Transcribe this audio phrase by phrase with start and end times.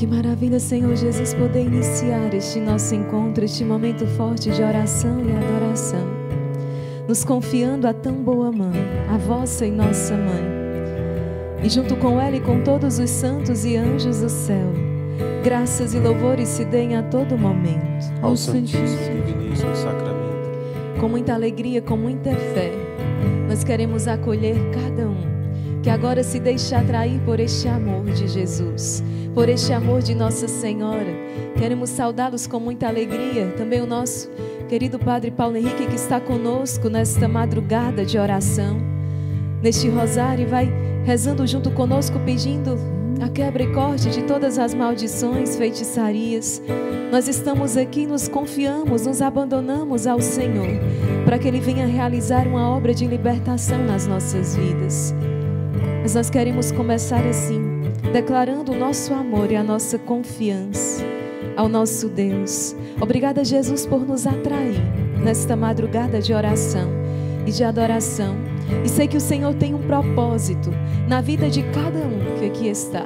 [0.00, 5.30] Que maravilha, Senhor Jesus, poder iniciar este nosso encontro, este momento forte de oração e
[5.30, 6.06] adoração,
[7.06, 8.80] nos confiando a tão boa mãe,
[9.10, 10.42] a vossa e nossa mãe,
[11.62, 14.72] e junto com ela e com todos os santos e anjos do céu,
[15.44, 18.10] graças e louvores se deem a todo momento.
[18.22, 20.98] Ao Santíssimo Diviníssimo Sacramento.
[20.98, 22.72] Com muita alegria, com muita fé,
[23.46, 25.30] nós queremos acolher cada um
[25.82, 29.02] que agora se deixa atrair por este amor de Jesus,
[29.34, 31.12] por este amor de Nossa Senhora.
[31.56, 33.52] Queremos saudá-los com muita alegria.
[33.56, 34.28] Também o nosso
[34.68, 38.78] querido Padre Paulo Henrique, que está conosco nesta madrugada de oração,
[39.62, 40.72] neste rosário, vai
[41.04, 42.76] rezando junto conosco, pedindo
[43.20, 46.62] a quebra e corte de todas as maldições, feitiçarias.
[47.10, 50.68] Nós estamos aqui, nos confiamos, nos abandonamos ao Senhor,
[51.24, 55.14] para que Ele venha realizar uma obra de libertação nas nossas vidas.
[56.02, 57.69] Mas nós queremos começar assim,
[58.12, 61.04] declarando o nosso amor e a nossa confiança
[61.56, 62.74] ao nosso Deus.
[63.00, 64.80] Obrigada, Jesus, por nos atrair
[65.22, 66.90] nesta madrugada de oração
[67.46, 68.36] e de adoração.
[68.84, 70.70] E sei que o Senhor tem um propósito
[71.08, 73.04] na vida de cada um que aqui está.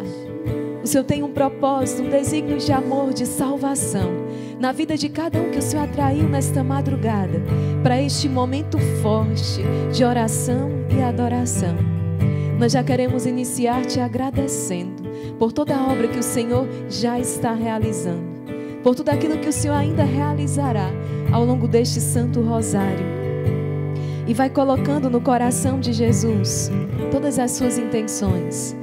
[0.82, 4.24] O Senhor tem um propósito, um desígnio de amor, de salvação
[4.60, 7.42] na vida de cada um que o Senhor atraiu nesta madrugada
[7.82, 9.62] para este momento forte
[9.92, 11.93] de oração e adoração.
[12.58, 15.02] Nós já queremos iniciar te agradecendo
[15.38, 18.22] por toda a obra que o Senhor já está realizando,
[18.82, 20.88] por tudo aquilo que o Senhor ainda realizará
[21.32, 23.04] ao longo deste Santo Rosário.
[24.26, 26.70] E vai colocando no coração de Jesus
[27.10, 28.74] todas as suas intenções,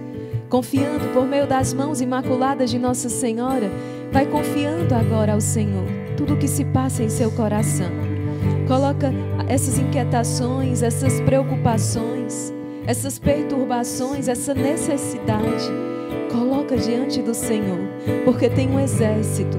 [0.50, 3.72] confiando por meio das mãos imaculadas de Nossa Senhora,
[4.12, 5.86] vai confiando agora ao Senhor
[6.18, 7.90] tudo o que se passa em seu coração.
[8.68, 9.12] Coloca
[9.48, 12.54] essas inquietações, essas preocupações,
[12.86, 15.70] essas perturbações, essa necessidade.
[16.32, 17.80] Coloca diante do Senhor,
[18.24, 19.58] porque tem um exército,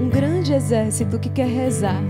[0.00, 2.02] um grande exército que quer rezar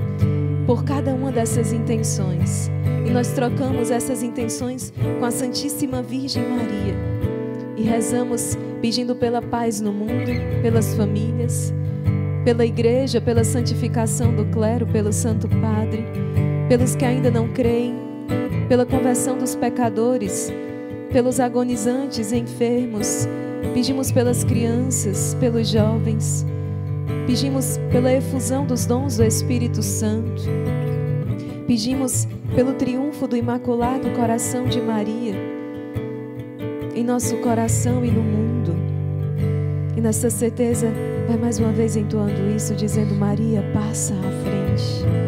[0.66, 2.70] por cada uma dessas intenções.
[3.06, 6.94] E nós trocamos essas intenções com a Santíssima Virgem Maria.
[7.76, 10.30] E rezamos pedindo pela paz no mundo,
[10.62, 11.72] pelas famílias,
[12.44, 16.04] pela igreja, pela santificação do clero, pelo Santo Padre,
[16.68, 18.07] pelos que ainda não creem,
[18.68, 20.52] pela conversão dos pecadores,
[21.10, 23.26] pelos agonizantes, enfermos.
[23.74, 26.46] Pedimos pelas crianças, pelos jovens.
[27.26, 30.42] Pedimos pela efusão dos dons do Espírito Santo.
[31.66, 35.58] Pedimos pelo triunfo do Imaculado Coração de Maria
[36.98, 38.74] em nosso coração e no mundo.
[39.96, 40.88] E nessa certeza,
[41.28, 45.27] vai mais uma vez entoando isso, dizendo: Maria, passa à frente.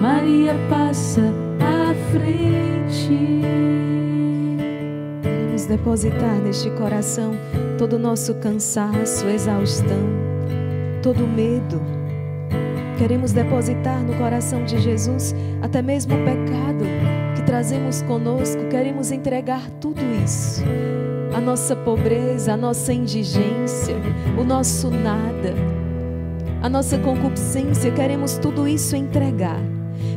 [0.00, 1.20] Maria passa
[1.60, 3.42] à frente.
[5.22, 7.32] Vamos depositar neste coração
[7.76, 10.08] todo o nosso cansaço, exaustão,
[11.02, 11.82] todo o medo.
[12.96, 16.86] Queremos depositar no coração de Jesus até mesmo o pecado
[17.36, 18.68] que trazemos conosco.
[18.70, 20.62] Queremos entregar tudo isso.
[21.34, 23.96] A nossa pobreza, a nossa indigência,
[24.38, 25.54] o nosso nada,
[26.62, 29.60] a nossa concupiscência, queremos tudo isso entregar.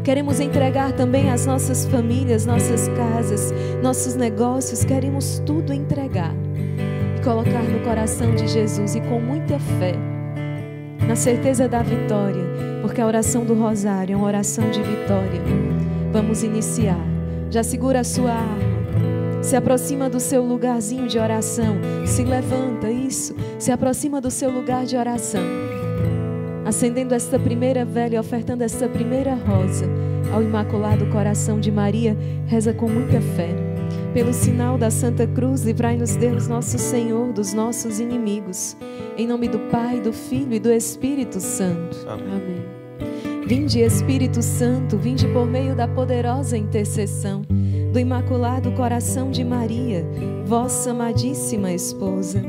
[0.03, 6.36] Queremos entregar também as nossas famílias, nossas casas, nossos negócios, queremos tudo entregar
[7.17, 9.95] e colocar no coração de Jesus e com muita fé,
[11.07, 12.43] na certeza da vitória,
[12.81, 15.41] porque a oração do Rosário é uma oração de vitória.
[16.12, 17.00] Vamos iniciar.
[17.50, 19.41] Já segura a sua arma.
[19.41, 21.77] Se aproxima do seu lugarzinho de oração.
[22.05, 23.36] Se levanta, isso.
[23.57, 25.73] Se aproxima do seu lugar de oração
[26.65, 29.86] acendendo esta primeira vela e ofertando esta primeira rosa
[30.34, 32.17] ao Imaculado Coração de Maria,
[32.48, 33.50] reza com muita fé.
[34.13, 38.77] Pelo sinal da Santa Cruz, livrai-nos Deus, nosso Senhor, dos nossos inimigos.
[39.17, 41.98] Em nome do Pai, do Filho e do Espírito Santo.
[42.08, 42.27] Amém.
[42.27, 42.74] Amém.
[43.46, 47.41] Vinde, Espírito Santo, vinde por meio da poderosa intercessão
[47.91, 50.05] do Imaculado Coração de Maria,
[50.46, 52.41] vossa amadíssima esposa.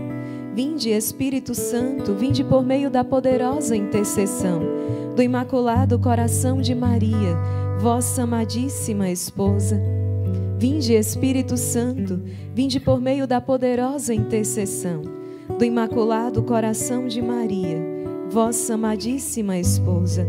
[0.54, 4.60] Vinde, Espírito Santo, vinde por meio da poderosa intercessão
[5.16, 7.36] do Imaculado Coração de Maria,
[7.80, 9.82] vossa amadíssima esposa.
[10.56, 12.22] Vinde, Espírito Santo,
[12.54, 15.02] vinde por meio da poderosa intercessão
[15.58, 17.82] do Imaculado Coração de Maria,
[18.30, 20.24] vossa amadíssima esposa.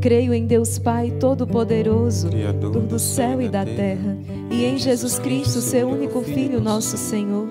[0.00, 4.16] Creio em Deus Pai Todo-Poderoso, Criador do céu e da terra,
[4.50, 7.50] e em Jesus Cristo, seu único Filho, nosso Senhor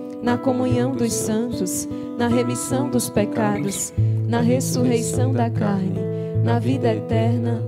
[0.21, 1.87] na comunhão dos santos,
[2.17, 3.93] na remissão dos pecados,
[4.27, 5.99] na ressurreição da carne,
[6.43, 7.61] na vida eterna.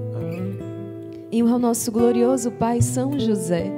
[1.32, 3.72] E ao nosso glorioso Pai São José,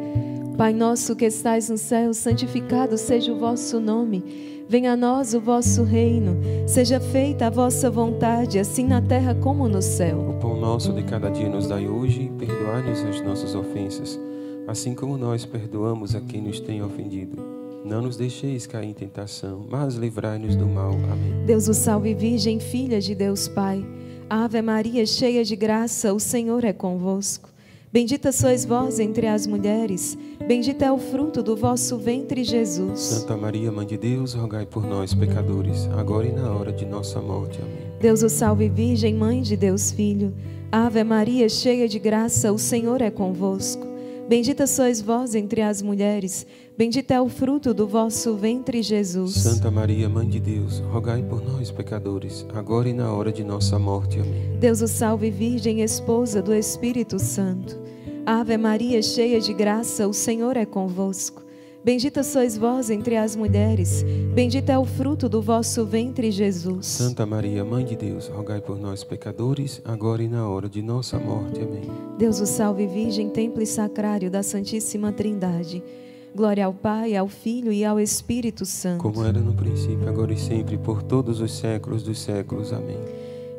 [0.58, 4.24] Pai nosso que estais no céu, santificado seja o vosso nome.
[4.68, 9.68] Venha a nós o vosso reino, seja feita a vossa vontade, assim na terra como
[9.70, 10.18] no céu.
[10.30, 14.20] O pão nosso de cada dia nos dai hoje, perdoai-nos as nossas ofensas,
[14.68, 17.65] assim como nós perdoamos a quem nos tem ofendido.
[17.86, 20.92] Não nos deixeis cair em tentação, mas livrai-nos do mal.
[20.92, 21.46] Amém.
[21.46, 23.86] Deus o salve, Virgem, filha de Deus Pai.
[24.28, 27.48] Ave Maria, cheia de graça, o Senhor é convosco.
[27.94, 33.00] Bendita sois vós entre as mulheres, bendito é o fruto do vosso ventre, Jesus.
[33.00, 37.22] Santa Maria, Mãe de Deus, rogai por nós, pecadores, agora e na hora de nossa
[37.22, 37.62] morte.
[37.62, 37.94] Amém.
[38.02, 40.34] Deus o salve, Virgem, Mãe de Deus Filho.
[40.72, 43.95] Ave Maria, cheia de graça, o Senhor é convosco.
[44.28, 49.36] Bendita sois vós entre as mulheres, bendito é o fruto do vosso ventre, Jesus.
[49.36, 53.78] Santa Maria, Mãe de Deus, rogai por nós, pecadores, agora e na hora de nossa
[53.78, 54.20] morte.
[54.20, 54.58] Amém.
[54.60, 57.80] Deus o salve, Virgem, esposa do Espírito Santo.
[58.26, 61.45] Ave Maria, cheia de graça, o Senhor é convosco.
[61.86, 66.88] Bendita sois vós entre as mulheres, bendito é o fruto do vosso ventre, Jesus.
[66.88, 71.20] Santa Maria, Mãe de Deus, rogai por nós, pecadores, agora e na hora de nossa
[71.20, 71.62] morte.
[71.62, 71.84] Amém.
[72.18, 75.84] Deus o salve, Virgem, templo e sacrário da Santíssima Trindade.
[76.36, 79.04] Glória ao Pai, ao Filho e ao Espírito Santo.
[79.04, 82.74] Como era no princípio, agora e sempre, por todos os séculos dos séculos.
[82.74, 82.98] Amém.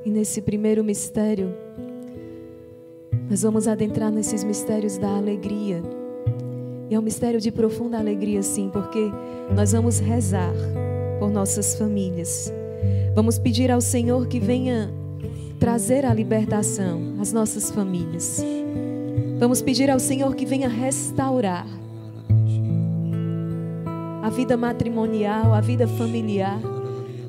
[0.05, 1.55] E nesse primeiro mistério,
[3.31, 5.81] nós vamos adentrar nesses mistérios da alegria.
[6.89, 9.11] E é um mistério de profunda alegria, sim, porque
[9.55, 10.53] nós vamos rezar
[11.19, 12.53] por nossas famílias.
[13.15, 14.91] Vamos pedir ao Senhor que venha
[15.59, 18.45] trazer a libertação às nossas famílias.
[19.39, 21.67] Vamos pedir ao Senhor que venha restaurar
[24.23, 26.61] a vida matrimonial, a vida familiar.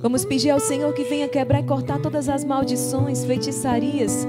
[0.02, 4.28] Vamos pedir ao Senhor que venha quebrar e cortar todas as maldições, feitiçarias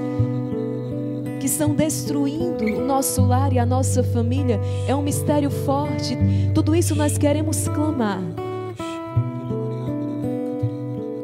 [1.39, 4.59] que estão destruindo o nosso lar e a nossa família.
[4.87, 6.17] É um mistério forte.
[6.53, 8.21] Tudo isso nós queremos clamar.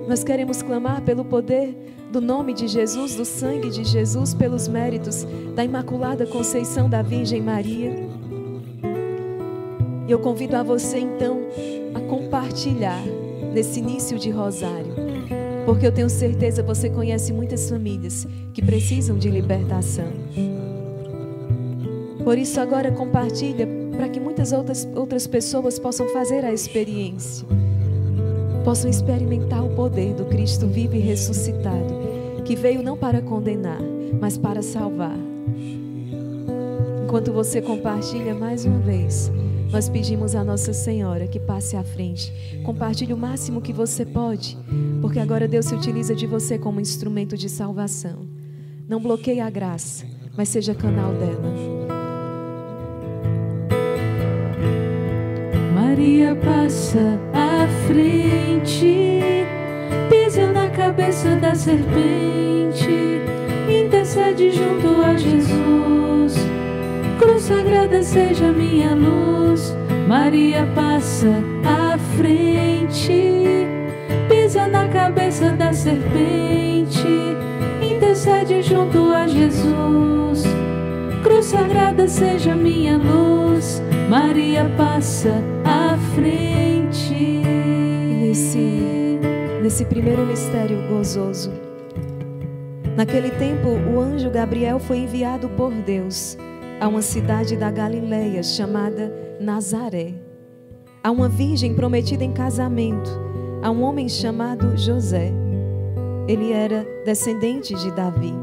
[0.07, 1.75] Nós queremos clamar pelo poder
[2.11, 7.41] do nome de Jesus, do sangue de Jesus, pelos méritos da Imaculada Conceição da Virgem
[7.41, 7.93] Maria.
[10.07, 11.39] E eu convido a você então
[11.93, 13.01] a compartilhar
[13.51, 14.93] nesse início de rosário,
[15.65, 20.07] porque eu tenho certeza você conhece muitas famílias que precisam de libertação.
[22.23, 27.47] Por isso agora compartilha para que muitas outras outras pessoas possam fazer a experiência,
[28.63, 33.79] possam experimentar o poder do Cristo vivo e ressuscitado, que veio não para condenar,
[34.19, 35.17] mas para salvar.
[37.03, 39.31] Enquanto você compartilha mais uma vez,
[39.75, 42.31] nós pedimos a Nossa Senhora que passe à frente.
[42.63, 44.57] Compartilhe o máximo que você pode,
[45.01, 48.25] porque agora Deus se utiliza de você como instrumento de salvação.
[48.87, 50.05] Não bloqueie a graça,
[50.37, 51.53] mas seja canal dela.
[55.73, 59.09] Maria passa à frente,
[60.09, 62.87] pisa na cabeça da serpente,
[63.67, 66.54] intercede junto a Jesus.
[67.19, 69.73] Cruz sagrada seja minha luz.
[70.07, 73.67] Maria passa à frente,
[74.29, 77.07] pisa na cabeça da serpente,
[77.81, 80.43] intercede junto a Jesus.
[81.23, 83.81] Cruz sagrada seja minha luz.
[84.09, 87.41] Maria passa à frente.
[88.19, 89.19] Nesse,
[89.63, 91.51] nesse primeiro mistério gozoso,
[92.95, 96.37] naquele tempo o anjo Gabriel foi enviado por Deus
[96.79, 100.13] a uma cidade da Galileia chamada Nazaré,
[101.03, 103.09] a uma virgem prometida em casamento
[103.61, 105.31] a um homem chamado José.
[106.27, 108.33] Ele era descendente de Davi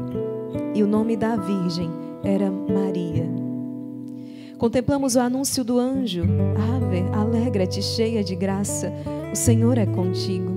[0.73, 1.89] e o nome da virgem
[2.23, 3.25] era Maria.
[4.57, 6.23] Contemplamos o anúncio do anjo:
[6.75, 8.91] Ave, alegra-te, cheia de graça,
[9.31, 10.51] o Senhor é contigo.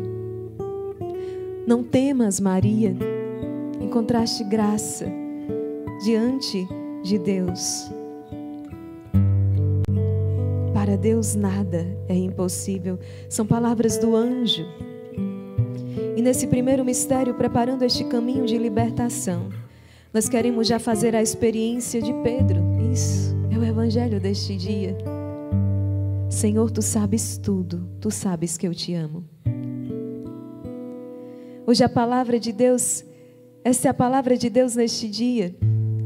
[1.67, 2.97] Não temas, Maria,
[3.81, 5.07] encontraste graça
[6.05, 6.69] diante
[7.07, 7.89] de Deus.
[10.75, 12.99] Para Deus nada é impossível.
[13.29, 14.67] São palavras do anjo.
[16.17, 19.49] E nesse primeiro mistério, preparando este caminho de libertação,
[20.13, 22.61] nós queremos já fazer a experiência de Pedro.
[22.93, 24.97] Isso é o evangelho deste dia.
[26.29, 29.25] Senhor, tu sabes tudo, tu sabes que eu te amo.
[31.65, 33.05] Hoje a palavra de Deus,
[33.65, 35.55] essa é a palavra de Deus neste dia.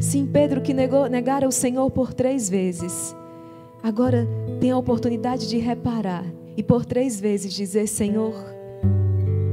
[0.01, 3.15] Sim, Pedro que negou, negara o Senhor por três vezes,
[3.83, 4.27] agora
[4.59, 6.25] tem a oportunidade de reparar
[6.57, 8.35] e por três vezes dizer: Senhor,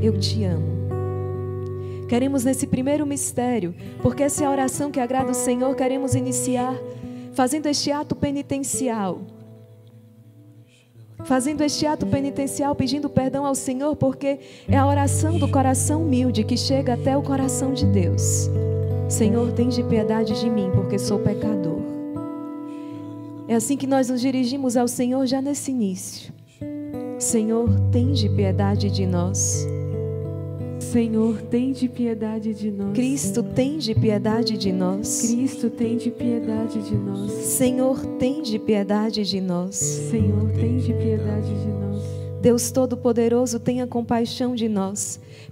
[0.02, 0.78] eu te amo.
[2.08, 6.74] Queremos nesse primeiro mistério, porque essa é a oração que agrada o Senhor, queremos iniciar
[7.34, 9.20] fazendo este ato penitencial.
[11.26, 16.46] Fazendo este ato penitencial, pedindo perdão ao Senhor, porque é a oração do coração humilde
[16.46, 18.50] que chega até o coração de Deus.
[19.10, 21.80] Senhor, tem de piedade de mim, porque sou pecador.
[23.48, 26.34] É assim que nós nos dirigimos ao Senhor já nesse início.
[27.18, 29.66] Senhor, tem de piedade de nós.
[30.80, 32.94] Senhor, tem de piedade de nós.
[32.94, 35.22] Cristo, tem de piedade de nós.
[35.22, 37.32] Cristo, tem de piedade de nós.
[37.32, 39.76] Senhor, tem de piedade de nós.
[39.76, 42.04] Senhor, tem de piedade de nós.
[42.42, 45.20] Deus Todo-Poderoso, tenha compaixão de nós.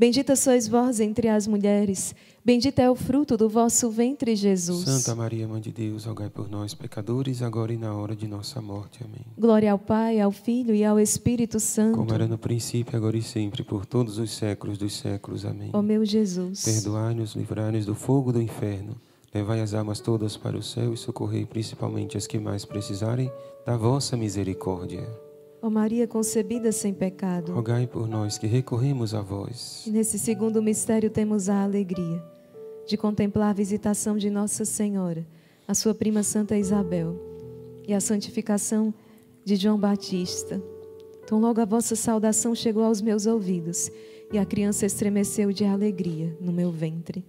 [0.00, 2.14] Bendita sois vós entre as mulheres.
[2.42, 4.86] Bendito é o fruto do vosso ventre, Jesus.
[4.88, 8.62] Santa Maria, Mãe de Deus, rogai por nós, pecadores, agora e na hora de nossa
[8.62, 9.04] morte.
[9.04, 9.20] Amém.
[9.38, 11.98] Glória ao Pai, ao Filho e ao Espírito Santo.
[11.98, 15.44] Como era no princípio, agora e sempre, por todos os séculos dos séculos.
[15.44, 15.68] Amém.
[15.74, 16.64] Ó meu Jesus.
[16.64, 18.98] Perdoai-nos, livrai-nos do fogo do inferno.
[19.34, 23.30] Levai as almas todas para o céu e socorrei principalmente as que mais precisarem
[23.66, 25.06] da vossa misericórdia.
[25.62, 27.52] Ó Maria concebida sem pecado.
[27.52, 29.84] Rogai por nós que recorremos a vós.
[29.86, 32.22] E nesse segundo mistério temos a alegria
[32.86, 35.26] de contemplar a visitação de Nossa Senhora,
[35.68, 37.14] a sua prima Santa Isabel,
[37.86, 38.92] e a santificação
[39.44, 40.60] de João Batista.
[41.22, 43.90] Então, logo a vossa saudação chegou aos meus ouvidos,
[44.32, 47.24] e a criança estremeceu de alegria no meu ventre.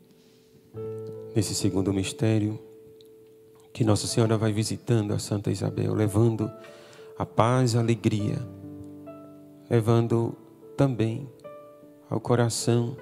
[1.36, 2.60] Nesse segundo mistério,
[3.74, 6.50] que Nossa Senhora vai visitando a Santa Isabel, levando
[7.22, 8.40] a paz, a alegria,
[9.70, 10.36] levando
[10.76, 11.30] também
[12.10, 12.98] ao coração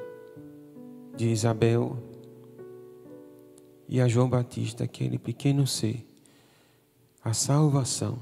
[1.15, 1.97] de Isabel
[3.87, 6.05] e a João Batista, aquele pequeno ser,
[7.23, 8.19] a salvação.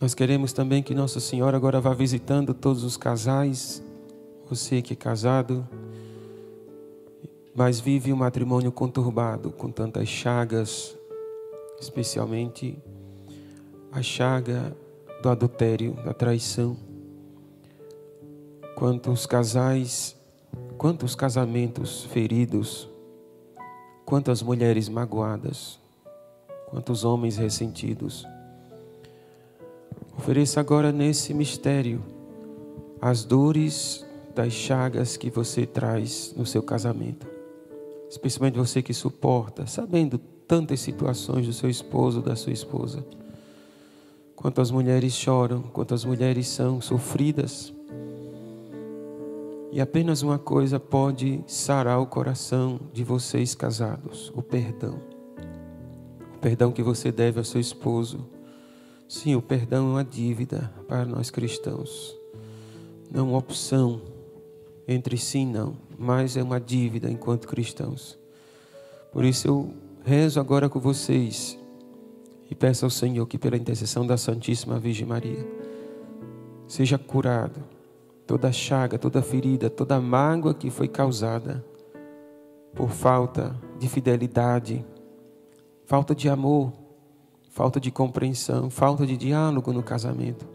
[0.00, 3.82] Nós queremos também que Nossa Senhora agora vá visitando todos os casais,
[4.48, 5.68] você que é casado,
[7.54, 10.96] mas vive um matrimônio conturbado, com tantas chagas,
[11.78, 12.82] especialmente
[13.92, 14.74] a chaga
[15.22, 16.76] do adultério, da traição.
[18.74, 20.16] Quantos casais,
[20.78, 22.88] quantos casamentos feridos,
[24.06, 25.78] quantas mulheres magoadas,
[26.70, 28.26] quantos homens ressentidos.
[30.16, 32.02] Ofereça agora nesse mistério
[33.00, 37.26] as dores das chagas que você traz no seu casamento.
[38.08, 43.04] Especialmente você que suporta, sabendo tantas situações do seu esposo, da sua esposa.
[44.36, 47.72] Quantas mulheres choram, quantas mulheres são sofridas.
[49.70, 55.00] E apenas uma coisa pode sarar o coração de vocês casados: o perdão.
[56.34, 58.26] O perdão que você deve ao seu esposo.
[59.08, 62.16] Sim, o perdão é uma dívida para nós cristãos,
[63.10, 64.00] não uma opção.
[64.88, 68.18] Entre si, não, mas é uma dívida enquanto cristãos.
[69.12, 71.56] Por isso eu rezo agora com vocês
[72.52, 75.42] e peço ao Senhor que, pela intercessão da Santíssima Virgem Maria,
[76.68, 77.64] seja curado
[78.26, 81.64] toda chaga, toda ferida, toda mágoa que foi causada
[82.74, 84.84] por falta de fidelidade,
[85.86, 86.74] falta de amor,
[87.48, 90.46] falta de compreensão, falta de diálogo no casamento.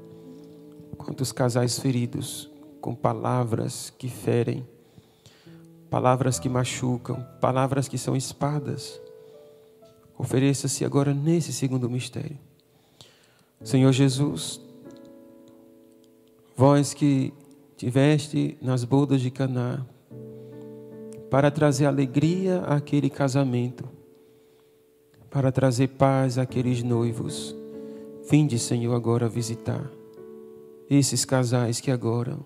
[0.99, 2.47] Quantos casais feridos
[2.79, 4.67] com palavras que ferem,
[5.89, 9.01] palavras que machucam, palavras que são espadas.
[10.17, 12.37] Ofereça-se agora nesse segundo mistério.
[13.63, 14.59] Senhor Jesus,
[16.55, 17.33] vós que
[17.75, 19.85] tiveste nas bodas de Caná
[21.29, 23.87] para trazer alegria àquele casamento,
[25.29, 27.55] para trazer paz àqueles noivos.
[28.29, 29.89] Vinde, Senhor, agora visitar
[30.89, 32.37] esses casais que agora,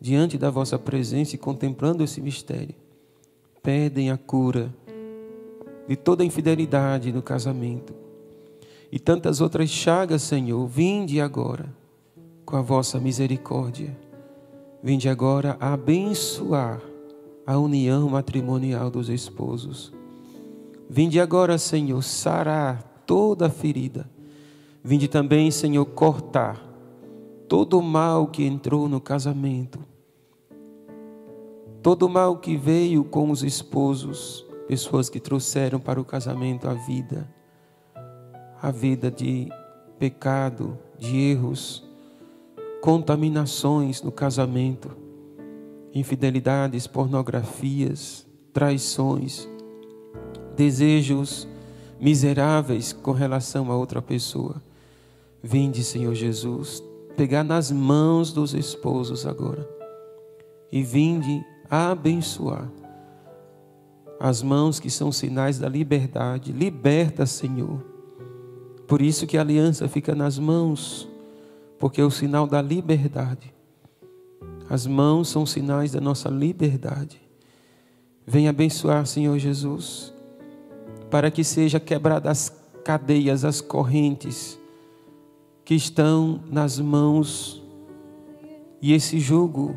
[0.00, 2.74] diante da vossa presença e contemplando esse mistério,
[3.62, 4.72] pedem a cura
[5.90, 7.92] de toda infidelidade no casamento
[8.92, 10.64] e tantas outras chagas, Senhor.
[10.68, 11.68] Vinde agora
[12.46, 13.98] com a vossa misericórdia.
[14.80, 16.80] Vinde agora abençoar
[17.44, 19.92] a união matrimonial dos esposos.
[20.88, 24.08] Vinde agora, Senhor, sarar toda a ferida.
[24.84, 26.64] Vinde também, Senhor, cortar
[27.48, 29.80] todo o mal que entrou no casamento.
[31.82, 36.74] Todo o mal que veio com os esposos, pessoas que trouxeram para o casamento a
[36.74, 37.28] vida,
[38.62, 39.48] a vida de
[39.98, 41.82] pecado, de erros,
[42.80, 44.96] contaminações no casamento
[45.92, 49.48] infidelidades, pornografias, traições,
[50.54, 51.48] desejos
[51.98, 54.62] miseráveis com relação a outra pessoa.
[55.42, 56.80] Vinde, Senhor Jesus,
[57.16, 59.68] pegar nas mãos dos esposos agora
[60.70, 62.70] e vinde abençoar
[64.20, 66.52] as mãos que são sinais da liberdade.
[66.52, 67.82] Liberta, Senhor.
[68.86, 71.08] Por isso que a aliança fica nas mãos,
[71.78, 73.54] porque é o sinal da liberdade.
[74.68, 77.18] As mãos são sinais da nossa liberdade.
[78.26, 80.12] Venha abençoar, Senhor Jesus,
[81.10, 84.58] para que seja quebradas as cadeias, as correntes
[85.64, 87.62] que estão nas mãos
[88.82, 89.76] e esse jugo,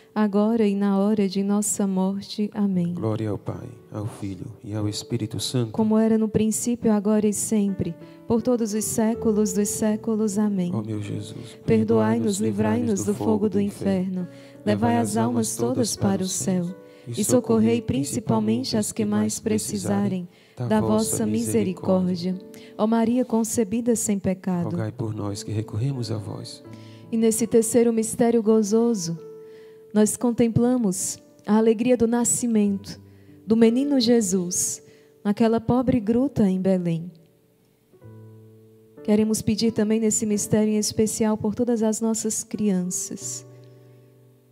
[0.67, 2.49] e na hora de nossa morte.
[2.53, 2.93] Amém.
[2.93, 5.71] Glória ao Pai, ao Filho e ao Espírito Santo.
[5.71, 7.95] Como era no princípio, agora e sempre,
[8.27, 10.37] por todos os séculos dos séculos.
[10.37, 10.71] Amém.
[10.73, 14.27] Ó meu Jesus, Perdoai-nos, livrai-nos do fogo do inferno,
[14.65, 16.67] levai as almas todas para o céu
[17.07, 20.27] e socorrei principalmente as que mais precisarem
[20.67, 22.37] da vossa misericórdia.
[22.77, 24.65] Ó Maria concebida sem pecado.
[24.71, 26.63] Rogai por nós que recorremos a vós.
[27.11, 29.17] E nesse terceiro mistério gozoso,
[29.93, 32.99] nós contemplamos a alegria do nascimento
[33.45, 34.81] do menino Jesus
[35.23, 37.11] naquela pobre gruta em Belém.
[39.03, 43.45] Queremos pedir também nesse mistério em especial por todas as nossas crianças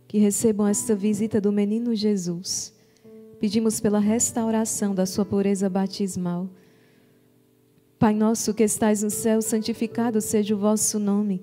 [0.08, 2.74] que recebam esta visita do menino Jesus.
[3.38, 6.48] Pedimos pela restauração da sua pureza batismal.
[7.96, 11.42] Pai nosso que estais no céu, santificado seja o vosso nome.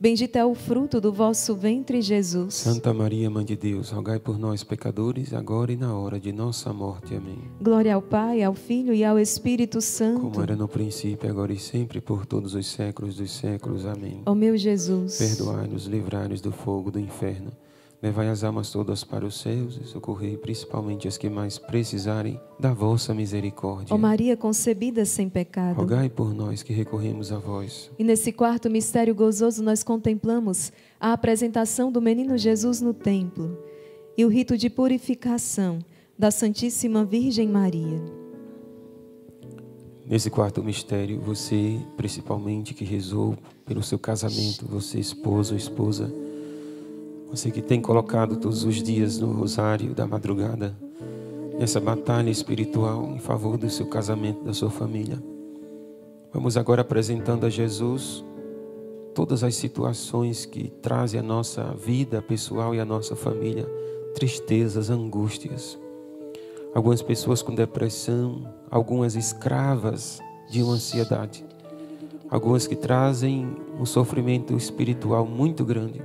[0.00, 2.54] Bendito é o fruto do vosso ventre, Jesus.
[2.54, 6.72] Santa Maria, Mãe de Deus, rogai por nós, pecadores, agora e na hora de nossa
[6.72, 7.14] morte.
[7.14, 7.36] Amém.
[7.60, 10.22] Glória ao Pai, ao Filho e ao Espírito Santo.
[10.22, 13.84] Como era no princípio, agora e sempre, por todos os séculos dos séculos.
[13.84, 14.22] Amém.
[14.24, 17.52] Ó meu Jesus, Perdoai-nos, livrai-nos do fogo do inferno.
[18.02, 22.72] Levai as almas todas para os céus e socorrei principalmente as que mais precisarem da
[22.72, 23.94] vossa misericórdia.
[23.94, 25.76] ó Maria concebida sem pecado.
[25.76, 27.90] Rogai por nós que recorremos a vós.
[27.98, 33.58] E nesse quarto mistério gozoso nós contemplamos a apresentação do menino Jesus no templo
[34.16, 35.78] e o rito de purificação
[36.18, 38.00] da Santíssima Virgem Maria.
[40.06, 46.12] Nesse quarto mistério, você, principalmente que rezou pelo seu casamento, você, esposo ou esposa,
[47.30, 50.76] você que tem colocado todos os dias no rosário da madrugada,
[51.56, 55.22] nessa batalha espiritual em favor do seu casamento, da sua família.
[56.32, 58.24] Vamos agora apresentando a Jesus
[59.14, 63.64] todas as situações que trazem a nossa vida pessoal e a nossa família,
[64.14, 65.78] tristezas, angústias.
[66.74, 70.18] Algumas pessoas com depressão, algumas escravas
[70.50, 71.44] de uma ansiedade,
[72.28, 76.02] algumas que trazem um sofrimento espiritual muito grande,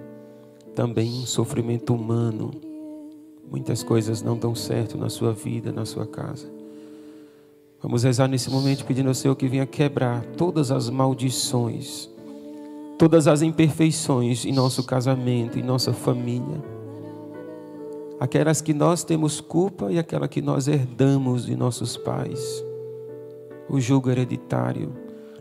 [0.76, 2.52] também um sofrimento humano.
[3.50, 6.48] Muitas coisas não dão certo na sua vida, na sua casa.
[7.82, 12.10] Vamos rezar nesse momento pedindo ao Senhor que venha quebrar todas as maldições
[12.98, 16.64] todas as imperfeições em nosso casamento, em nossa família.
[18.20, 22.64] Aquelas que nós temos culpa e aquela que nós herdamos de nossos pais.
[23.70, 24.94] O jugo hereditário.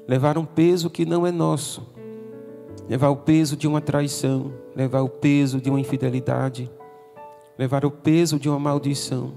[0.09, 1.94] Levar um peso que não é nosso.
[2.89, 4.53] Levar o peso de uma traição.
[4.75, 6.71] Levar o peso de uma infidelidade.
[7.59, 9.33] Levar o peso de uma maldição.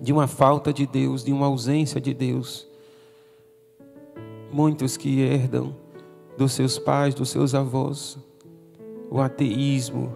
[0.00, 2.68] De uma falta de Deus, de uma ausência de Deus.
[4.52, 5.74] Muitos que herdam
[6.36, 8.16] dos seus pais, dos seus avós,
[9.10, 10.12] o ateísmo,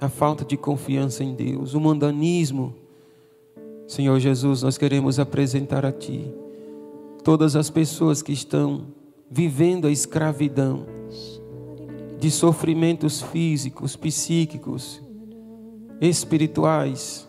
[0.00, 2.74] a falta de confiança em Deus, o mundanismo.
[3.86, 6.32] Senhor Jesus, nós queremos apresentar a Ti
[7.22, 8.86] todas as pessoas que estão
[9.30, 10.86] vivendo a escravidão
[12.22, 15.02] de sofrimentos físicos, psíquicos,
[16.00, 17.26] espirituais,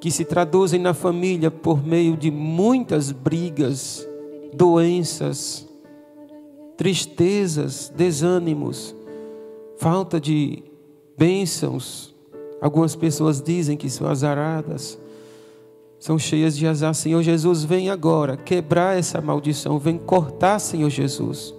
[0.00, 4.04] que se traduzem na família por meio de muitas brigas,
[4.52, 5.68] doenças,
[6.76, 8.92] tristezas, desânimos,
[9.78, 10.64] falta de
[11.16, 12.12] bênçãos.
[12.60, 14.98] Algumas pessoas dizem que são azaradas,
[16.00, 16.92] são cheias de azar.
[16.92, 21.54] Senhor Jesus, vem agora quebrar essa maldição, vem cortar, Senhor Jesus,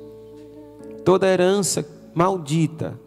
[1.03, 2.99] toda herança maldita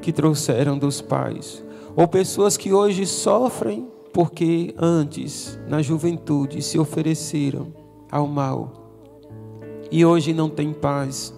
[0.00, 1.62] que trouxeram dos pais,
[1.94, 7.72] ou pessoas que hoje sofrem porque antes, na juventude, se ofereceram
[8.10, 8.72] ao mal.
[9.90, 11.34] E hoje não tem paz,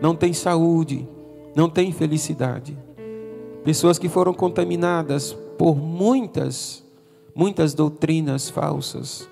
[0.00, 1.06] não tem saúde,
[1.54, 2.76] não tem felicidade.
[3.64, 6.84] Pessoas que foram contaminadas por muitas,
[7.34, 9.28] muitas doutrinas falsas.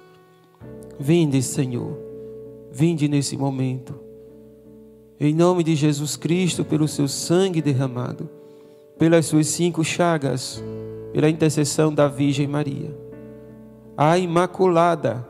[0.98, 1.98] Vinde, Senhor,
[2.70, 4.09] vinde nesse momento.
[5.22, 8.26] Em nome de Jesus Cristo, pelo seu sangue derramado,
[8.98, 10.64] pelas suas cinco chagas,
[11.12, 12.96] pela intercessão da Virgem Maria.
[13.94, 15.28] A Imaculada,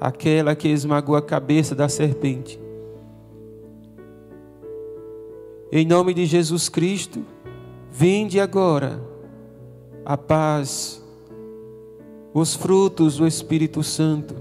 [0.00, 2.60] aquela que esmagou a cabeça da serpente.
[5.72, 7.24] Em nome de Jesus Cristo,
[7.90, 9.02] vinde agora
[10.04, 11.04] a paz,
[12.32, 14.36] os frutos do Espírito Santo,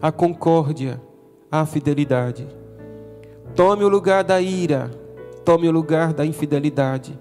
[0.00, 1.02] a concórdia,
[1.50, 2.46] a fidelidade.
[3.54, 4.90] Tome o lugar da ira,
[5.44, 7.16] tome o lugar da infidelidade,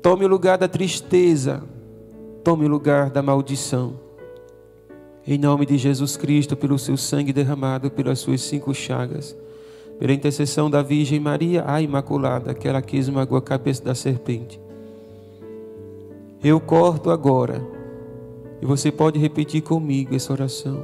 [0.00, 1.62] tome o lugar da tristeza,
[2.42, 4.00] tome o lugar da maldição.
[5.26, 9.36] Em nome de Jesus Cristo, pelo seu sangue derramado, pelas suas cinco chagas,
[9.98, 14.58] pela intercessão da Virgem Maria, a Imaculada, aquela que esmagou a cabeça da serpente.
[16.42, 17.62] Eu corto agora,
[18.62, 20.82] e você pode repetir comigo essa oração.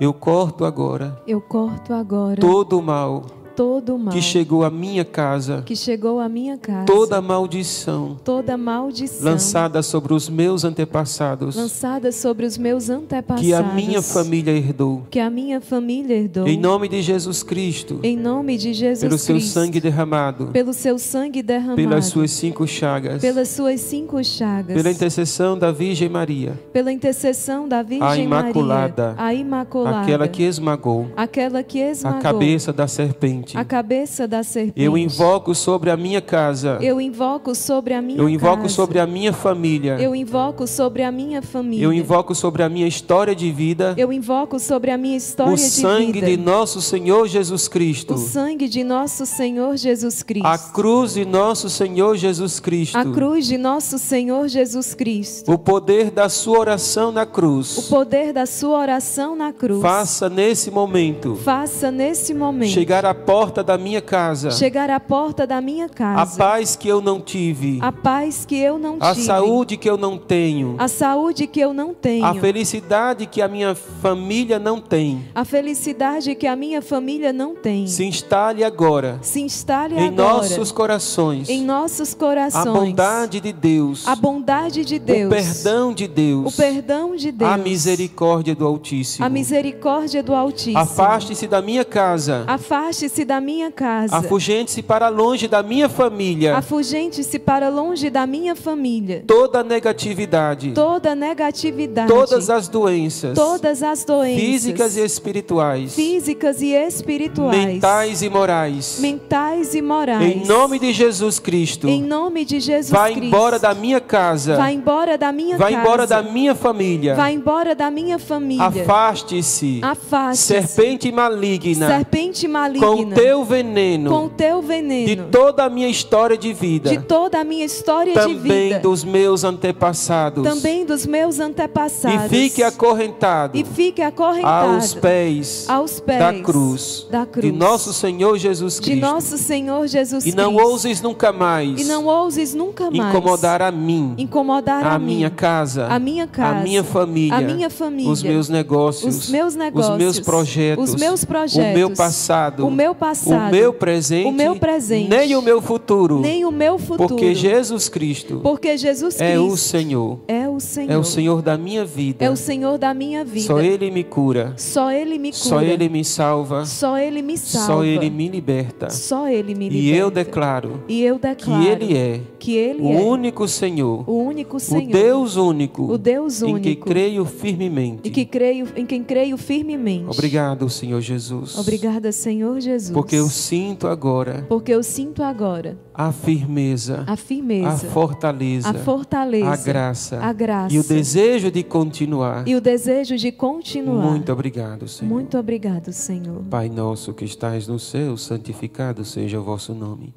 [0.00, 1.16] Eu corto agora.
[1.28, 2.40] Eu corto agora.
[2.40, 4.14] Todo o mal todo o mal.
[4.14, 9.22] Que chegou à minha casa, que chegou à minha casa, toda maldição, toda maldição.
[9.22, 15.02] Lançada sobre os meus antepassados, lançada sobre os meus antepassados, que a minha família herdou,
[15.10, 19.18] que a minha família herdou, em nome de Jesus Cristo, em nome de Jesus pelo
[19.18, 24.24] seu Cristo, sangue derramado, pelo seu sangue derramado, pelas suas cinco chagas, pelas suas cinco
[24.24, 30.00] chagas, pela intercessão da Virgem Maria, pela intercessão da Virgem a Imaculada, Maria, a Imaculada,
[30.00, 32.18] aquela que esmagou, aquela que esmagou.
[32.18, 34.80] a cabeça da serpente, a cabeça da serpente.
[34.82, 36.78] Eu invoco sobre a minha casa.
[36.80, 38.74] Eu invoco sobre a minha Eu invoco casa.
[38.74, 39.96] sobre a minha família.
[40.00, 41.84] Eu invoco sobre a minha família.
[41.84, 43.94] Eu invoco sobre a minha história de vida.
[43.96, 46.26] Eu invoco sobre a minha história o de sangue vida.
[46.26, 48.14] de nosso Senhor Jesus Cristo.
[48.14, 50.46] O sangue de nosso Senhor Jesus Cristo.
[50.46, 52.96] A cruz de nosso Senhor Jesus Cristo.
[52.96, 55.52] A cruz de nosso Senhor Jesus Cristo.
[55.52, 57.78] O poder da sua oração na cruz.
[57.78, 59.80] O poder da sua oração na cruz.
[59.80, 61.36] Faça nesse momento.
[61.36, 62.70] Faça nesse momento.
[62.70, 64.50] Chegar à porta da minha casa.
[64.50, 66.20] Chegar à porta da minha casa.
[66.20, 67.78] A paz que eu não tive.
[67.80, 69.22] A paz que eu não a tive.
[69.22, 70.74] A saúde que eu não tenho.
[70.78, 72.24] A saúde que eu não tenho.
[72.24, 75.28] A felicidade que a minha família não tem.
[75.32, 77.86] A felicidade que a minha família não tem.
[77.86, 79.20] Se instale agora.
[79.22, 80.32] Se instale em agora.
[80.32, 81.48] nossos corações.
[81.48, 82.66] Em nossos corações.
[82.66, 84.08] A bondade de Deus.
[84.08, 85.26] A bondade de Deus.
[85.26, 86.52] O perdão de Deus.
[86.52, 87.52] O perdão de Deus.
[87.52, 89.24] A misericórdia do Altíssimo.
[89.24, 90.78] A misericórdia do Altíssimo.
[90.78, 92.42] Afaste-se da minha casa.
[92.48, 94.16] Afaste-se da minha casa.
[94.16, 96.56] Afugente-se para longe da minha família.
[96.56, 99.24] Afugente-se para longe da minha família.
[99.26, 100.72] Toda negatividade.
[100.72, 102.08] Toda negatividade.
[102.08, 103.34] Todas as doenças.
[103.34, 104.40] Todas as doenças.
[104.40, 105.94] Físicas e espirituais.
[105.94, 107.56] Físicas e espirituais.
[107.56, 108.98] Mentais e morais.
[109.00, 110.22] Mentais e morais.
[110.22, 111.88] Em nome de Jesus Cristo.
[111.88, 113.26] Em nome de Jesus Vai Cristo.
[113.26, 114.56] embora da minha casa.
[114.56, 115.82] Vai embora da minha Vai casa.
[115.82, 117.14] embora da minha família.
[117.14, 118.64] Vai embora da minha família.
[118.66, 119.80] Afaste-se.
[119.82, 120.46] Afaste-se.
[120.46, 121.88] Serpente maligna.
[121.88, 122.86] Serpente maligna.
[122.86, 126.98] Com teu veneno com o teu de veneno toda a minha história de vida, de
[126.98, 132.28] toda a minha história de também vida, dos meus antepassados, também dos meus e antepassados,
[132.28, 137.54] fique acorrentado e fique acorrentado aos pés, aos pés da cruz, da de cruz.
[137.54, 139.00] nosso Senhor Jesus de Cristo.
[139.00, 140.68] nosso Senhor Jesus e não Cristo.
[140.68, 145.30] ouses nunca mais e não ouses nunca mais incomodar a mim, incomodar a, a minha
[145.30, 149.54] casa, a minha casa, a minha família, a minha família, os meus negócios, os meus
[149.54, 153.72] negócios, os meus projetos, os meus projetos, o meu passado, o meu passado, o meu
[153.72, 158.40] presente, o meu presente, nem o meu futuro, nem o meu futuro, porque Jesus Cristo
[158.42, 162.24] porque Jesus Cristo é o Senhor, é o Senhor, é o Senhor da minha vida.
[162.24, 163.46] é o Senhor da minha vida.
[163.46, 167.38] Só Ele me cura, Só Ele me cura, só Ele me salva, só Ele me
[167.38, 168.90] salva, só Ele me liberta.
[168.90, 169.96] só Ele me E liberta.
[169.98, 174.18] eu declaro e eu que declaro Ele é que Ele o é único Senhor, o
[174.22, 178.00] único Senhor, o Deus único, o Deus em que único, creio firmemente.
[178.04, 180.06] e que creio, em quem creio firmemente.
[180.08, 181.58] Obrigado, Senhor Jesus.
[181.58, 182.89] Obrigada, Senhor Jesus.
[182.92, 188.74] Porque eu sinto agora Porque eu sinto agora a firmeza, a firmeza, a fortaleza, a
[188.74, 192.46] fortaleza, a graça, a graça e o desejo de continuar.
[192.48, 194.04] e o desejo de continuar.
[194.10, 195.10] Muito obrigado, Senhor.
[195.12, 196.42] Muito obrigado, Senhor.
[196.50, 200.14] Pai nosso que estais no céu, santificado seja o vosso nome.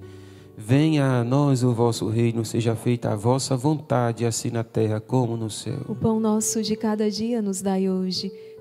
[0.56, 5.36] Venha a nós o vosso reino, seja feita a vossa vontade, assim na terra como
[5.36, 5.80] no céu.
[5.90, 8.32] O pão nosso de cada dia nos dai hoje.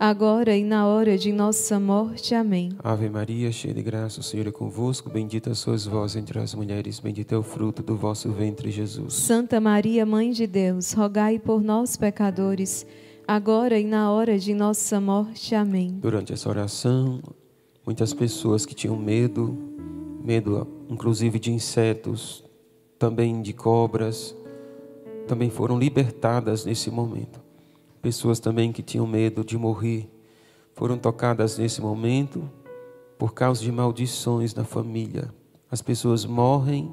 [0.00, 2.34] agora e na hora de nossa morte.
[2.34, 2.70] Amém.
[2.82, 5.10] Ave Maria, cheia de graça, o Senhor é convosco.
[5.10, 9.12] Bendita sois vós entre as mulheres, bendito é o fruto do vosso ventre, Jesus.
[9.12, 12.86] Santa Maria, Mãe de Deus, rogai por nós, pecadores,
[13.28, 15.54] agora e na hora de nossa morte.
[15.54, 15.98] Amém.
[16.00, 17.20] Durante essa oração,
[17.84, 19.54] muitas pessoas que tinham medo,
[20.24, 22.42] medo inclusive de insetos,
[22.98, 24.34] também de cobras,
[25.28, 27.49] também foram libertadas nesse momento.
[28.02, 30.08] Pessoas também que tinham medo de morrer
[30.74, 32.48] foram tocadas nesse momento
[33.18, 35.32] por causa de maldições na família.
[35.70, 36.90] As pessoas morrem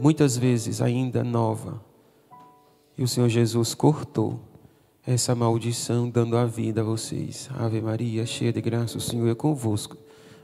[0.00, 1.82] muitas vezes ainda nova.
[2.96, 4.38] E o Senhor Jesus cortou
[5.06, 7.48] essa maldição, dando a vida a vocês.
[7.58, 9.96] Ave Maria, cheia de graça, o Senhor é convosco.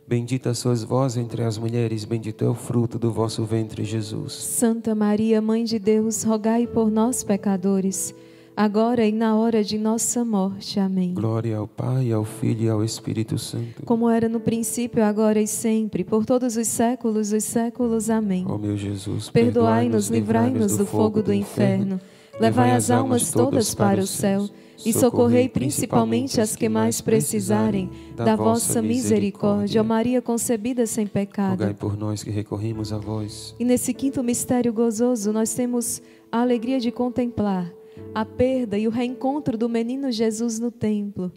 [0.06, 4.32] Bendita sois vós entre as mulheres, bendito é o fruto do vosso ventre, Jesus.
[4.32, 8.12] Santa Maria, Mãe de Deus, rogai por nós, pecadores,
[8.56, 10.78] agora e na hora de nossa morte.
[10.78, 11.14] Amém.
[11.14, 13.82] Glória ao Pai, ao Filho e ao Espírito Santo.
[13.84, 18.10] Como era no princípio, agora e sempre, por todos os séculos dos séculos.
[18.10, 18.44] Amém.
[18.48, 22.00] Ó meu Jesus, Perdoai-nos, livrai-nos do fogo do inferno,
[22.38, 24.48] levai as almas todas para o céu
[24.84, 29.80] e socorrei principalmente as que mais precisarem da vossa misericórdia.
[29.80, 31.74] Ó Maria concebida sem Rogai pecado.
[31.74, 33.54] por nós que recorremos a vós.
[33.58, 36.00] E nesse quinto mistério gozoso, nós temos
[36.32, 37.70] a alegria de contemplar
[38.14, 41.32] a perda e o reencontro do menino Jesus no templo,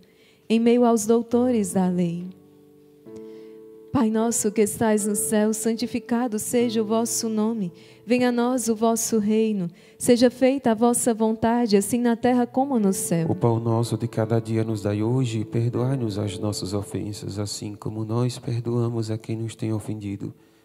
[0.49, 2.27] em meio aos doutores da lei.
[3.93, 7.71] Pai nosso que estais no céu, santificado seja o vosso nome.
[8.03, 9.69] Venha a nós o vosso reino.
[9.99, 13.27] Seja feita a vossa vontade, assim na terra como no céu.
[13.29, 18.03] O pão nosso de cada dia nos dai hoje perdoai-nos as nossas ofensas, assim como
[18.03, 20.33] nós perdoamos a quem nos tem ofendido.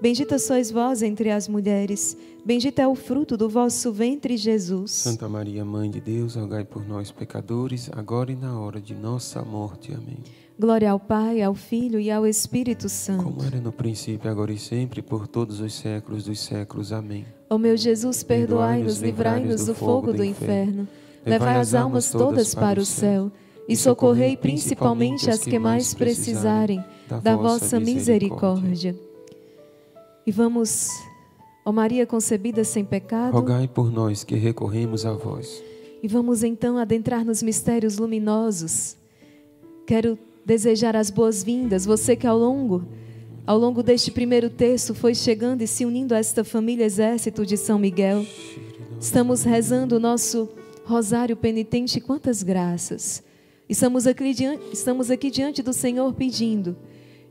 [0.00, 4.90] Bendita sois vós entre as mulheres, bendito é o fruto do vosso ventre, Jesus.
[4.90, 9.42] Santa Maria, Mãe de Deus, rogai por nós, pecadores, agora e na hora de nossa
[9.42, 9.92] morte.
[9.94, 10.18] Amém.
[10.58, 13.24] Glória ao Pai, ao Filho e ao Espírito Santo.
[13.24, 16.92] Como era no princípio, agora e sempre, por todos os séculos dos séculos.
[16.92, 17.24] Amém.
[17.48, 20.86] Ó meu Jesus, perdoai-nos, livrai-nos do fogo do inferno.
[21.24, 23.32] Levai as almas todas para o céu
[23.68, 26.84] e socorrei principalmente as que mais precisarem
[27.22, 29.05] da vossa misericórdia.
[30.26, 30.90] E vamos,
[31.64, 35.62] ó Maria concebida sem pecado, Rogai por nós que recorremos a vós.
[36.02, 38.96] e vamos então adentrar nos mistérios luminosos.
[39.86, 42.84] Quero desejar as boas-vindas, você que ao longo
[43.46, 47.56] ao longo deste primeiro texto foi chegando e se unindo a esta família exército de
[47.56, 48.26] São Miguel.
[49.00, 50.48] Estamos rezando o nosso
[50.84, 53.22] rosário penitente, quantas graças.
[53.68, 56.76] Estamos aqui, diante, estamos aqui diante do Senhor pedindo,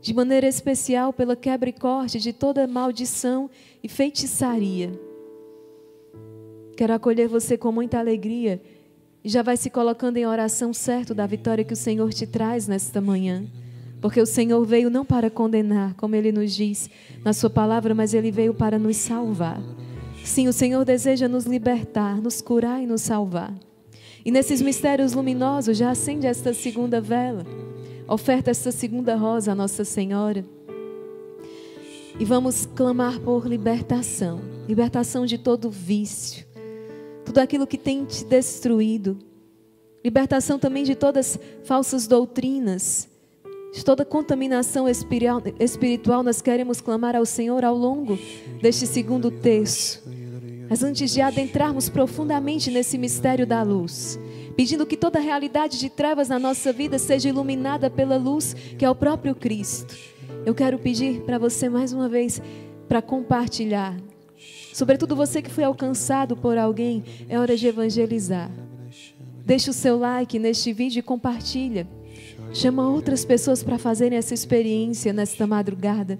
[0.00, 3.50] de maneira especial, pela quebra e corte de toda maldição
[3.82, 4.92] e feitiçaria.
[6.76, 8.60] Quero acolher você com muita alegria
[9.24, 12.68] e já vai se colocando em oração certo da vitória que o Senhor te traz
[12.68, 13.44] nesta manhã.
[14.00, 16.88] Porque o Senhor veio não para condenar, como ele nos diz
[17.24, 19.60] na sua palavra, mas ele veio para nos salvar.
[20.22, 23.54] Sim, o Senhor deseja nos libertar, nos curar e nos salvar.
[24.24, 27.46] E nesses mistérios luminosos já acende esta segunda vela,
[28.08, 30.44] oferta esta segunda rosa à Nossa Senhora.
[32.18, 36.44] E vamos clamar por libertação libertação de todo vício,
[37.24, 39.16] tudo aquilo que tem te destruído,
[40.04, 43.08] libertação também de todas falsas doutrinas,
[43.72, 46.22] de toda contaminação espiritual.
[46.22, 48.18] Nós queremos clamar ao Senhor ao longo
[48.60, 50.02] deste segundo texto.
[50.68, 54.18] Mas antes de adentrarmos profundamente nesse mistério da luz,
[54.56, 58.90] pedindo que toda realidade de trevas na nossa vida seja iluminada pela luz que é
[58.90, 59.94] o próprio Cristo.
[60.46, 62.40] Eu quero pedir para você mais uma vez
[62.88, 63.94] para compartilhar.
[64.72, 68.50] Sobretudo você que foi alcançado por alguém, é hora de evangelizar.
[69.44, 71.86] Deixe o seu like neste vídeo e compartilha.
[72.52, 76.18] Chama outras pessoas para fazerem essa experiência nesta madrugada.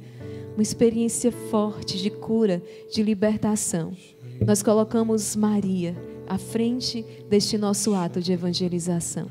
[0.54, 3.92] Uma experiência forte de cura, de libertação.
[4.44, 9.26] Nós colocamos Maria à frente deste nosso ato de evangelização.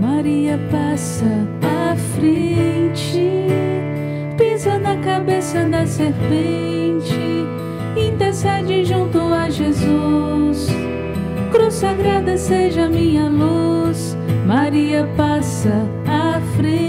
[0.00, 1.26] Maria passa
[1.62, 3.30] à frente,
[4.38, 5.34] pisa na cabeça
[5.86, 7.14] serpente,
[7.96, 10.68] intercede junto a Jesus.
[11.52, 16.83] Cruz sagrada seja minha luz, Maria passa à frente,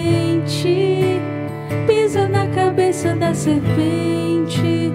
[2.55, 4.89] cabeça da serpente,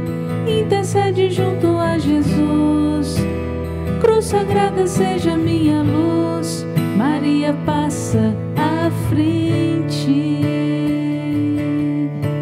[0.49, 3.17] intercede junto a Jesus.
[4.01, 6.65] Cruz sagrada seja minha luz,
[6.97, 10.11] Maria passa à frente.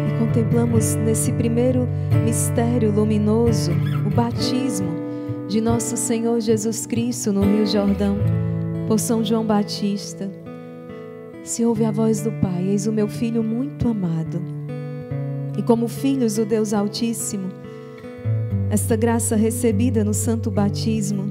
[0.07, 1.85] E contemplamos nesse primeiro
[2.23, 3.71] mistério luminoso,
[4.07, 4.87] o batismo
[5.49, 8.15] de nosso Senhor Jesus Cristo no Rio Jordão,
[8.87, 10.31] por São João Batista.
[11.43, 14.58] Se ouve a voz do Pai, eis o meu filho muito amado.
[15.59, 17.49] E como filhos do Deus Altíssimo,
[18.71, 21.25] esta graça recebida no santo batismo,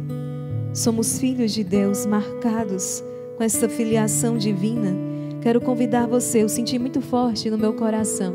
[0.74, 3.02] somos filhos de Deus, marcados
[3.38, 4.94] com esta filiação divina.
[5.40, 8.34] Quero convidar você, eu senti muito forte no meu coração,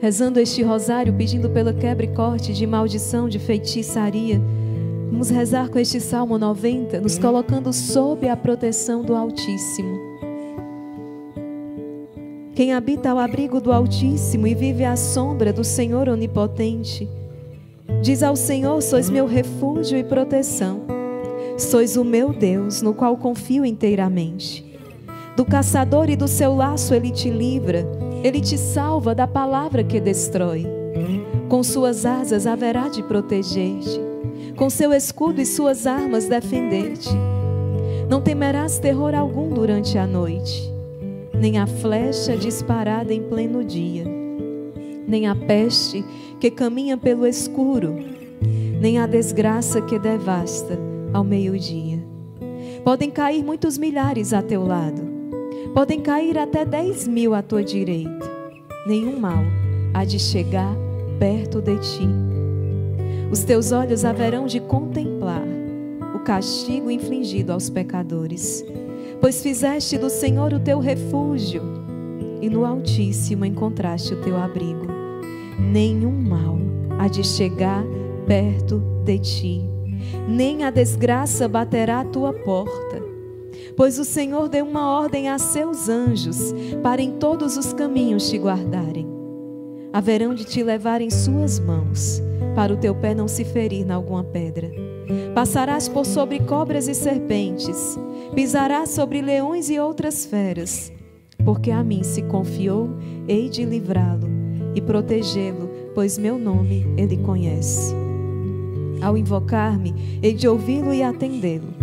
[0.00, 4.40] rezando este rosário, pedindo pela quebra e corte de maldição, de feitiçaria.
[5.10, 10.11] Vamos rezar com este Salmo 90, nos colocando sob a proteção do Altíssimo.
[12.54, 17.08] Quem habita ao abrigo do Altíssimo e vive à sombra do Senhor Onipotente,
[18.02, 20.82] diz ao Senhor: Sois meu refúgio e proteção.
[21.56, 24.64] Sois o meu Deus, no qual confio inteiramente.
[25.34, 27.86] Do caçador e do seu laço ele te livra,
[28.22, 30.66] ele te salva da palavra que destrói.
[31.48, 33.98] Com suas asas haverá de proteger-te,
[34.56, 37.10] com seu escudo e suas armas defender-te.
[38.10, 40.70] Não temerás terror algum durante a noite,
[41.42, 44.04] nem a flecha disparada em pleno dia,
[45.08, 46.04] nem a peste
[46.38, 47.96] que caminha pelo escuro,
[48.80, 50.78] nem a desgraça que devasta
[51.12, 51.98] ao meio-dia.
[52.84, 55.02] Podem cair muitos milhares a teu lado,
[55.74, 58.30] podem cair até dez mil à tua direita.
[58.86, 59.42] Nenhum mal
[59.92, 60.76] há de chegar
[61.18, 62.08] perto de ti.
[63.32, 65.42] Os teus olhos haverão de contemplar
[66.14, 68.64] o castigo infligido aos pecadores,
[69.22, 71.62] pois fizeste do Senhor o teu refúgio
[72.42, 74.86] e no Altíssimo encontraste o teu abrigo.
[75.58, 76.58] Nenhum mal
[76.98, 77.82] há de chegar
[78.26, 79.72] perto de ti
[80.28, 83.02] nem a desgraça baterá à tua porta.
[83.76, 88.38] Pois o Senhor deu uma ordem a seus anjos para em todos os caminhos te
[88.38, 89.06] guardarem.
[89.92, 92.22] Haverão de te levar em suas mãos,
[92.54, 94.70] para o teu pé não se ferir na alguma pedra.
[95.34, 97.98] Passarás por sobre cobras e serpentes,
[98.34, 100.90] pisarás sobre leões e outras feras,
[101.44, 102.88] porque a mim se confiou,
[103.28, 104.26] hei de livrá-lo
[104.74, 107.94] e protegê-lo, pois meu nome ele conhece.
[109.02, 111.74] Ao invocar-me, hei de ouvi-lo e atendê-lo.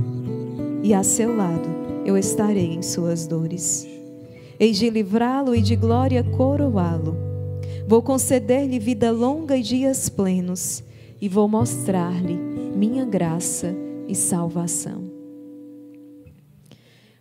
[0.81, 1.69] E a seu lado
[2.05, 3.87] eu estarei em suas dores.
[4.59, 7.15] Hei de livrá-lo e de glória coroá-lo.
[7.87, 10.83] Vou conceder-lhe vida longa e dias plenos,
[11.21, 12.35] e vou mostrar-lhe
[12.75, 13.75] minha graça
[14.07, 15.08] e salvação.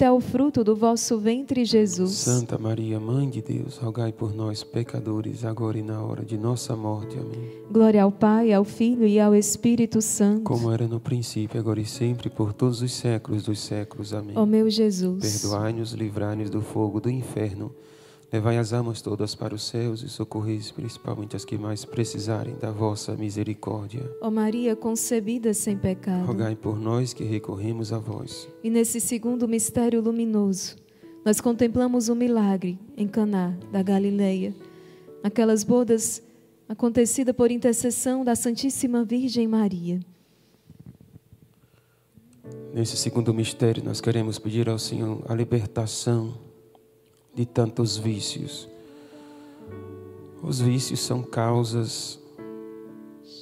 [0.00, 2.12] é o fruto do vosso ventre, Jesus.
[2.12, 6.74] Santa Maria, Mãe de Deus, rogai por nós, pecadores, agora e na hora de nossa
[6.74, 7.16] morte.
[7.18, 7.50] Amém.
[7.70, 10.42] Glória ao Pai, ao Filho e ao Espírito Santo.
[10.42, 14.14] Como era no princípio, agora e sempre, por todos os séculos dos séculos.
[14.14, 14.36] Amém.
[14.36, 15.40] Ó meu Jesus.
[15.40, 17.72] Perdoai-nos, livrai-nos do fogo do inferno.
[18.32, 22.70] Levai as almas todas para os céus e socorreis principalmente as que mais precisarem da
[22.70, 24.08] vossa misericórdia.
[24.20, 26.26] Ó Maria concebida sem pecado.
[26.26, 28.48] Rogai por nós que recorremos a vós.
[28.62, 30.76] E nesse segundo mistério luminoso,
[31.24, 34.54] nós contemplamos o milagre em Caná da Galileia,
[35.24, 36.22] naquelas bodas
[36.68, 39.98] acontecida por intercessão da Santíssima Virgem Maria.
[42.72, 46.49] Nesse segundo mistério, nós queremos pedir ao Senhor a libertação
[47.34, 48.68] de tantos vícios.
[50.42, 52.18] Os vícios são causas,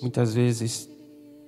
[0.01, 0.89] muitas vezes,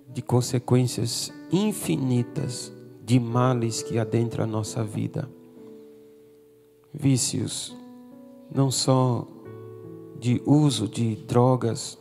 [0.09, 2.73] de consequências infinitas
[3.05, 5.29] de males que adentram a nossa vida.
[6.93, 7.77] Vícios
[8.55, 9.27] não só
[10.21, 11.99] de uso de drogas,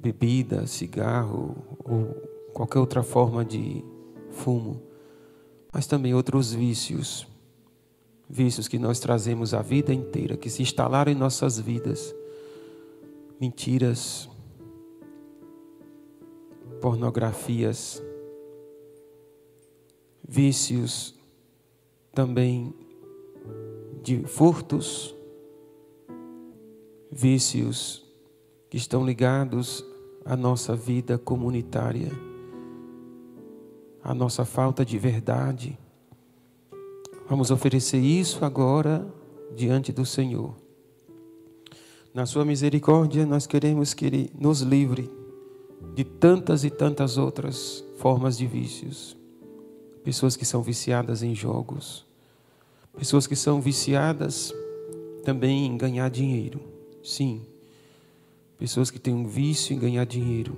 [0.00, 2.06] bebida, cigarro ou
[2.52, 3.84] qualquer outra forma de
[4.30, 4.82] fumo,
[5.72, 7.27] mas também outros vícios
[8.28, 12.14] vícios que nós trazemos a vida inteira, que se instalaram em nossas vidas.
[13.40, 14.28] Mentiras,
[16.80, 18.02] pornografias,
[20.26, 21.14] vícios
[22.12, 22.74] também
[24.02, 25.14] de furtos,
[27.10, 28.04] vícios
[28.68, 29.84] que estão ligados
[30.24, 32.10] à nossa vida comunitária,
[34.02, 35.78] à nossa falta de verdade
[37.28, 39.06] Vamos oferecer isso agora
[39.54, 40.56] diante do Senhor.
[42.14, 45.10] Na Sua misericórdia, nós queremos que Ele nos livre
[45.94, 49.14] de tantas e tantas outras formas de vícios.
[50.02, 52.06] Pessoas que são viciadas em jogos,
[52.96, 54.54] pessoas que são viciadas
[55.22, 56.60] também em ganhar dinheiro.
[57.04, 57.42] Sim,
[58.58, 60.56] pessoas que têm um vício em ganhar dinheiro.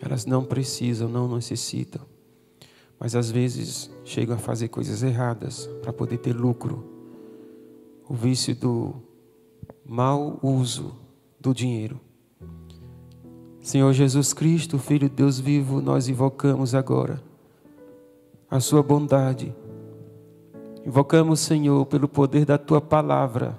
[0.00, 2.15] Elas não precisam, não necessitam
[2.98, 6.84] mas às vezes chegam a fazer coisas erradas para poder ter lucro.
[8.08, 8.94] O vício do
[9.84, 10.94] mau uso
[11.40, 12.00] do dinheiro.
[13.60, 17.20] Senhor Jesus Cristo, Filho de Deus vivo, nós invocamos agora
[18.50, 19.54] a Sua bondade.
[20.84, 23.58] Invocamos, Senhor, pelo poder da Tua palavra.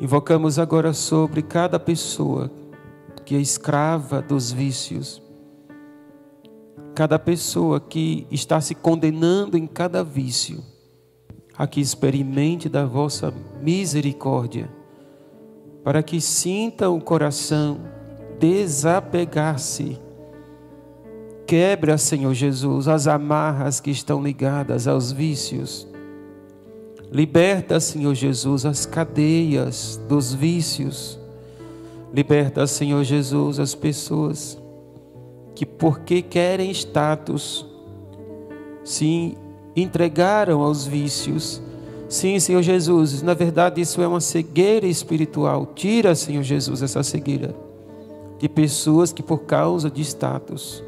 [0.00, 2.50] Invocamos agora sobre cada pessoa
[3.24, 5.22] que é escrava dos vícios
[6.94, 10.62] cada pessoa que está se condenando em cada vício,
[11.56, 14.70] a que experimente da vossa misericórdia,
[15.82, 17.80] para que sinta o coração
[18.38, 19.98] desapegar-se.
[21.46, 25.86] Quebra, Senhor Jesus, as amarras que estão ligadas aos vícios.
[27.12, 31.18] Liberta, Senhor Jesus, as cadeias dos vícios.
[32.12, 34.58] Liberta, Senhor Jesus, as pessoas
[35.54, 37.66] que porque querem status,
[38.82, 39.36] se
[39.74, 41.62] entregaram aos vícios.
[42.08, 45.66] Sim, Senhor Jesus, na verdade isso é uma cegueira espiritual.
[45.74, 47.54] Tira, Senhor Jesus, essa cegueira
[48.38, 50.82] de pessoas que por causa de status,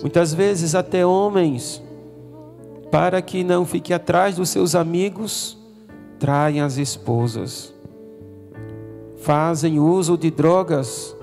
[0.00, 1.82] muitas vezes até homens,
[2.90, 5.58] para que não fique atrás dos seus amigos,
[6.18, 7.74] traem as esposas,
[9.16, 11.16] fazem uso de drogas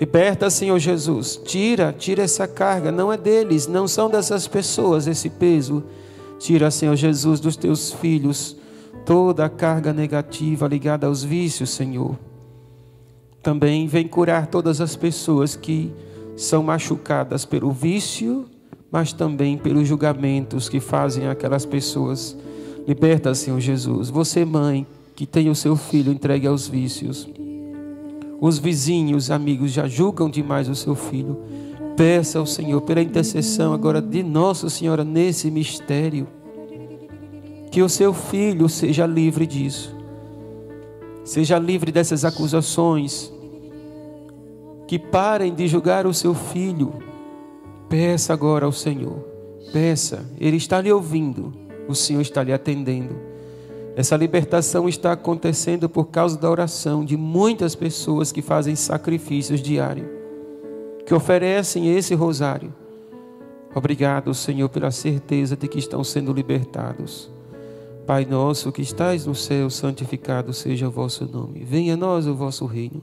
[0.00, 1.40] Liberta, Senhor Jesus.
[1.44, 2.92] Tira, tira essa carga.
[2.92, 5.82] Não é deles, não são dessas pessoas esse peso.
[6.38, 8.56] Tira, Senhor Jesus, dos teus filhos
[9.08, 12.18] toda a carga negativa ligada aos vícios, Senhor.
[13.42, 15.90] Também vem curar todas as pessoas que
[16.36, 18.44] são machucadas pelo vício,
[18.90, 22.36] mas também pelos julgamentos que fazem aquelas pessoas.
[22.86, 24.10] Liberta, Senhor Jesus.
[24.10, 24.86] Você, mãe,
[25.16, 27.26] que tem o seu filho entregue aos vícios.
[28.40, 31.42] Os vizinhos, amigos já julgam demais o seu filho.
[31.96, 36.28] Peça ao Senhor pela intercessão agora de Nossa Senhora nesse mistério.
[37.72, 39.96] Que o seu filho seja livre disso.
[41.24, 43.32] Seja livre dessas acusações.
[44.86, 46.94] Que parem de julgar o seu filho.
[47.88, 49.18] Peça agora ao Senhor.
[49.72, 51.52] Peça, Ele está lhe ouvindo.
[51.88, 53.27] O Senhor está lhe atendendo.
[53.98, 60.06] Essa libertação está acontecendo por causa da oração de muitas pessoas que fazem sacrifícios diários,
[61.04, 62.72] que oferecem esse rosário.
[63.74, 67.28] Obrigado, Senhor, pela certeza de que estão sendo libertados.
[68.06, 71.64] Pai nosso que estais no céu, santificado seja o vosso nome.
[71.64, 73.02] Venha a nós o vosso reino.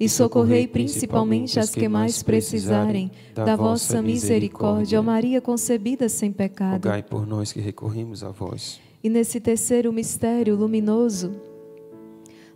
[0.00, 4.98] e socorrei principalmente as que mais precisarem da vossa misericórdia.
[4.98, 6.86] Ó Maria concebida sem pecado.
[6.86, 8.80] Rogai por nós que recorremos a vós.
[9.04, 11.32] E nesse terceiro mistério luminoso,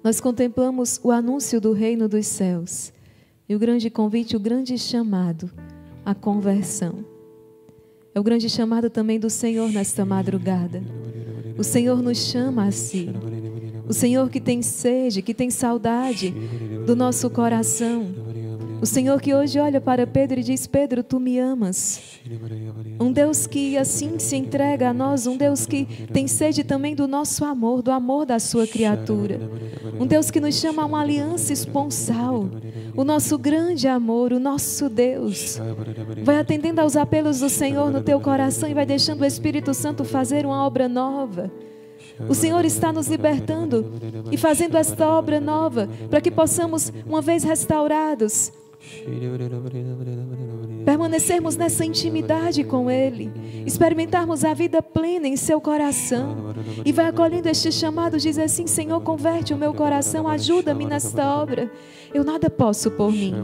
[0.02, 2.92] nós contemplamos o anúncio do reino dos céus
[3.46, 5.50] e o grande convite, o grande chamado
[6.04, 7.04] à conversão.
[8.14, 10.82] É o grande chamado também do Senhor nesta madrugada.
[11.58, 13.10] O Senhor nos chama a si.
[13.86, 16.34] O Senhor que tem sede, que tem saudade
[16.86, 18.24] do nosso coração.
[18.84, 22.02] O Senhor que hoje olha para Pedro e diz: Pedro, tu me amas.
[23.00, 27.08] Um Deus que assim se entrega a nós, um Deus que tem sede também do
[27.08, 29.40] nosso amor, do amor da sua criatura.
[29.98, 32.48] Um Deus que nos chama a uma aliança esponsal.
[32.94, 35.58] O nosso grande amor, o nosso Deus.
[36.22, 40.04] Vai atendendo aos apelos do Senhor no teu coração e vai deixando o Espírito Santo
[40.04, 41.50] fazer uma obra nova.
[42.28, 43.92] O Senhor está nos libertando
[44.30, 48.52] e fazendo esta obra nova para que possamos, uma vez restaurados,
[50.84, 53.32] permanecermos nessa intimidade com Ele,
[53.66, 56.54] experimentarmos a vida plena em seu coração.
[56.84, 61.70] E vai acolhendo este chamado, diz assim: Senhor, converte o meu coração, ajuda-me nesta obra.
[62.12, 63.34] Eu nada posso por mim,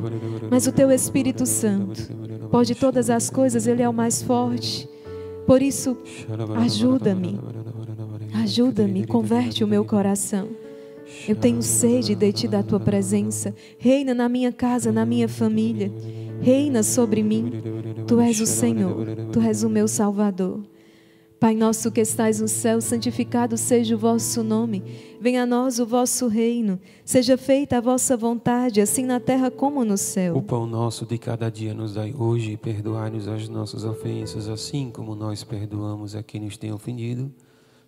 [0.50, 2.08] mas o teu Espírito Santo
[2.50, 4.88] pode todas as coisas, Ele é o mais forte.
[5.46, 5.96] Por isso,
[6.62, 7.40] ajuda-me.
[8.34, 10.48] Ajuda-me, converte o meu coração.
[11.26, 13.54] Eu tenho sede de ti, da tua presença.
[13.78, 15.92] Reina na minha casa, na minha família.
[16.40, 17.50] Reina sobre mim.
[18.06, 20.60] Tu és o Senhor, tu és o meu Salvador.
[21.40, 24.82] Pai nosso que estais no céu, santificado seja o vosso nome.
[25.18, 26.78] Venha a nós o vosso reino.
[27.02, 30.36] Seja feita a vossa vontade, assim na terra como no céu.
[30.36, 34.90] O pão nosso de cada dia nos dai hoje, e perdoai-nos as nossas ofensas, assim
[34.92, 37.32] como nós perdoamos a quem nos tem ofendido.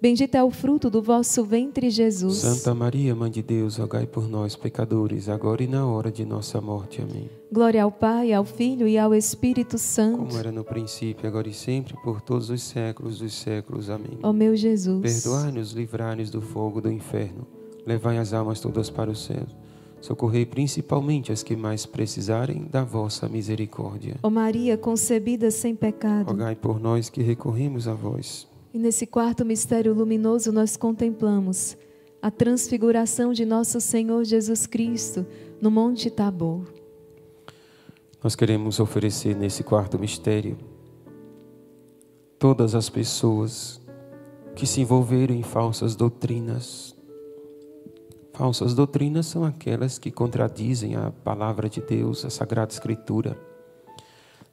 [0.00, 2.38] bendito é o fruto do vosso ventre, Jesus.
[2.38, 6.60] Santa Maria, Mãe de Deus, rogai por nós, pecadores, agora e na hora de nossa
[6.60, 7.02] morte.
[7.02, 7.28] Amém.
[7.52, 10.18] Glória ao Pai, ao Filho e ao Espírito Santo.
[10.18, 13.90] Como era no princípio, agora e sempre, por todos os séculos dos séculos.
[13.90, 14.18] Amém.
[14.22, 15.02] Ó meu Jesus.
[15.02, 17.46] Perdoai-nos, livrai-nos do fogo do inferno,
[17.86, 19.46] levai as almas todas para o céu.
[20.00, 24.16] Socorrei principalmente as que mais precisarem da vossa misericórdia.
[24.22, 26.28] Ó Maria concebida sem pecado.
[26.28, 28.49] Rogai por nós que recorremos a vós.
[28.72, 31.76] E nesse quarto mistério luminoso nós contemplamos
[32.22, 35.26] a transfiguração de nosso Senhor Jesus Cristo
[35.60, 36.72] no Monte Tabor.
[38.22, 40.56] Nós queremos oferecer nesse quarto mistério
[42.38, 43.80] todas as pessoas
[44.54, 46.94] que se envolveram em falsas doutrinas.
[48.32, 53.36] Falsas doutrinas são aquelas que contradizem a palavra de Deus, a Sagrada Escritura.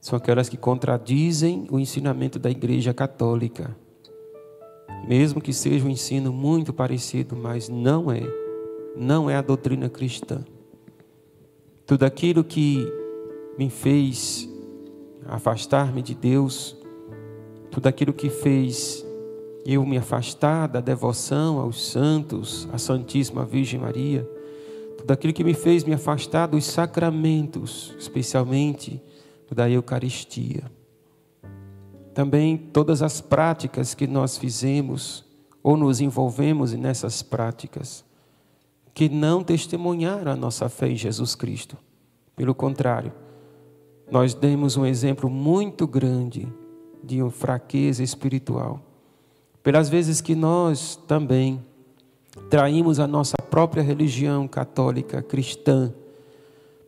[0.02, 3.76] São aquelas que contradizem o ensinamento da Igreja Católica.
[5.06, 8.22] Mesmo que seja um ensino muito parecido, mas não é.
[8.96, 10.44] Não é a doutrina cristã.
[11.86, 12.86] Tudo aquilo que
[13.58, 14.50] me fez
[15.26, 16.76] afastar-me de Deus,
[17.70, 19.06] tudo aquilo que fez
[19.66, 24.28] eu me afastar da devoção aos santos, à Santíssima Virgem Maria,
[24.98, 29.02] tudo aquilo que me fez me afastar dos sacramentos, especialmente
[29.54, 30.64] da Eucaristia.
[32.18, 35.24] Também todas as práticas que nós fizemos
[35.62, 38.04] ou nos envolvemos nessas práticas,
[38.92, 41.78] que não testemunharam a nossa fé em Jesus Cristo.
[42.36, 43.14] Pelo contrário,
[44.10, 46.52] nós demos um exemplo muito grande
[47.04, 48.82] de fraqueza espiritual.
[49.62, 51.64] Pelas vezes que nós também
[52.50, 55.94] traímos a nossa própria religião católica cristã,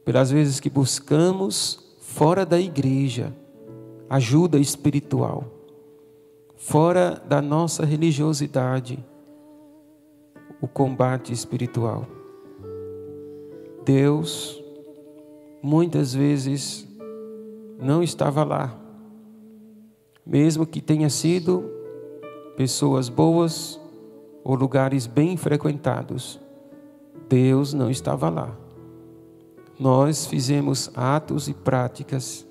[0.03, 3.31] pelas vezes que buscamos fora da igreja
[4.09, 5.45] ajuda espiritual,
[6.55, 8.97] fora da nossa religiosidade,
[10.59, 12.07] o combate espiritual.
[13.85, 14.61] Deus
[15.61, 16.87] muitas vezes
[17.79, 18.75] não estava lá.
[20.25, 21.63] Mesmo que tenha sido
[22.57, 23.79] pessoas boas
[24.43, 26.39] ou lugares bem frequentados,
[27.29, 28.57] Deus não estava lá.
[29.79, 32.45] Nós fizemos atos e práticas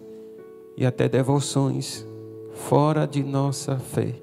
[0.79, 2.07] e até devoções
[2.53, 4.14] fora de nossa fé.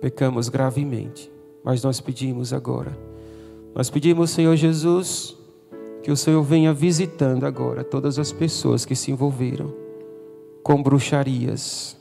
[0.00, 1.28] Pecamos gravemente,
[1.64, 2.96] mas nós pedimos agora,
[3.74, 5.36] Nós pedimos, Senhor Jesus,
[6.02, 9.72] que o Senhor venha visitando agora todas as pessoas que se envolveram
[10.64, 11.96] com bruxarias,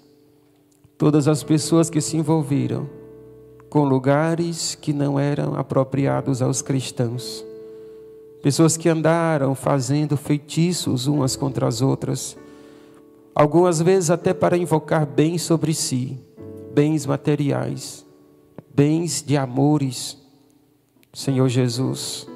[0.97, 2.89] todas as pessoas que se envolveram
[3.69, 7.45] com lugares que não eram apropriados aos cristãos,
[8.41, 12.37] pessoas que andaram fazendo feitiços umas contra as outras,
[13.37, 16.17] algumas vezes até para invocar bens sobre si,
[16.73, 18.03] bens materiais,
[18.73, 20.17] bens de amores.
[21.13, 22.27] Senhor Jesus,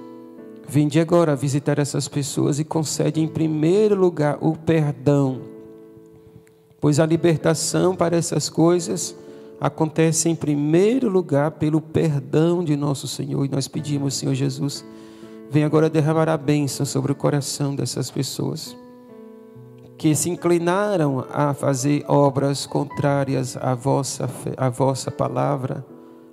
[0.67, 5.41] vinde agora visitar essas pessoas e concede em primeiro lugar o perdão,
[6.79, 9.15] pois a libertação para essas coisas
[9.59, 13.43] acontece em primeiro lugar pelo perdão de nosso Senhor.
[13.43, 14.85] E nós pedimos, Senhor Jesus,
[15.49, 18.79] vem agora derramar a bênção sobre o coração dessas pessoas
[20.01, 24.27] que se inclinaram a fazer obras contrárias à vossa,
[24.57, 25.85] à vossa palavra,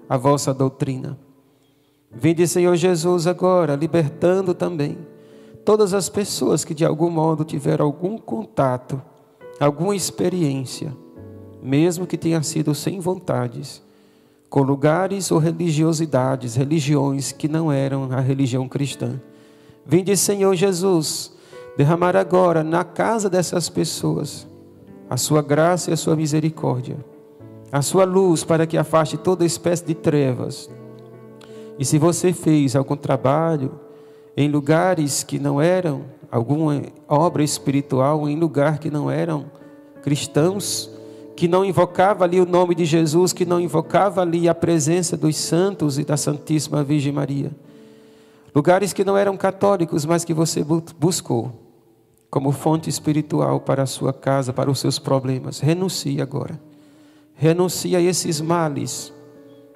[0.08, 1.18] à vossa doutrina.
[2.10, 4.96] Vinde, Senhor Jesus, agora, libertando também
[5.66, 9.02] todas as pessoas que de algum modo tiveram algum contato,
[9.60, 10.96] alguma experiência
[11.62, 13.82] mesmo que tenha sido sem vontades,
[14.48, 19.20] com lugares ou religiosidades, religiões que não eram a religião cristã.
[19.84, 21.36] Vinde, Senhor Jesus,
[21.78, 24.48] derramar agora na casa dessas pessoas
[25.08, 26.96] a sua graça e a sua misericórdia,
[27.70, 30.68] a sua luz para que afaste toda espécie de trevas.
[31.78, 33.78] E se você fez algum trabalho
[34.36, 36.02] em lugares que não eram,
[36.32, 39.46] alguma obra espiritual em lugar que não eram
[40.02, 40.90] cristãos,
[41.36, 45.36] que não invocava ali o nome de Jesus, que não invocava ali a presença dos
[45.36, 47.52] santos e da Santíssima Virgem Maria.
[48.52, 50.66] Lugares que não eram católicos, mas que você
[50.98, 51.67] buscou
[52.30, 55.60] como fonte espiritual para a sua casa, para os seus problemas.
[55.60, 56.60] Renuncie agora.
[57.34, 59.12] Renuncie a esses males.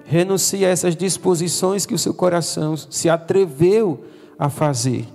[0.05, 4.03] Renuncie a essas disposições que o seu coração se atreveu
[4.37, 5.05] a fazer.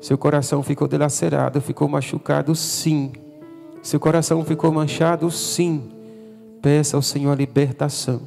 [0.00, 3.12] Seu coração ficou dilacerado, ficou machucado, sim
[3.86, 5.30] seu coração ficou manchado?
[5.30, 5.92] Sim.
[6.60, 8.20] Peça ao Senhor a libertação.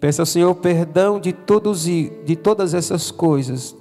[0.00, 3.76] Peça ao Senhor perdão de todos de todas essas coisas.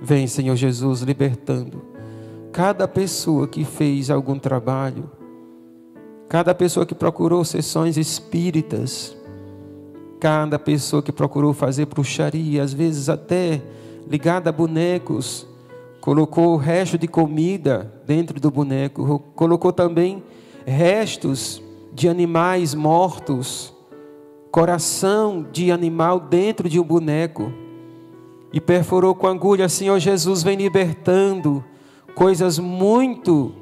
[0.00, 1.82] Vem, Senhor Jesus, libertando
[2.52, 5.10] cada pessoa que fez algum trabalho,
[6.28, 9.16] cada pessoa que procurou sessões espíritas,
[10.18, 13.62] cada pessoa que procurou fazer bruxaria, às vezes até
[14.08, 15.46] ligada a bonecos,
[16.00, 20.22] colocou o resto de comida dentro do boneco, colocou também
[20.66, 21.62] restos
[21.92, 23.74] de animais mortos,
[24.50, 27.52] coração de animal dentro de um boneco,
[28.52, 31.64] e perfurou com agulha, Senhor Jesus, vem libertando,
[32.14, 33.52] coisas muito,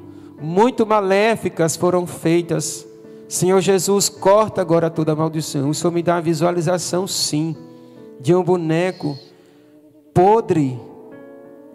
[0.41, 2.87] muito maléficas foram feitas.
[3.27, 5.69] Senhor Jesus, corta agora toda a maldição.
[5.69, 7.55] O Senhor me dá a visualização, sim,
[8.19, 9.17] de um boneco
[10.13, 10.79] podre,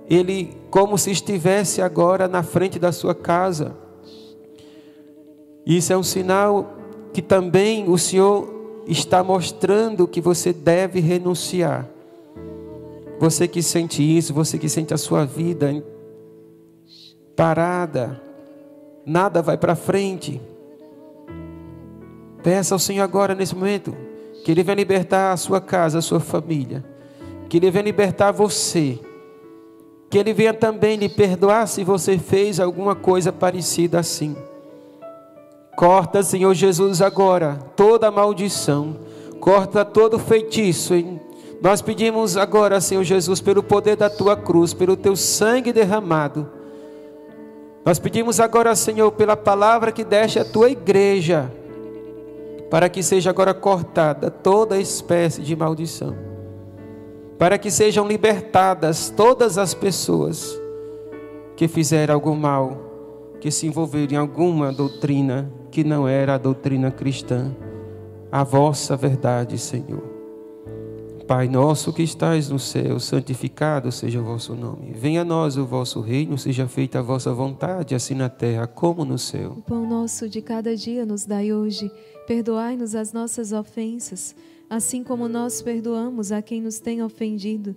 [0.09, 3.77] ele como se estivesse agora na frente da sua casa.
[5.65, 6.75] Isso é um sinal
[7.13, 11.89] que também o Senhor está mostrando que você deve renunciar.
[13.19, 15.85] Você que sente isso, você que sente a sua vida
[17.37, 18.21] parada,
[19.07, 20.41] nada vai para frente.
[22.43, 23.95] Peça ao Senhor agora nesse momento
[24.45, 26.85] que Ele venha libertar a sua casa, a sua família,
[27.49, 28.99] que Ele venha libertar você
[30.13, 34.37] que Ele venha também lhe perdoar se você fez alguma coisa parecida assim.
[35.75, 38.95] Corta, Senhor Jesus, agora toda maldição,
[39.41, 40.93] corta todo feitiço.
[41.63, 46.51] Nós pedimos agora, Senhor Jesus, pelo poder da tua cruz, pelo teu sangue derramado.
[47.85, 51.51] Nós pedimos agora, Senhor, pela palavra que deste à tua igreja,
[52.71, 56.33] para que seja agora cortada toda espécie de maldição
[57.43, 60.57] para que sejam libertadas todas as pessoas
[61.57, 66.93] que fizeram algum mal, que se envolveram em alguma doutrina que não era a doutrina
[66.93, 67.53] cristã,
[68.31, 70.12] a vossa verdade, Senhor.
[71.33, 74.93] Pai nosso que estais no céu, santificado seja o vosso nome.
[74.93, 79.03] Venha a nós o vosso reino, seja feita a vossa vontade, assim na terra como
[79.03, 79.53] no céu.
[79.57, 81.91] O pão nosso de cada dia nos dai hoje.
[82.27, 84.37] Perdoai-nos as nossas ofensas
[84.73, 87.77] assim como nós perdoamos a quem nos tem ofendido.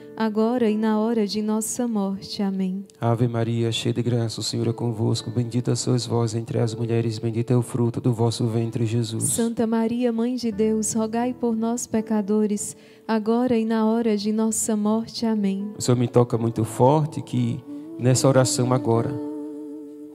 [0.15, 2.43] agora e na hora de nossa morte.
[2.43, 2.85] Amém.
[2.99, 5.31] Ave Maria, cheia de graça, o Senhor é convosco.
[5.31, 9.23] Bendita sois vós entre as mulheres, bendito é o fruto do vosso ventre, Jesus.
[9.23, 12.75] Santa Maria, Mãe de Deus, rogai por nós, pecadores,
[13.07, 15.25] agora e na hora de nossa morte.
[15.25, 15.71] Amém.
[15.77, 17.63] O Senhor me toca muito forte que
[17.97, 19.13] nessa oração agora,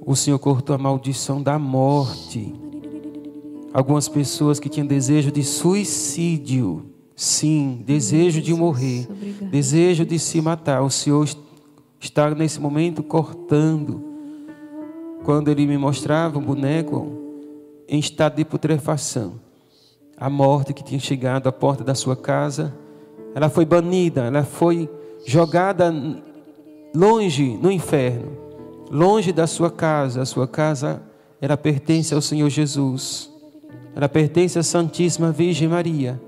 [0.01, 2.55] o Senhor cortou a maldição da morte.
[3.73, 6.87] Algumas pessoas que tinham desejo de suicídio,
[7.17, 9.47] sim, desejo de morrer, Obrigada.
[9.47, 10.83] desejo de se matar.
[10.83, 11.27] O Senhor
[11.99, 14.05] está nesse momento cortando.
[15.25, 17.11] Quando ele me mostrava um boneco
[17.89, 19.41] em estado de putrefação,
[20.17, 22.73] a morte que tinha chegado à porta da sua casa,
[23.35, 24.89] ela foi banida, ela foi
[25.27, 25.93] jogada
[26.95, 28.33] longe no inferno,
[28.91, 30.23] longe da sua casa.
[30.23, 31.03] A sua casa,
[31.41, 33.31] ela pertence ao Senhor Jesus.
[33.95, 36.21] Ela pertence à Santíssima Virgem Maria.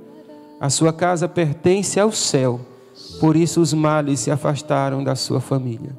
[0.61, 2.61] A sua casa pertence ao céu.
[3.21, 5.97] Por isso os males se afastaram da sua família.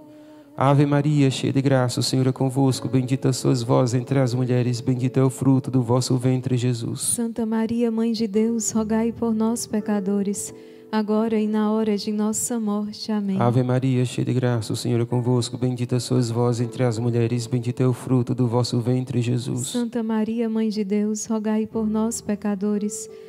[0.62, 2.90] Ave Maria, cheia de graça, o Senhor é convosco.
[2.90, 7.00] Bendita sois vós entre as mulheres, bendito é o fruto do vosso ventre, Jesus.
[7.00, 10.54] Santa Maria, Mãe de Deus, rogai por nós, pecadores,
[10.92, 13.10] agora e na hora de nossa morte.
[13.10, 13.40] Amém.
[13.40, 15.58] Ave Maria, cheia de graça, o Senhor é convosco.
[15.58, 19.70] Bendita sois vós entre as mulheres, bendito é o fruto do vosso ventre, Jesus.
[19.70, 23.29] Santa Maria, Mãe de Deus, rogai por nós, pecadores, agora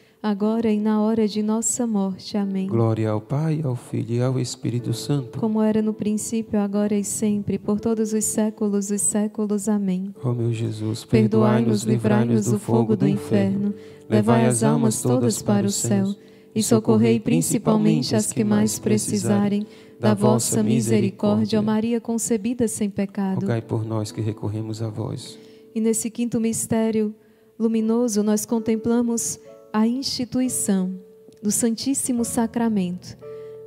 [0.23, 2.37] e na hora de nossa morte.
[2.37, 2.67] Amém.
[2.67, 5.39] Glória ao Pai, ao Filho e ao Espírito Santo.
[5.39, 9.67] Como era no princípio, agora e sempre, por todos os séculos dos séculos.
[9.67, 10.13] Amém.
[10.23, 13.73] Ó meu Jesus, Perdoai-nos, livrai-nos do fogo do inferno,
[14.07, 16.13] levai as almas todas para o céu
[16.53, 19.65] e socorrei principalmente as que mais precisarem
[19.99, 23.41] da vossa misericórdia, Maria concebida sem pecado.
[23.41, 25.39] Rogai por nós que recorremos a vós.
[25.73, 27.15] E nesse quinto mistério
[27.57, 29.39] luminoso, nós contemplamos
[29.73, 30.93] a instituição
[31.41, 33.17] do Santíssimo Sacramento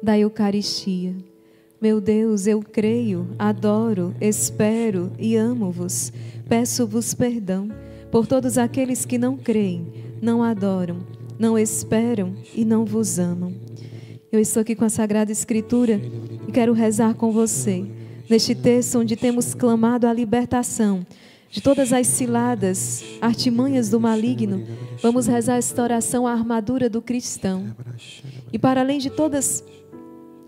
[0.03, 1.17] da Eucaristia.
[1.81, 6.13] Meu Deus, eu creio, adoro, espero e amo-vos.
[6.47, 7.69] Peço-vos perdão
[8.11, 9.87] por todos aqueles que não creem,
[10.21, 10.99] não adoram,
[11.39, 13.55] não esperam e não vos amam.
[14.31, 16.01] Eu estou aqui com a Sagrada Escritura
[16.47, 17.85] e quero rezar com você
[18.29, 21.05] neste texto onde temos clamado a libertação
[21.55, 24.67] de todas as ciladas, artimanhas do maligno.
[25.01, 27.73] Vamos rezar esta oração, a armadura do cristão.
[28.53, 29.63] E para além de todas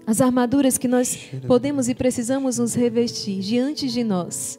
[0.05, 1.17] as armaduras que nós
[1.47, 4.59] podemos e precisamos nos revestir diante de nós,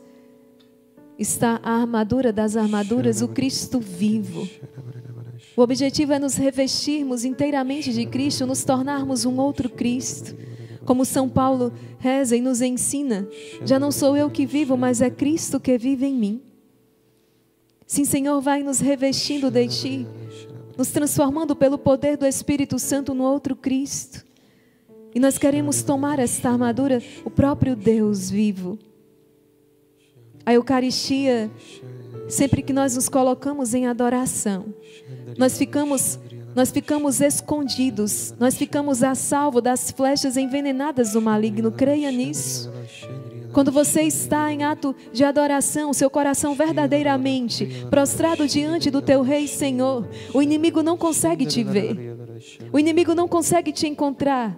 [1.19, 4.48] está a armadura das armaduras, o Cristo vivo.
[5.53, 10.34] O objetivo é nos revestirmos inteiramente de Cristo, nos tornarmos um outro Cristo.
[10.88, 13.27] Como São Paulo reza e nos ensina,
[13.65, 16.41] já não sou eu que vivo, mas é Cristo que vive em mim.
[17.85, 20.07] Sim, Senhor, vai nos revestindo de Ti,
[20.77, 24.26] nos transformando pelo poder do Espírito Santo no outro Cristo.
[25.14, 28.80] E nós queremos tomar esta armadura, o próprio Deus vivo.
[30.45, 31.51] A Eucaristia,
[32.30, 34.73] sempre que nós nos colocamos em adoração,
[35.38, 36.18] nós ficamos
[36.57, 41.71] nós ficamos escondidos, nós ficamos a salvo das flechas envenenadas do maligno.
[41.71, 42.73] Creia nisso.
[43.53, 49.47] Quando você está em ato de adoração, seu coração verdadeiramente prostrado diante do teu Rei
[49.47, 52.17] Senhor, o inimigo não consegue te ver.
[52.72, 54.57] O inimigo não consegue te encontrar.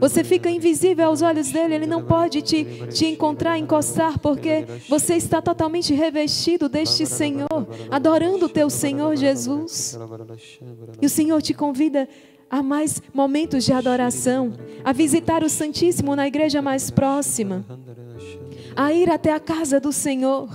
[0.00, 5.14] Você fica invisível aos olhos dele, ele não pode te, te encontrar, encostar, porque você
[5.14, 7.48] está totalmente revestido deste Senhor,
[7.90, 9.98] adorando o teu Senhor Jesus.
[11.00, 12.08] E o Senhor te convida
[12.50, 14.52] a mais momentos de adoração,
[14.84, 17.64] a visitar o Santíssimo na igreja mais próxima,
[18.76, 20.48] a ir até a casa do Senhor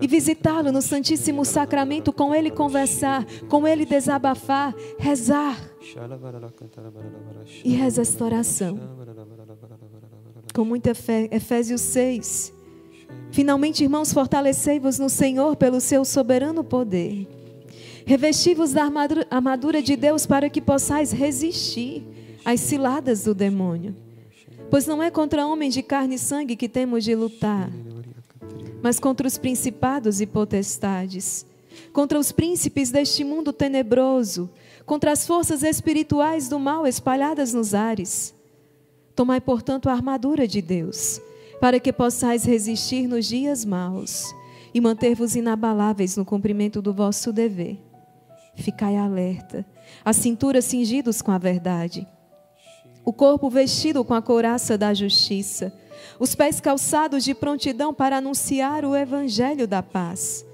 [0.00, 5.56] e visitá-lo no Santíssimo Sacramento, com Ele conversar, com Ele desabafar, rezar.
[7.62, 9.04] E reza esta oração
[10.54, 11.28] com muita fé.
[11.32, 12.54] Efésios 6.
[13.32, 17.26] Finalmente, irmãos, fortalecei-vos no Senhor pelo seu soberano poder.
[18.06, 18.88] Revesti-vos da
[19.30, 22.06] armadura de Deus para que possais resistir
[22.44, 23.96] às ciladas do demônio.
[24.70, 27.70] Pois não é contra homens de carne e sangue que temos de lutar,
[28.82, 31.46] mas contra os principados e potestades,
[31.92, 34.50] contra os príncipes deste mundo tenebroso,
[34.84, 38.34] contra as forças espirituais do mal espalhadas nos ares.
[39.14, 41.20] Tomai, portanto, a armadura de Deus,
[41.60, 44.34] para que possais resistir nos dias maus
[44.74, 47.78] e manter-vos inabaláveis no cumprimento do vosso dever.
[48.56, 49.64] Ficai alerta,
[50.04, 52.06] a cintura cingidos com a verdade,
[53.04, 55.72] o corpo vestido com a couraça da justiça,
[56.18, 60.44] os pés calçados de prontidão para anunciar o evangelho da paz.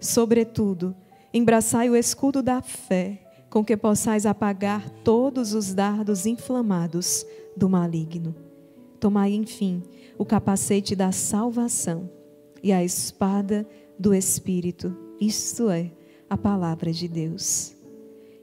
[0.00, 0.94] Sobretudo,
[1.32, 7.24] embraçai o escudo da fé, com que possais apagar todos os dardos inflamados
[7.56, 8.34] do maligno.
[9.00, 9.82] Tomai, enfim,
[10.18, 12.10] o capacete da salvação
[12.62, 13.66] e a espada
[13.98, 15.90] do Espírito, isto é,
[16.28, 17.74] a palavra de Deus.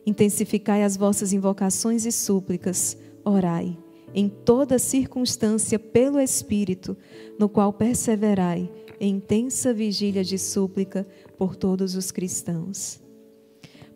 [0.05, 3.77] Intensificai as vossas invocações e súplicas, orai
[4.13, 6.95] em toda circunstância pelo Espírito,
[7.39, 8.69] no qual perseverai
[8.99, 11.05] em intensa vigília de súplica
[11.37, 13.01] por todos os cristãos.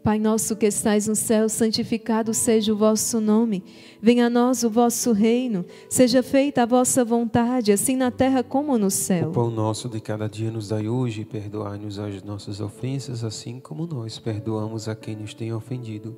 [0.03, 3.61] Pai nosso que estais no céu, santificado seja o vosso nome.
[4.01, 5.65] Venha a nós o vosso reino.
[5.89, 9.29] Seja feita a vossa vontade, assim na terra como no céu.
[9.29, 13.85] O pão nosso de cada dia nos dai hoje, perdoai-nos as nossas ofensas, assim como
[13.85, 16.17] nós perdoamos a quem nos tem ofendido.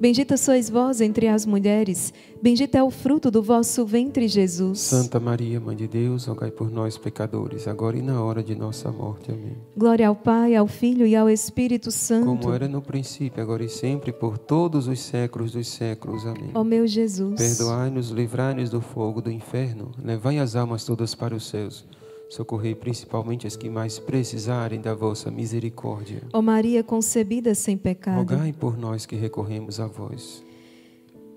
[0.00, 4.78] Bendita sois vós entre as mulheres, bendito é o fruto do vosso ventre, Jesus.
[4.78, 8.92] Santa Maria, Mãe de Deus, rogai por nós, pecadores, agora e na hora de nossa
[8.92, 9.32] morte.
[9.32, 9.56] Amém.
[9.76, 12.26] Glória ao Pai, ao Filho e ao Espírito Santo.
[12.26, 16.24] Como era no princípio, agora e sempre, por todos os séculos dos séculos.
[16.24, 16.52] Amém.
[16.54, 17.34] Ó meu Jesus.
[17.36, 21.84] Perdoai-nos, livrai-nos do fogo do inferno, levai as almas todas para os céus.
[22.28, 26.22] Socorrei principalmente as que mais precisarem da vossa misericórdia.
[26.32, 28.18] Ó Maria concebida sem pecado.
[28.18, 30.44] Rogai por nós que recorremos a vós.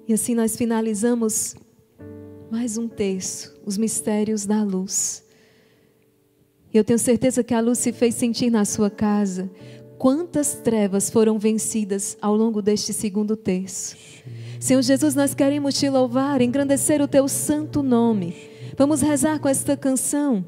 [0.06, 1.56] E assim nós finalizamos
[2.52, 5.24] mais um terço, os mistérios da luz.
[6.74, 9.50] Eu tenho certeza que a luz se fez sentir na sua casa.
[9.98, 13.96] Quantas trevas foram vencidas ao longo deste segundo terço.
[14.60, 18.36] Senhor Jesus, nós queremos te louvar, engrandecer o teu santo nome.
[18.78, 20.44] Vamos rezar com esta canção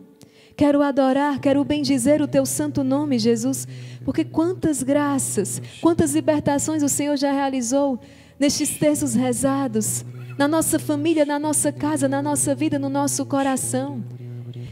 [0.55, 3.67] Quero adorar, quero bendizer o teu santo nome, Jesus,
[4.05, 7.99] porque quantas graças, quantas libertações o Senhor já realizou
[8.39, 10.05] nestes textos rezados,
[10.37, 14.03] na nossa família, na nossa casa, na nossa vida, no nosso coração.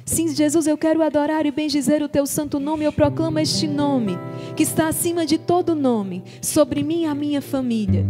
[0.05, 2.83] Sim, Jesus, eu quero adorar e bendizer o teu santo nome.
[2.83, 4.17] Eu proclamo este nome,
[4.55, 8.05] que está acima de todo nome, sobre mim e a minha família.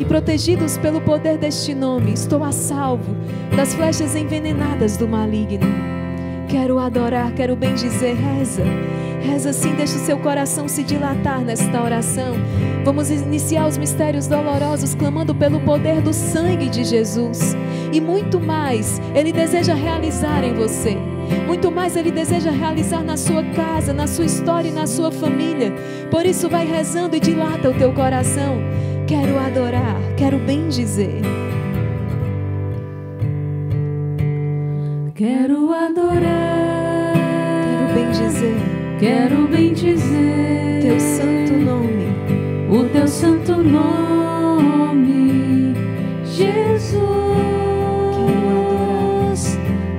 [0.00, 3.14] E protegidos pelo poder deste nome, estou a salvo
[3.54, 5.66] das flechas envenenadas do maligno.
[6.48, 8.62] Quero adorar, quero bendizer, reza.
[9.20, 12.34] Reza assim, deixa o seu coração se dilatar nesta oração.
[12.82, 17.54] Vamos iniciar os mistérios dolorosos, clamando pelo poder do sangue de Jesus.
[17.92, 20.96] E muito mais Ele deseja realizar em você.
[21.46, 25.74] Muito mais Ele deseja realizar na sua casa, na sua história e na sua família.
[26.10, 28.58] Por isso, vai rezando e dilata o teu coração.
[29.10, 31.20] Quero adorar, quero bendizer.
[35.16, 37.14] Quero adorar,
[37.66, 38.54] quero bendizer
[39.00, 40.78] Quero bem dizer.
[40.80, 42.06] Teu santo nome,
[42.70, 44.94] o teu santo nome,
[46.24, 47.00] Jesus.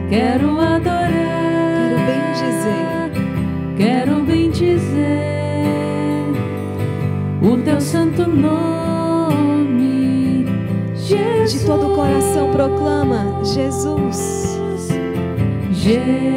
[0.10, 3.12] Quero adorar, quero adorar, bem dizer,
[3.76, 5.12] quero bem dizer.
[7.42, 8.81] O teu santo nome.
[11.52, 14.58] De todo o coração proclama Jesus.
[15.74, 16.32] Jesus.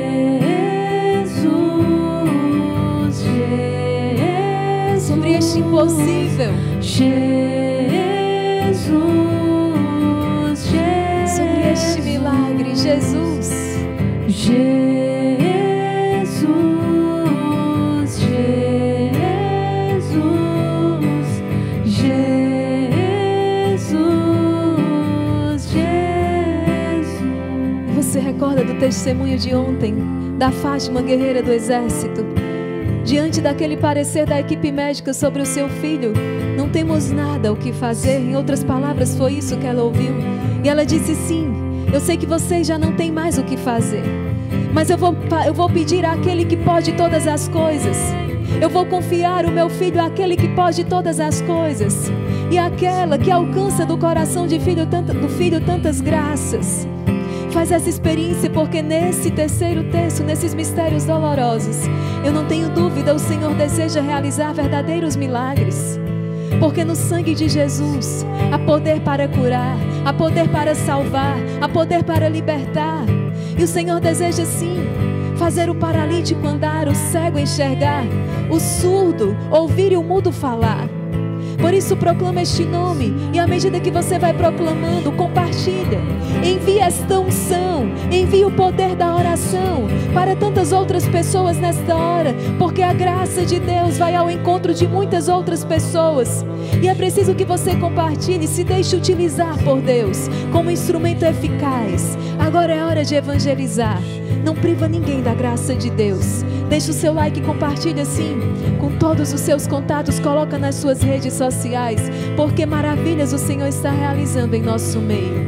[5.07, 6.51] sobre este impossível.
[6.81, 7.12] Jesus,
[10.65, 11.36] Jesus.
[11.36, 13.47] Sobre este milagre, Jesus.
[13.47, 13.78] Jesus,
[14.28, 15.14] Jesus.
[28.65, 29.95] Do testemunho de ontem
[30.39, 32.24] da Fátima, guerreira do exército?
[33.05, 36.12] Diante daquele parecer da equipe médica sobre o seu filho,
[36.57, 38.19] não temos nada o que fazer.
[38.19, 40.15] Em outras palavras, foi isso que ela ouviu.
[40.65, 41.53] E ela disse: Sim,
[41.93, 44.03] eu sei que vocês já não têm mais o que fazer.
[44.73, 45.15] Mas eu vou,
[45.47, 47.97] eu vou pedir àquele que pode todas as coisas.
[48.61, 52.11] Eu vou confiar o meu filho àquele que pode todas as coisas.
[52.51, 56.89] E àquela que alcança do coração de filho, do filho tantas graças.
[57.55, 61.76] Faz essa experiência, porque nesse terceiro texto, nesses mistérios dolorosos,
[62.24, 65.97] eu não tenho dúvida, o Senhor deseja realizar verdadeiros milagres.
[66.59, 72.02] Porque no sangue de Jesus há poder para curar, há poder para salvar, há poder
[72.02, 73.05] para libertar.
[73.56, 74.78] E o Senhor deseja sim
[75.36, 78.02] fazer o paralítico andar, o cego enxergar,
[78.51, 80.89] o surdo ouvir e o mudo falar.
[81.65, 85.99] Por isso proclama este nome e à medida que você vai proclamando, compartilha.
[86.45, 92.82] Envie esta unção, envie o poder da oração para tantas outras pessoas nesta hora, porque
[92.82, 96.45] a graça de Deus vai ao encontro de muitas outras pessoas.
[96.82, 102.19] E é preciso que você compartilhe, se deixe utilizar por Deus como instrumento eficaz.
[102.39, 104.03] Agora é hora de evangelizar.
[104.45, 106.45] Não priva ninguém da graça de Deus.
[106.69, 108.39] Deixa o seu like e compartilha assim
[108.81, 112.01] com todos os seus contatos, coloca nas suas redes sociais,
[112.36, 115.45] porque maravilhas o Senhor está realizando em nosso meio.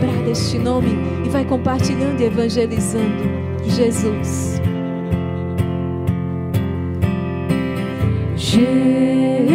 [0.00, 0.88] Brada este nome
[1.24, 3.24] e vai compartilhando e evangelizando
[3.64, 4.60] Jesus.
[8.36, 9.45] Jesus,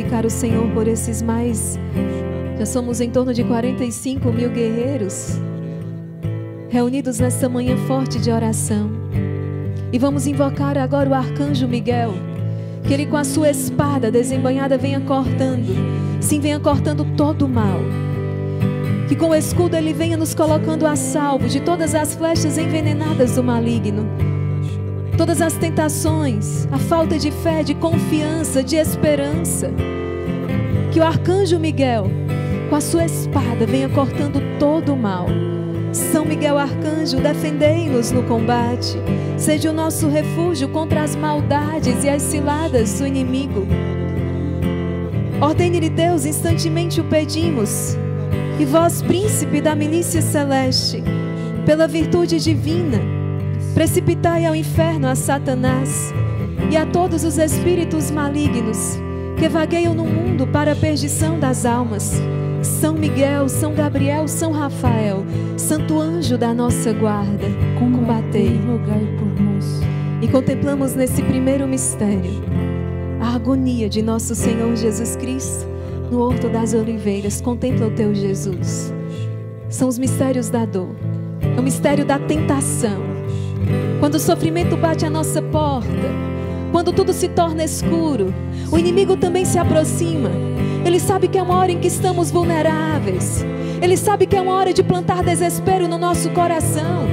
[0.00, 1.78] glorificar o Senhor por esses mais.
[2.58, 5.38] Já somos em torno de 45 mil guerreiros
[6.68, 8.90] reunidos nesta manhã forte de oração.
[9.92, 12.14] E vamos invocar agora o arcanjo Miguel.
[12.86, 15.68] Que ele com a sua espada desembanhada venha cortando,
[16.20, 17.80] sim, venha cortando todo o mal.
[19.08, 23.34] Que com o escudo ele venha nos colocando a salvo de todas as flechas envenenadas
[23.34, 24.29] do maligno.
[25.20, 29.70] Todas as tentações, a falta de fé, de confiança, de esperança.
[30.90, 32.06] Que o arcanjo Miguel,
[32.70, 35.26] com a sua espada, venha cortando todo o mal.
[35.92, 38.96] São Miguel Arcanjo, defendei-nos no combate.
[39.36, 43.66] Seja o nosso refúgio contra as maldades e as ciladas do inimigo.
[45.38, 47.94] Ordene-lhe Deus, instantemente o pedimos.
[48.58, 51.04] E vós, príncipe da milícia celeste,
[51.66, 53.19] pela virtude divina,
[53.80, 56.12] Precipitai ao inferno a Satanás
[56.70, 58.98] e a todos os espíritos malignos
[59.38, 62.12] que vagueiam no mundo para a perdição das almas.
[62.62, 65.24] São Miguel, São Gabriel, São Rafael,
[65.56, 67.46] Santo anjo da nossa guarda,
[67.78, 68.60] combatei.
[68.66, 69.80] rogai por nós.
[70.20, 72.42] E contemplamos nesse primeiro mistério
[73.18, 75.66] a agonia de nosso Senhor Jesus Cristo
[76.10, 77.40] no Horto das Oliveiras.
[77.40, 78.92] Contempla o teu Jesus.
[79.70, 80.94] São os mistérios da dor,
[81.56, 83.09] é o mistério da tentação.
[84.10, 86.10] Quando o sofrimento bate à nossa porta,
[86.72, 88.34] quando tudo se torna escuro,
[88.68, 90.28] o inimigo também se aproxima.
[90.84, 93.44] Ele sabe que é uma hora em que estamos vulneráveis.
[93.80, 97.06] Ele sabe que é uma hora de plantar desespero no nosso coração.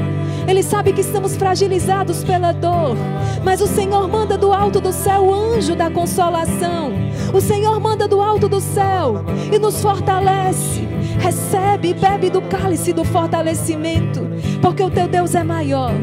[0.48, 2.98] Ele sabe que estamos fragilizados pela dor,
[3.44, 6.94] mas o Senhor manda do alto do céu o anjo da consolação.
[7.32, 10.82] O Senhor manda do alto do céu e nos fortalece.
[11.20, 14.22] Recebe e bebe do cálice do fortalecimento,
[14.64, 15.94] porque o teu Deus é maior.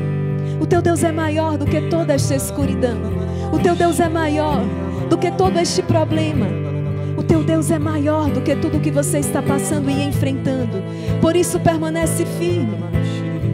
[0.65, 2.97] O teu Deus é maior do que toda esta escuridão.
[3.53, 4.65] O teu Deus é maior
[5.11, 6.47] do que todo este problema.
[7.19, 10.83] O teu Deus é maior do que tudo que você está passando e enfrentando.
[11.21, 12.79] Por isso permanece firme.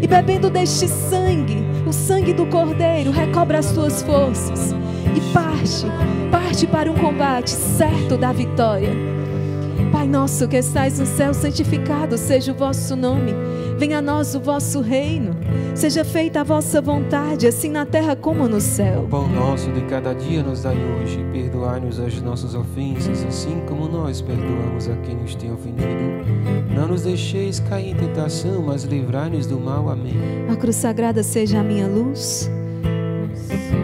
[0.01, 4.73] E bebendo deste sangue, o sangue do Cordeiro, recobra as tuas forças
[5.13, 5.87] e parte,
[6.31, 8.91] parte para um combate certo da vitória.
[9.91, 13.35] Pai nosso que estais no céu, santificado seja o vosso nome.
[13.77, 15.40] Venha a nós o vosso reino.
[15.81, 19.07] Seja feita a vossa vontade, assim na terra como no O céu.
[19.11, 24.21] pão nosso de cada dia nos dai hoje, perdoai-nos as nossas ofensas, assim como nós
[24.21, 25.89] perdoamos a quem nos tem ofendido.
[26.77, 29.89] Não nos deixeis cair em tentação, mas livrai-nos do mal.
[29.89, 30.13] Amém.
[30.51, 32.51] A cruz sagrada seja a minha luz.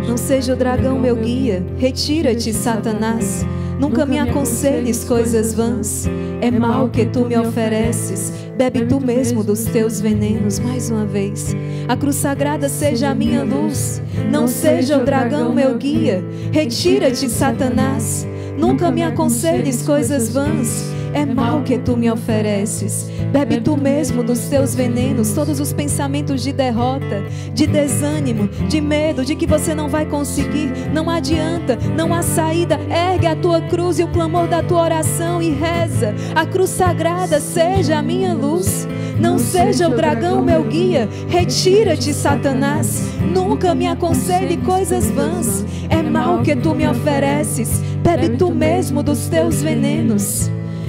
[0.06, 1.64] Não seja o dragão meu guia.
[1.78, 3.42] Retira-te, Satanás.
[3.80, 6.06] Nunca me aconselhes coisas vãs.
[6.40, 8.32] É mal que tu me ofereces.
[8.56, 10.58] Bebe tu mesmo dos teus venenos.
[10.58, 11.54] Mais uma vez.
[11.88, 14.02] A cruz sagrada seja a minha luz.
[14.30, 16.24] Não seja o dragão meu guia.
[16.52, 18.26] Retira-te, Satanás.
[18.58, 20.95] Nunca me aconselhes coisas vãs.
[21.16, 23.08] É mal que tu me ofereces.
[23.32, 27.24] Bebe tu mesmo dos teus venenos, todos os pensamentos de derrota,
[27.54, 32.78] de desânimo, de medo, de que você não vai conseguir, não adianta, não há saída.
[32.90, 36.14] Ergue a tua cruz e o clamor da tua oração e reza.
[36.34, 38.86] A cruz sagrada seja a minha luz.
[39.18, 41.08] Não seja o dragão meu guia.
[41.28, 43.04] Retira-te, Satanás.
[43.34, 45.64] Nunca me aconselhe coisas vãs.
[45.88, 47.80] É mal que tu me ofereces.
[48.02, 50.50] Bebe tu mesmo dos teus venenos.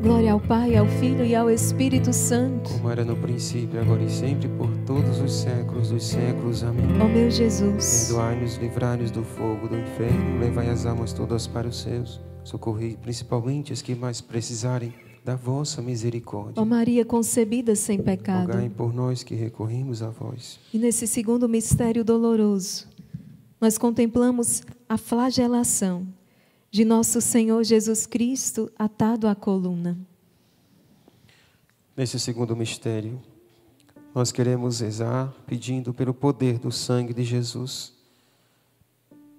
[0.00, 2.70] Glória ao Pai, ao Filho e ao Espírito Santo.
[2.70, 6.62] como era no princípio, agora e sempre, por todos os séculos dos séculos.
[6.62, 6.84] Amém.
[7.00, 11.80] Ó meu Jesus, Perdoai-nos, livrai-nos do fogo do inferno, levai as almas todas para os
[11.80, 14.92] céus, socorrei principalmente as que mais precisarem
[15.24, 16.62] da vossa misericórdia.
[16.62, 18.70] ó Maria concebida sem Rogai pecado.
[18.76, 20.60] por nós que recorremos a vós.
[20.72, 22.86] E nesse segundo mistério doloroso,
[23.60, 26.06] nós contemplamos a flagelação
[26.76, 29.96] de nosso Senhor Jesus Cristo atado à coluna.
[31.96, 33.18] Nesse segundo mistério,
[34.14, 37.94] nós queremos rezar pedindo pelo poder do sangue de Jesus,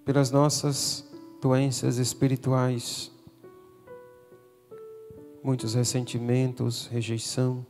[0.03, 1.07] pelas nossas
[1.39, 3.11] doenças espirituais,
[5.43, 7.63] muitos ressentimentos, rejeição,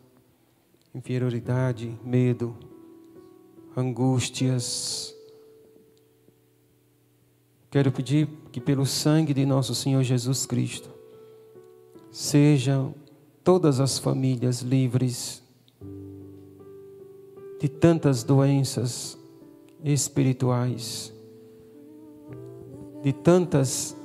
[0.95, 2.56] inferioridade, medo,
[3.76, 5.14] angústias.
[7.69, 10.89] Quero pedir que pelo sangue de nosso Senhor Jesus Cristo,
[12.09, 12.95] sejam
[13.43, 15.43] todas as famílias livres
[17.61, 19.15] de tantas doenças
[19.84, 21.13] espirituais,
[23.03, 23.95] de tantas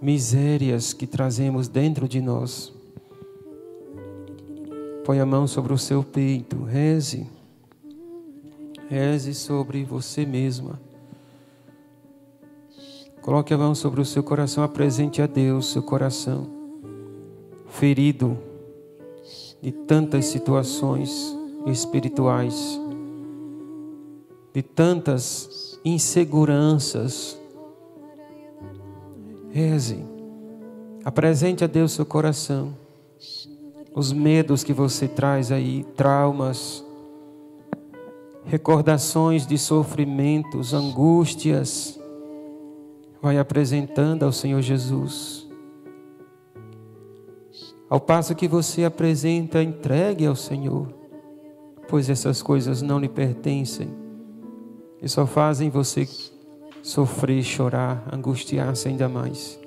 [0.00, 2.72] misérias que trazemos dentro de nós.
[5.04, 7.26] Põe a mão sobre o seu peito, reze,
[8.88, 10.89] reze sobre você mesma.
[13.22, 16.60] Coloque a mão sobre o seu coração, apresente a Deus seu coração
[17.70, 18.36] ferido
[19.62, 21.36] de tantas situações
[21.66, 22.80] espirituais,
[24.52, 27.38] de tantas inseguranças.
[29.50, 30.04] Reze,
[31.04, 32.74] apresente a Deus seu coração,
[33.94, 36.84] os medos que você traz aí, traumas,
[38.44, 41.99] recordações de sofrimentos, angústias.
[43.22, 45.48] Vai apresentando ao Senhor Jesus.
[47.88, 50.86] Ao passo que você apresenta, entregue ao Senhor,
[51.88, 53.90] pois essas coisas não lhe pertencem
[55.02, 56.08] e só fazem você
[56.82, 59.58] sofrer, chorar, angustiar-se ainda mais.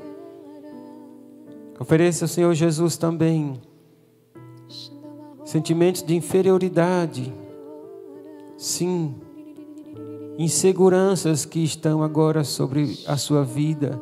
[1.80, 3.60] Ofereça ao Senhor Jesus também
[5.44, 7.34] sentimentos de inferioridade,
[8.58, 9.14] sim,
[10.38, 14.02] inseguranças que estão agora sobre a sua vida.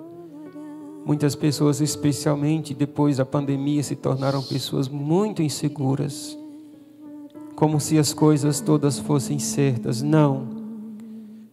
[1.05, 6.37] Muitas pessoas, especialmente depois da pandemia, se tornaram pessoas muito inseguras,
[7.55, 10.01] como se as coisas todas fossem certas.
[10.01, 10.47] Não.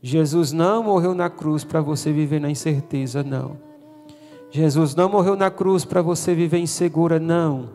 [0.03, 3.57] Jesus não morreu na cruz para você viver na incerteza, não.
[4.51, 7.71] Jesus não morreu na cruz para você viver insegura, não.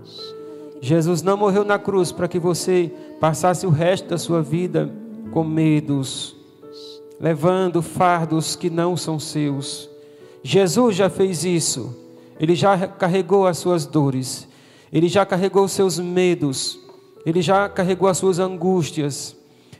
[0.82, 4.92] Jesus não morreu na cruz para que você passasse o resto da sua vida
[5.32, 6.36] com medos,
[7.19, 9.90] levando fardos que não são seus.
[10.44, 11.95] Jesus já fez isso.
[12.40, 14.48] Ele já carregou as suas dores.
[14.91, 16.80] Ele já carregou os seus medos.
[17.26, 19.35] Ele já carregou as suas angústias.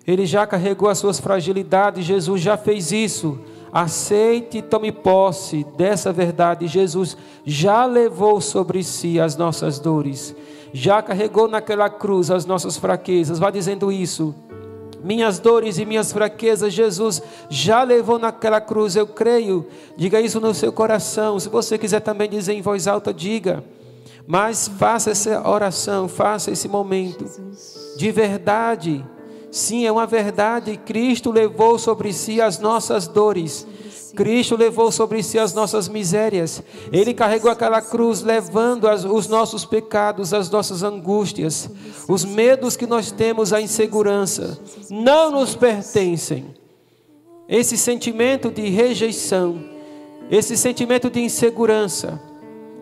[0.08, 2.06] Ele já carregou as suas fragilidades.
[2.06, 3.40] Jesus já fez isso.
[3.72, 6.68] Aceite e tome posse dessa verdade.
[6.68, 10.36] Jesus já levou sobre si as nossas dores.
[10.72, 13.40] Já carregou naquela cruz as nossas fraquezas.
[13.40, 14.34] Vá dizendo isso
[15.04, 19.68] minhas dores e minhas fraquezas, Jesus já levou naquela cruz, eu creio.
[19.98, 21.40] Diga isso no seu coração.
[21.40, 23.64] Se você quiser também dizer em voz alta, diga.
[24.26, 27.26] Mas faça essa oração, faça esse momento
[27.96, 29.06] de verdade.
[29.52, 30.78] Sim, é uma verdade.
[30.78, 33.68] Cristo levou sobre si as nossas dores.
[34.16, 36.62] Cristo levou sobre si as nossas misérias.
[36.92, 41.70] Ele carregou aquela cruz, levando as, os nossos pecados, as nossas angústias,
[42.08, 44.60] os medos que nós temos, a insegurança.
[44.90, 46.46] Não nos pertencem.
[47.48, 49.64] Esse sentimento de rejeição,
[50.30, 52.22] esse sentimento de insegurança,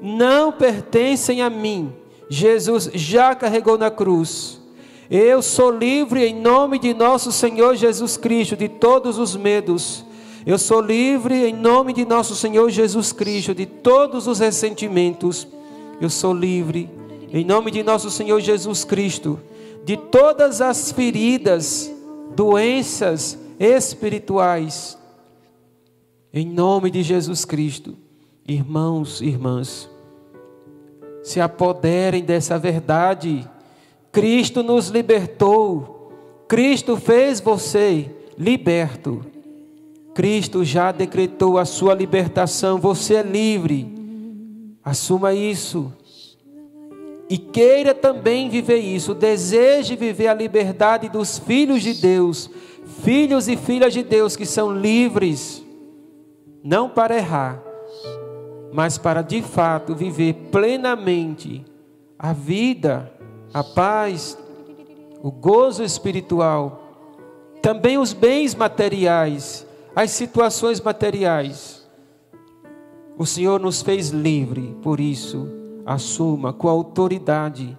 [0.02, 1.94] não pertencem a mim.
[2.30, 4.62] Jesus já carregou na cruz.
[5.10, 10.06] Eu sou livre em nome de nosso Senhor Jesus Cristo de todos os medos.
[10.44, 15.48] Eu sou livre em nome de nosso Senhor Jesus Cristo de todos os ressentimentos.
[16.00, 16.90] Eu sou livre
[17.32, 19.40] em nome de nosso Senhor Jesus Cristo
[19.86, 21.92] de todas as feridas,
[22.36, 24.98] doenças espirituais.
[26.34, 27.96] Em nome de Jesus Cristo,
[28.48, 29.90] irmãos e irmãs,
[31.24, 33.48] se apoderem dessa verdade.
[34.12, 36.12] Cristo nos libertou.
[36.48, 39.31] Cristo fez você liberto.
[40.22, 42.78] Cristo já decretou a sua libertação.
[42.78, 43.92] Você é livre.
[44.86, 45.92] Assuma isso.
[47.28, 49.16] E queira também viver isso.
[49.16, 52.52] Deseje viver a liberdade dos filhos de Deus.
[53.04, 55.66] Filhos e filhas de Deus que são livres.
[56.64, 57.60] Não para errar,
[58.72, 61.66] mas para de fato viver plenamente
[62.20, 63.12] a vida,
[63.52, 64.38] a paz,
[65.24, 69.66] o gozo espiritual, também os bens materiais,
[69.96, 71.88] as situações materiais.
[73.18, 75.48] O Senhor nos fez livre, por isso,
[75.86, 77.78] assuma com autoridade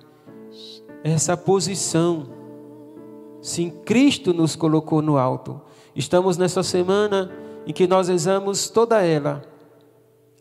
[1.03, 2.29] essa posição.
[3.41, 5.61] Sim, Cristo nos colocou no alto.
[5.97, 7.33] Estamos nessa semana
[7.67, 9.43] em que nós rezamos toda ela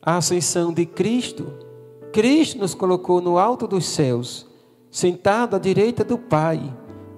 [0.01, 1.51] a ascensão de Cristo.
[2.11, 4.45] Cristo nos colocou no alto dos céus,
[4.89, 6.61] sentado à direita do Pai.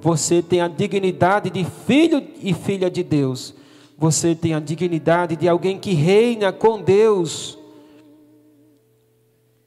[0.02, 3.56] Você tem a dignidade de filho e filha de Deus.
[4.04, 7.58] Você tem a dignidade de alguém que reina com Deus.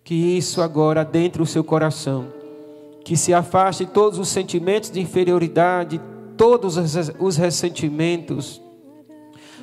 [0.05, 2.27] Que isso agora dentro do seu coração,
[3.03, 5.99] que se afaste todos os sentimentos de inferioridade,
[6.37, 6.77] todos
[7.19, 8.61] os ressentimentos,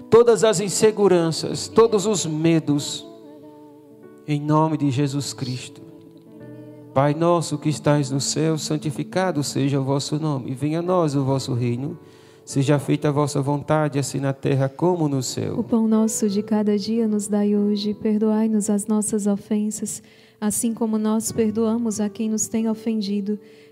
[0.10, 3.06] todas as inseguranças, todos os medos,
[4.28, 5.84] em nome de Jesus Cristo.
[6.95, 11.24] Pai nosso que estais no céu, santificado seja o vosso nome, venha a nós o
[11.24, 11.95] vosso reino.
[12.45, 15.64] Seja feita a vossa vontade, assim na terra como no O céu.
[15.64, 20.03] pão nosso de cada dia nos dai hoje, perdoai-nos as nossas ofensas,
[20.41, 23.40] assim como nós perdoamos a quem nos tem ofendido,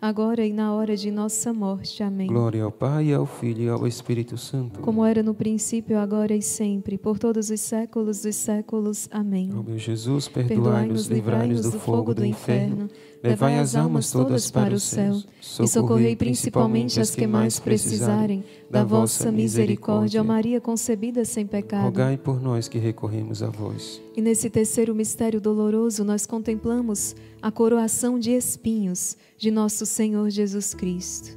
[0.00, 2.02] agora e na hora de nossa morte.
[2.02, 2.26] Amém.
[2.26, 4.80] Glória ao Pai, ao Filho e ao Espírito Santo.
[4.80, 9.08] Como era no princípio, agora e sempre, por todos os séculos dos séculos.
[9.10, 9.50] Amém.
[9.54, 12.88] Ó meu Jesus, perdoai-nos, livrai-nos do fogo do inferno,
[13.22, 15.20] levai as almas todas para o céu,
[15.60, 20.20] e socorrei principalmente as que mais precisarem da vossa misericórdia.
[20.20, 21.84] Ó Maria concebida sem pecado.
[21.84, 24.05] Rogai por nós que recorremos a vós.
[24.16, 30.72] E nesse terceiro mistério doloroso, nós contemplamos a coroação de espinhos de nosso Senhor Jesus
[30.72, 31.36] Cristo.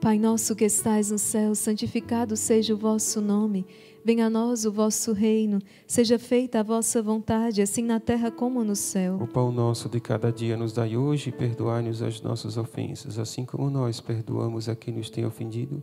[0.00, 3.66] Pai nosso que estais no céu, santificado seja o vosso nome.
[4.04, 5.58] Venha a nós o vosso reino.
[5.84, 9.18] Seja feita a vossa vontade, assim na terra como no céu.
[9.20, 13.44] O pão nosso de cada dia nos dai hoje e perdoai-nos as nossas ofensas, assim
[13.44, 15.82] como nós perdoamos a quem nos tem ofendido.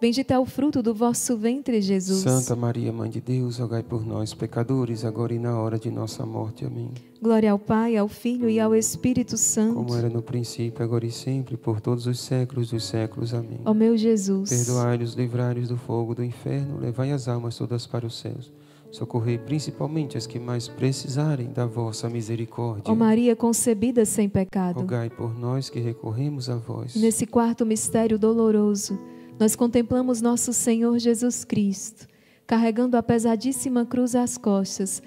[0.00, 2.20] bendito é o fruto do vosso ventre, Jesus.
[2.22, 6.24] Santa Maria, Mãe de Deus, rogai por nós, pecadores, agora e na hora de nossa
[6.24, 6.64] morte.
[6.64, 6.90] Amém.
[7.20, 9.74] Glória ao Pai, ao Filho e ao Espírito Santo.
[9.74, 13.34] Como era no princípio, agora e sempre, por todos os séculos dos séculos.
[13.34, 13.60] Amém.
[13.64, 18.18] Ó meu Jesus, Perdoai-nos, livrai-nos do fogo do inferno, levai as almas todas para os
[18.18, 18.50] céus.
[18.90, 22.90] Socorrei principalmente as que mais precisarem da vossa misericórdia.
[22.90, 24.80] ó Maria concebida sem pecado.
[24.80, 26.96] Rogai por nós que recorremos a vós.
[26.96, 28.98] Nesse quarto mistério doloroso,
[29.40, 32.06] nós contemplamos nosso Senhor Jesus Cristo,
[32.46, 35.02] carregando a pesadíssima cruz às costas,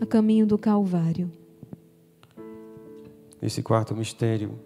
[0.00, 1.30] a caminho do Calvário.
[3.40, 4.58] Nesse quarto mistério,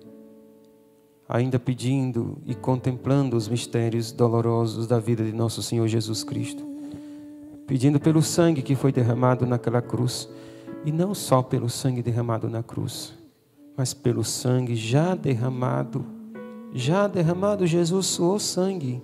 [1.28, 6.66] ainda pedindo e contemplando os mistérios dolorosos da vida de nosso Senhor Jesus Cristo,
[7.66, 10.26] pedindo pelo sangue que foi derramado naquela cruz,
[10.86, 13.12] e não só pelo sangue derramado na cruz,
[13.76, 16.21] mas pelo sangue já derramado,
[16.72, 19.02] já derramado, Jesus suou sangue.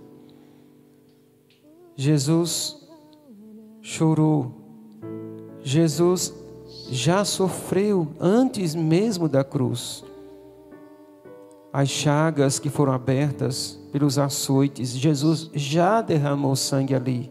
[1.94, 2.88] Jesus
[3.82, 4.54] chorou,
[5.62, 6.32] Jesus
[6.90, 10.04] já sofreu antes mesmo da cruz.
[11.72, 17.30] As chagas que foram abertas pelos açoites, Jesus já derramou sangue ali.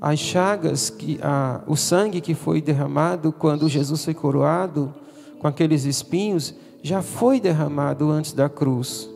[0.00, 4.92] As chagas que a, o sangue que foi derramado quando Jesus foi coroado
[5.38, 6.54] com aqueles espinhos
[6.84, 9.08] já foi derramado antes da cruz.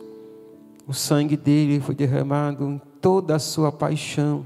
[0.87, 4.43] O sangue dele foi derramado em toda a sua paixão.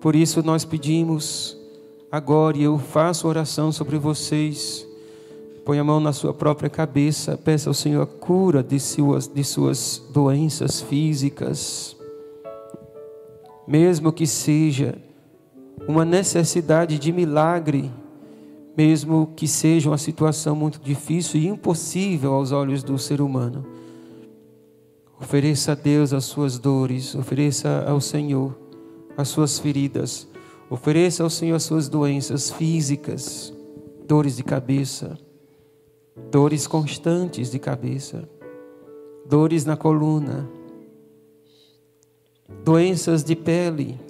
[0.00, 1.58] Por isso nós pedimos
[2.10, 4.86] agora e eu faço oração sobre vocês.
[5.62, 9.44] Põe a mão na sua própria cabeça, peça ao Senhor a cura de suas, de
[9.44, 11.94] suas doenças físicas.
[13.68, 14.96] Mesmo que seja
[15.86, 17.90] uma necessidade de milagre,
[18.76, 23.66] mesmo que seja uma situação muito difícil e impossível aos olhos do ser humano.
[25.20, 28.56] Ofereça a Deus as suas dores, ofereça ao Senhor
[29.16, 30.26] as suas feridas,
[30.68, 33.52] ofereça ao Senhor as suas doenças físicas,
[34.06, 35.18] dores de cabeça,
[36.30, 38.28] dores constantes de cabeça,
[39.28, 40.48] dores na coluna,
[42.64, 44.00] doenças de pele,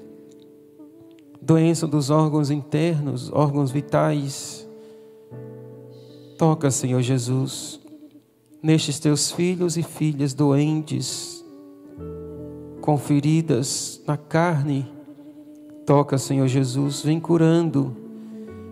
[1.42, 4.66] doença dos órgãos internos, órgãos vitais.
[6.38, 7.80] Toca, Senhor Jesus,
[8.62, 11.44] nestes teus filhos e filhas doentes,
[12.80, 14.88] com feridas na carne.
[15.84, 17.96] Toca, Senhor Jesus, vem curando.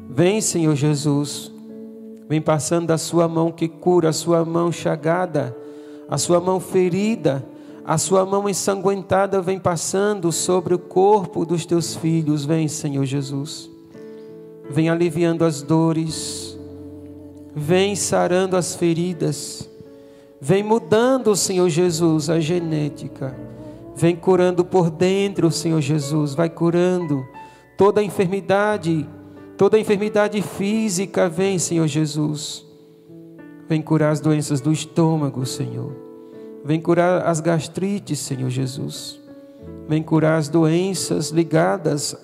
[0.08, 1.52] Vem, Senhor Jesus,
[2.28, 5.56] vem passando da sua mão que cura, a sua mão chagada,
[6.08, 7.44] a sua mão ferida,
[7.84, 12.44] a sua mão ensanguentada vem passando sobre o corpo dos teus filhos.
[12.44, 13.70] Vem, Senhor Jesus.
[14.68, 16.58] Vem aliviando as dores.
[17.54, 19.68] Vem sarando as feridas.
[20.40, 23.36] Vem mudando, Senhor Jesus, a genética.
[23.96, 26.34] Vem curando por dentro, Senhor Jesus.
[26.34, 27.26] Vai curando
[27.76, 29.08] toda a enfermidade,
[29.56, 31.28] toda a enfermidade física.
[31.28, 32.64] Vem, Senhor Jesus.
[33.68, 36.09] Vem curar as doenças do estômago, Senhor.
[36.64, 39.18] Vem curar as gastrites, Senhor Jesus.
[39.88, 42.16] Vem curar as doenças ligadas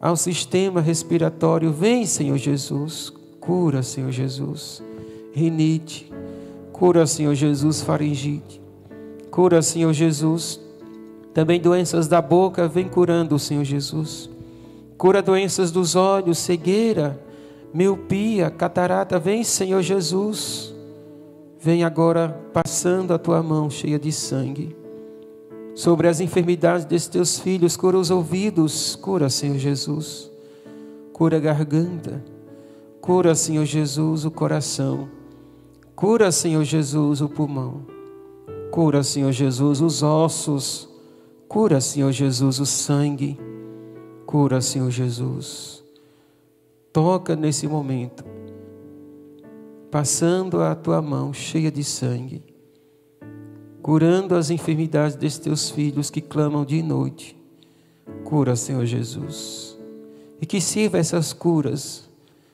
[0.00, 1.70] ao sistema respiratório.
[1.70, 3.12] Vem, Senhor Jesus.
[3.38, 4.82] Cura, Senhor Jesus.
[5.32, 6.10] Rinite.
[6.72, 8.60] Cura, Senhor Jesus, faringite.
[9.30, 10.58] Cura, Senhor Jesus.
[11.34, 14.28] Também doenças da boca, vem curando, Senhor Jesus.
[14.98, 17.20] Cura doenças dos olhos, cegueira,
[17.72, 19.18] miopia, catarata.
[19.18, 20.74] Vem, Senhor Jesus.
[21.62, 24.74] Vem agora passando a tua mão cheia de sangue
[25.74, 27.76] sobre as enfermidades desses teus filhos.
[27.76, 30.30] Cura os ouvidos, cura, Senhor Jesus.
[31.12, 32.24] Cura a garganta,
[32.98, 35.10] cura, Senhor Jesus, o coração.
[35.94, 37.82] Cura, Senhor Jesus, o pulmão.
[38.70, 40.88] Cura, Senhor Jesus, os ossos.
[41.46, 43.38] Cura, Senhor Jesus, o sangue.
[44.24, 45.84] Cura, Senhor Jesus.
[46.90, 48.24] Toca nesse momento,
[49.90, 52.44] passando a tua mão cheia de sangue,
[53.82, 57.36] curando as enfermidades destes teus filhos que clamam de noite.
[58.24, 59.76] Cura, Senhor Jesus.
[60.40, 62.08] E que sirva essas curas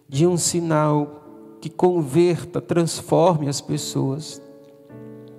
[0.08, 1.22] de um sinal
[1.60, 4.40] que converta, transforme as pessoas.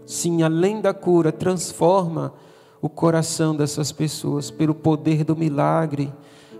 [0.05, 2.33] Sim, além da cura, transforma
[2.79, 6.13] o coração dessas pessoas pelo poder do milagre,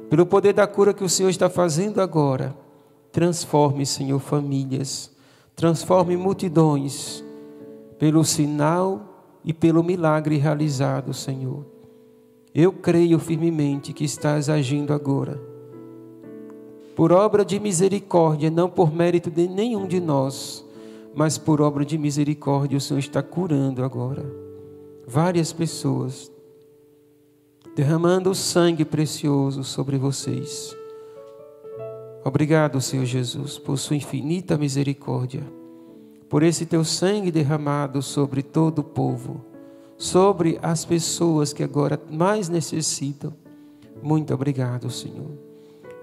[0.09, 2.55] pelo poder da cura que o Senhor está fazendo agora.
[3.11, 5.15] Transforme, Senhor, famílias,
[5.57, 7.23] transforme multidões
[7.97, 11.65] pelo sinal e pelo milagre realizado, Senhor.
[12.53, 15.41] Eu creio firmemente que estás agindo agora
[16.95, 20.63] por obra de misericórdia, não por mérito de nenhum de nós,
[21.15, 24.25] mas por obra de misericórdia, o Senhor está curando agora
[25.07, 26.31] várias pessoas,
[27.75, 30.76] derramando o sangue precioso sobre vocês.
[32.27, 35.41] Obrigado, Senhor Jesus, por sua infinita misericórdia,
[36.27, 39.45] por esse teu sangue derramado sobre todo o povo,
[39.97, 43.33] sobre as pessoas que agora mais necessitam.
[44.03, 45.31] Muito obrigado, Senhor.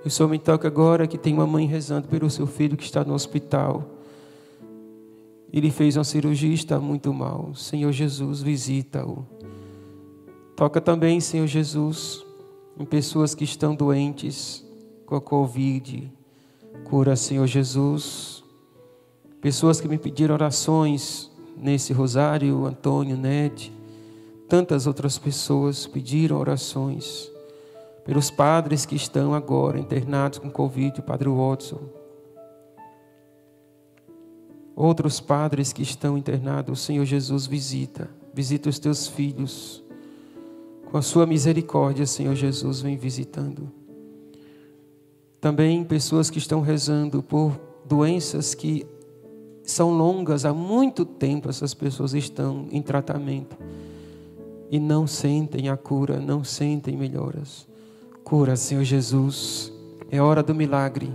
[0.03, 3.05] O Senhor me toca agora que tem uma mãe rezando pelo seu filho que está
[3.05, 3.85] no hospital.
[5.53, 7.55] Ele fez uma cirurgia e está muito mal.
[7.55, 9.27] Senhor Jesus, visita-o.
[10.57, 12.25] Toca também, Senhor Jesus,
[12.81, 14.64] em pessoas que estão doentes
[15.07, 16.13] com a Covid.
[16.85, 18.43] Cura, Senhor Jesus.
[19.41, 23.73] Pessoas que me pediram orações nesse rosário, Antônio, Ned.
[24.49, 27.31] Tantas outras pessoas pediram orações
[28.05, 31.81] pelos padres que estão agora internados com Covid, o Padre Watson.
[34.77, 39.83] Outros padres que estão internados, Senhor Jesus visita, visita os teus filhos.
[40.91, 43.84] Com a sua misericórdia, Senhor Jesus, vem visitando.
[45.45, 48.87] Também pessoas que estão rezando por doenças que
[49.63, 53.55] são longas, há muito tempo essas pessoas estão em tratamento
[54.71, 57.69] e não sentem a cura, não sentem melhoras.
[58.25, 59.71] Cura, Senhor Jesus.
[60.11, 61.13] É hora do milagre.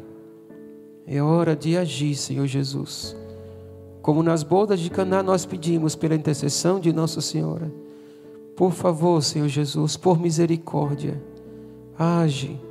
[1.08, 3.18] É hora de agir, Senhor Jesus.
[4.00, 7.74] Como nas bodas de Caná nós pedimos pela intercessão de Nossa Senhora.
[8.56, 11.20] Por favor, Senhor Jesus, por misericórdia,
[11.98, 12.69] age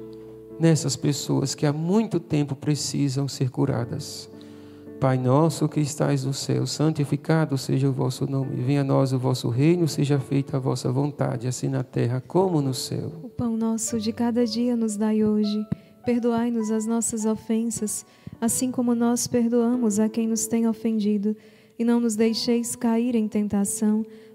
[0.59, 4.29] nessas pessoas que há muito tempo precisam ser curadas.
[5.01, 8.57] Pai nosso que estais no céu, santificado seja o vosso nome.
[8.57, 12.61] Venha a nós o vosso reino, seja feita a vossa vontade, assim na terra como
[12.61, 13.13] no céu.
[13.23, 15.65] O pão nosso de cada dia nos dai hoje.
[16.05, 18.05] Perdoai-nos as nossas ofensas,
[18.41, 21.37] assim como nós perdoamos a quem nos tem ofendido.
[21.79, 24.05] E não nos deixeis cair em tentação,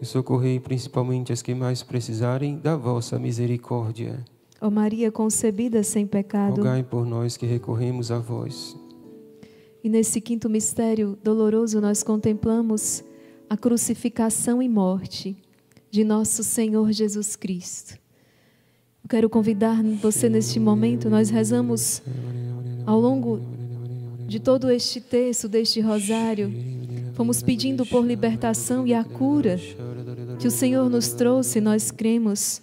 [0.00, 4.24] E socorrei principalmente as que mais precisarem da vossa misericórdia.
[4.60, 6.56] Ó Maria concebida sem pecado.
[6.56, 8.76] Rogai por nós que recorremos a vós.
[9.82, 13.04] E nesse quinto mistério doloroso nós contemplamos
[13.48, 15.36] a crucificação e morte
[15.90, 17.98] de nosso Senhor Jesus Cristo.
[19.04, 22.02] Eu quero convidar você neste momento, nós rezamos
[22.86, 23.38] ao longo
[24.26, 26.50] de todo este texto, deste rosário,
[27.14, 29.58] fomos pedindo por libertação e a cura
[30.38, 32.60] que o Senhor nos trouxe, nós cremos.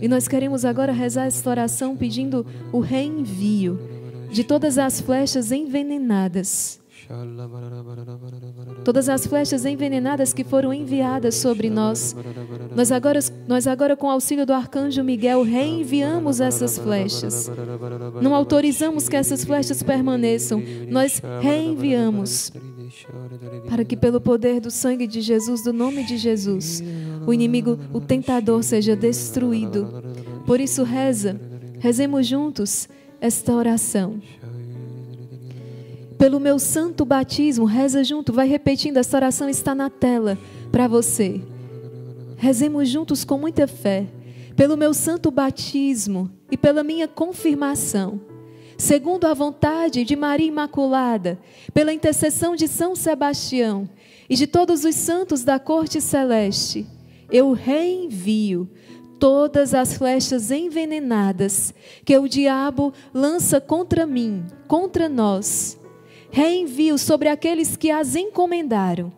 [0.00, 3.78] E nós queremos agora rezar esta oração pedindo o reenvio
[4.30, 6.80] de todas as flechas envenenadas.
[8.84, 12.14] Todas as flechas envenenadas que foram enviadas sobre nós.
[12.74, 17.50] Nós agora, nós agora com o auxílio do arcanjo Miguel, reenviamos essas flechas.
[18.20, 20.62] Não autorizamos que essas flechas permaneçam.
[20.88, 22.52] Nós reenviamos
[23.68, 26.82] para que pelo poder do sangue de Jesus, do nome de Jesus,
[27.26, 30.02] o inimigo, o tentador seja destruído.
[30.46, 31.40] Por isso reza,
[31.78, 32.88] rezemos juntos
[33.20, 34.20] esta oração.
[36.18, 40.38] Pelo meu santo batismo, reza junto, vai repetindo, esta oração está na tela
[40.72, 41.40] para você.
[42.36, 44.06] Rezemos juntos com muita fé.
[44.54, 48.18] Pelo meu santo batismo e pela minha confirmação,
[48.78, 51.38] segundo a vontade de Maria Imaculada,
[51.74, 53.86] pela intercessão de São Sebastião
[54.30, 56.86] e de todos os santos da corte celeste,
[57.30, 58.66] eu reenvio
[59.18, 65.78] todas as flechas envenenadas que o diabo lança contra mim, contra nós.
[66.36, 69.10] Reenvio sobre aqueles que as encomendaram.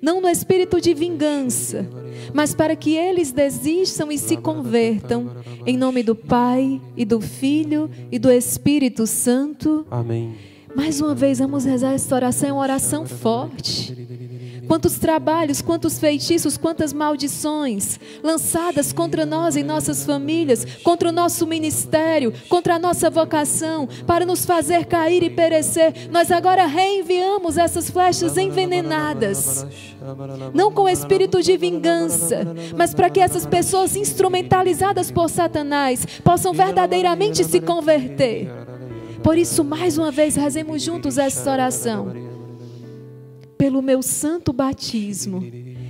[0.00, 1.86] Não no espírito de vingança,
[2.32, 5.36] mas para que eles desistam e se convertam,
[5.66, 9.86] em nome do Pai e do Filho e do Espírito Santo.
[9.90, 10.34] Amém.
[10.74, 13.94] Mais uma vez, vamos rezar esta oração, é uma oração forte.
[14.66, 21.46] Quantos trabalhos, quantos feitiços, quantas maldições lançadas contra nós e nossas famílias, contra o nosso
[21.46, 26.08] ministério, contra a nossa vocação, para nos fazer cair e perecer.
[26.10, 29.66] Nós agora reenviamos essas flechas envenenadas.
[30.52, 37.44] Não com espírito de vingança, mas para que essas pessoas instrumentalizadas por Satanás possam verdadeiramente
[37.44, 38.50] se converter.
[39.22, 42.25] Por isso, mais uma vez, rezemos juntos esta oração
[43.58, 45.42] pelo meu santo batismo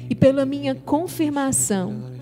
[0.09, 2.13] e pela minha confirmação,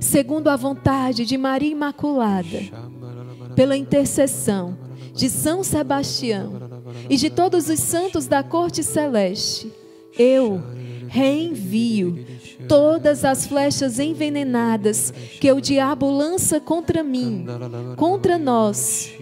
[0.00, 2.60] segundo a vontade de Maria Imaculada,
[3.54, 4.78] pela intercessão
[5.14, 6.60] de São Sebastião
[7.08, 9.72] e de todos os santos da corte celeste,
[10.18, 10.62] eu
[11.08, 12.24] reenvio
[12.68, 17.46] todas as flechas envenenadas que o diabo lança contra mim,
[17.96, 19.12] contra nós.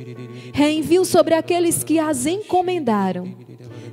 [0.52, 3.43] Reenvio sobre aqueles que as encomendaram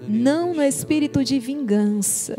[0.08, 2.38] não no espírito de vingança,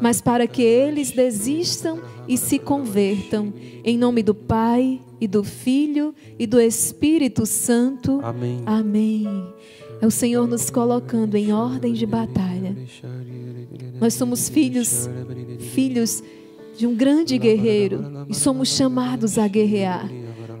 [0.00, 3.52] mas para que eles desistam e se convertam,
[3.84, 8.20] em nome do Pai e do Filho e do Espírito Santo.
[8.22, 8.62] Amém.
[8.66, 9.26] Amém.
[10.00, 12.76] É o Senhor nos colocando em ordem de batalha.
[14.00, 15.08] Nós somos filhos,
[15.72, 16.22] filhos
[16.76, 20.10] de um grande guerreiro e somos chamados a guerrear.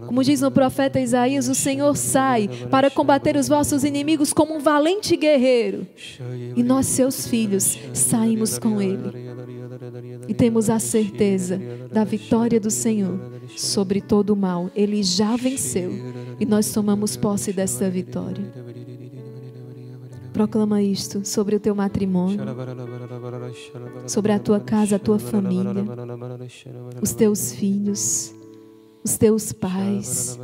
[0.06, 4.60] Como diz no profeta Isaías, o Senhor sai para combater os vossos inimigos como um
[4.60, 5.86] valente guerreiro.
[6.54, 9.26] E nós, seus filhos, saímos com ele.
[10.28, 11.60] E temos a certeza
[11.92, 14.70] da vitória do Senhor sobre todo o mal.
[14.74, 15.92] Ele já venceu
[16.40, 18.44] e nós tomamos posse desta vitória.
[20.32, 22.40] Proclama isto sobre o teu matrimônio,
[24.06, 25.84] sobre a tua casa, a tua família,
[27.00, 28.34] os teus filhos,
[29.06, 30.36] os teus pais,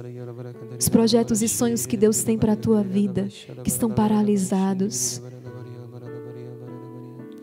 [0.78, 3.28] os projetos e sonhos que Deus tem para a tua vida,
[3.64, 5.20] que estão paralisados.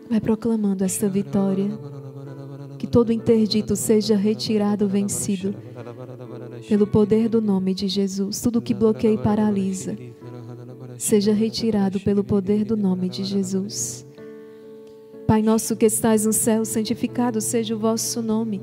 [0.08, 1.78] Vai proclamando esta vitória.
[2.78, 5.54] Que todo interdito seja retirado, vencido,
[6.66, 8.40] pelo poder do nome de Jesus.
[8.40, 9.94] Tudo que bloqueia e paralisa,
[10.96, 14.06] seja retirado pelo poder do nome de Jesus.
[15.26, 18.62] Pai nosso que estais no céu, santificado seja o vosso nome.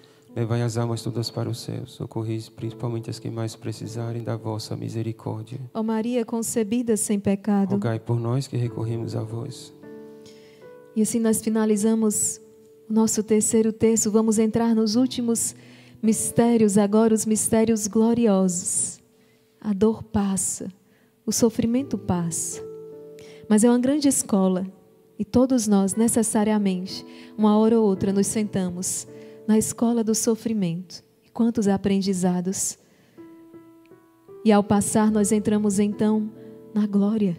[0.35, 4.75] levai as almas todas para o céu, socorreis principalmente as que mais precisarem da vossa
[4.75, 5.59] misericórdia.
[5.73, 7.71] Ó Maria concebida sem pecado.
[7.71, 9.73] Rogai por nós que recorremos a vós.
[10.95, 12.39] E assim nós finalizamos
[12.89, 14.11] o nosso terceiro terço.
[14.11, 15.55] Vamos entrar nos últimos
[16.01, 18.99] mistérios, agora os mistérios gloriosos.
[19.59, 20.71] A dor passa,
[21.25, 22.61] o sofrimento passa.
[23.47, 24.65] Mas é uma grande escola
[25.19, 27.05] e todos nós, necessariamente,
[27.37, 29.07] uma hora ou outra, nos sentamos
[29.51, 31.03] na escola do sofrimento.
[31.25, 32.79] E quantos aprendizados!
[34.45, 36.31] E ao passar, nós entramos então
[36.73, 37.37] na glória.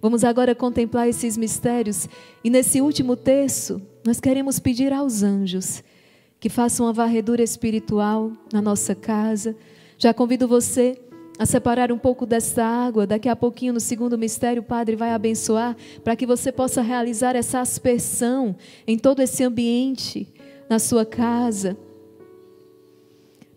[0.00, 2.08] Vamos agora contemplar esses mistérios
[2.42, 5.84] e nesse último terço, nós queremos pedir aos anjos
[6.40, 9.54] que façam uma varredura espiritual na nossa casa.
[9.96, 11.00] Já convido você
[11.38, 13.06] a separar um pouco dessa água.
[13.06, 17.36] Daqui a pouquinho, no segundo mistério, o Padre vai abençoar para que você possa realizar
[17.36, 20.26] essa aspersão em todo esse ambiente,
[20.72, 21.76] na sua casa.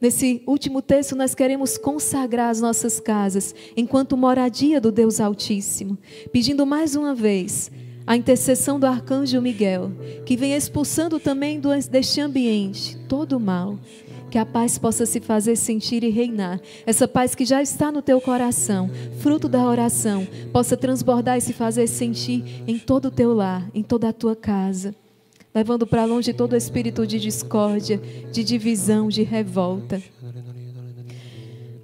[0.02, 5.98] Nesse último texto, nós queremos consagrar as nossas casas enquanto moradia do Deus Altíssimo,
[6.34, 7.72] pedindo mais uma vez
[8.06, 9.94] a intercessão do arcanjo Miguel,
[10.26, 13.80] que vem expulsando também deste ambiente todo o mal.
[14.30, 16.60] Que a paz possa se fazer sentir e reinar.
[16.86, 18.90] Essa paz que já está no teu coração,
[19.20, 23.82] fruto da oração, possa transbordar e se fazer sentir em todo o teu lar, em
[23.82, 24.94] toda a tua casa
[25.56, 30.04] levando para longe todo espírito de discórdia, de divisão, de revolta.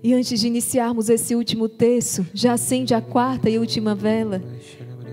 [0.03, 4.43] E antes de iniciarmos esse último terço, já acende a quarta e última vela.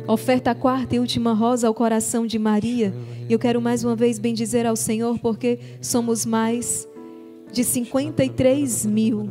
[0.08, 2.92] Oferta a quarta e última rosa ao coração de Maria.
[3.28, 6.88] E eu quero mais uma vez bendizer ao Senhor, porque somos mais
[7.52, 9.30] de 53 mil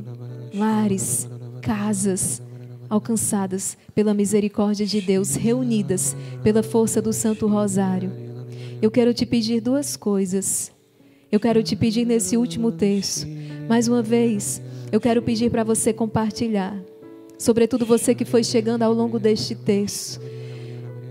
[0.54, 1.28] lares,
[1.62, 2.42] casas
[2.90, 8.27] alcançadas pela misericórdia de Deus, reunidas pela força do Santo Rosário.
[8.82, 10.72] Eu quero te pedir duas coisas.
[11.32, 13.28] Eu quero te pedir nesse último texto,
[13.68, 16.74] mais uma vez, eu quero pedir para você compartilhar,
[17.38, 20.22] sobretudo você que foi chegando ao longo deste texto.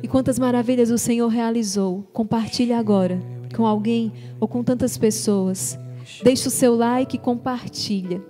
[0.03, 2.03] E quantas maravilhas o Senhor realizou.
[2.13, 3.21] Compartilhe agora
[3.55, 5.79] com alguém ou com tantas pessoas.
[6.23, 8.23] Deixe o seu like e compartilha.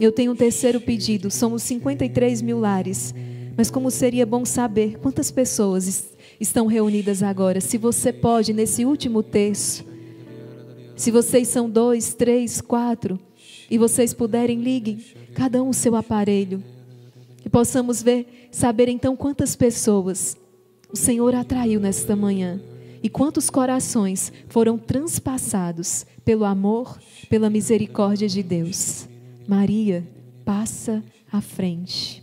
[0.00, 1.30] Eu tenho um terceiro pedido.
[1.30, 3.14] Somos 53 mil lares.
[3.58, 7.60] Mas como seria bom saber quantas pessoas es- estão reunidas agora?
[7.60, 9.84] Se você pode, nesse último terço,
[10.94, 13.18] se vocês são dois, três, quatro,
[13.68, 14.98] e vocês puderem, liguem
[15.34, 16.62] cada um o seu aparelho.
[17.42, 20.36] Que possamos ver, saber então quantas pessoas
[20.92, 22.60] o Senhor atraiu nesta manhã
[23.02, 26.96] e quantos corações foram transpassados pelo amor,
[27.28, 29.08] pela misericórdia de Deus.
[29.48, 30.06] Maria,
[30.44, 31.02] passa
[31.32, 32.22] à frente.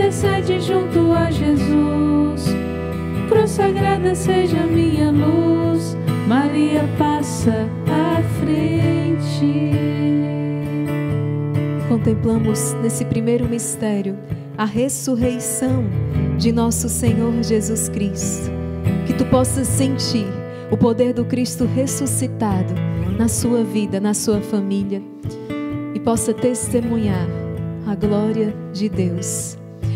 [0.00, 2.46] intercede junto a Jesus.
[3.28, 5.94] Cruz sagrada seja minha luz.
[6.26, 9.72] Maria passa à frente.
[11.86, 14.16] Contemplamos nesse primeiro mistério
[14.56, 15.84] a ressurreição
[16.38, 18.50] de nosso Senhor Jesus Cristo.
[19.06, 20.26] Que tu possas sentir
[20.70, 22.72] o poder do Cristo ressuscitado
[23.18, 25.02] na sua vida, na sua família
[25.94, 27.28] e possa testemunhar
[27.86, 29.59] a glória de Deus.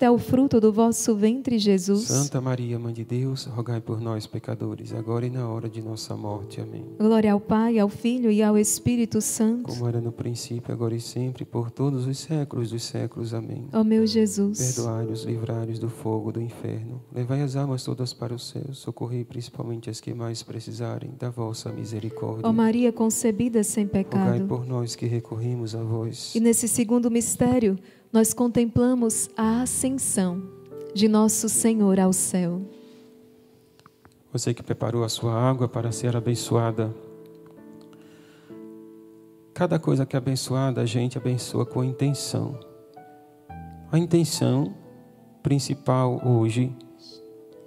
[0.00, 2.02] é o fruto do vosso ventre, Jesus.
[2.02, 6.16] Santa Maria, Mãe de Deus, rogai por nós, pecadores, agora e na hora de nossa
[6.16, 6.60] morte.
[6.60, 6.84] Amém.
[6.98, 9.64] Glória ao Pai, ao Filho e ao Espírito Santo.
[9.64, 13.34] Como era no princípio, agora e sempre, por todos os séculos dos séculos.
[13.34, 13.66] Amém.
[13.72, 17.02] Ó meu Jesus, Perdoai-nos, livrai-nos do fogo do inferno.
[17.12, 18.72] Levai as almas todas para o céu.
[18.72, 22.48] Socorrei principalmente as que mais precisarem da vossa misericórdia.
[22.48, 24.46] ó Maria concebida sem Rogai pecado.
[24.46, 26.34] por nós que recorrimos a vós.
[26.34, 27.76] E nesse segundo mistério,
[28.16, 30.42] nós contemplamos a ascensão
[30.94, 32.62] de nosso Senhor ao céu.
[34.32, 36.94] Você que preparou a sua água para ser abençoada.
[39.52, 42.58] Cada coisa que é abençoada, a gente abençoa com intenção.
[43.92, 44.74] A intenção
[45.42, 46.74] principal hoje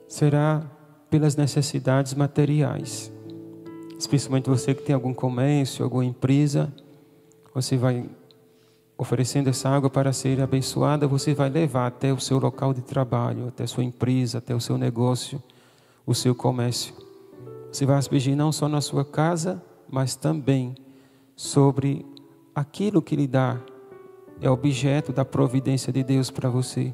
[0.07, 0.65] será
[1.11, 3.13] pelas necessidades materiais.
[3.99, 6.73] Especialmente você que tem algum comércio, alguma empresa,
[7.53, 8.09] você vai
[8.99, 13.47] oferecendo essa água para ser abençoada, você vai levar até o seu local de trabalho,
[13.47, 15.41] até sua empresa, até o seu negócio,
[16.05, 16.93] o seu comércio.
[17.71, 20.75] Você vai aspergir não só na sua casa, mas também
[21.33, 22.05] sobre
[22.53, 23.57] aquilo que lhe dá
[24.41, 26.93] é objeto da providência de Deus para você.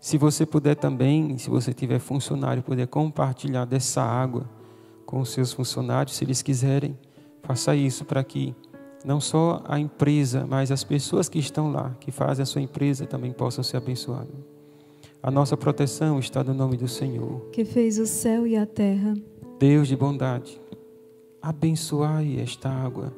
[0.00, 4.50] Se você puder também, se você tiver funcionário, puder compartilhar dessa água
[5.06, 6.98] com os seus funcionários, se eles quiserem,
[7.44, 8.52] faça isso para que
[9.04, 13.06] não só a empresa, mas as pessoas que estão lá, que fazem a sua empresa,
[13.06, 14.34] também possam ser abençoadas.
[15.22, 17.40] A nossa proteção está no nome do Senhor.
[17.52, 19.14] Que fez o céu e a terra.
[19.58, 20.60] Deus de bondade,
[21.42, 23.12] abençoai esta água,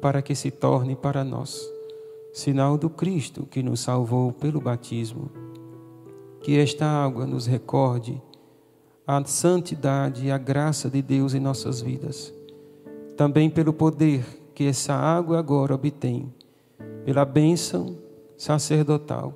[0.00, 1.70] para que se torne para nós
[2.32, 5.30] sinal do Cristo que nos salvou pelo batismo.
[6.40, 8.20] Que esta água nos recorde
[9.06, 12.32] a santidade e a graça de Deus em nossas vidas.
[13.16, 14.24] Também pelo poder
[14.60, 16.30] que essa água agora obtém,
[17.02, 17.96] pela bênção
[18.36, 19.34] sacerdotal,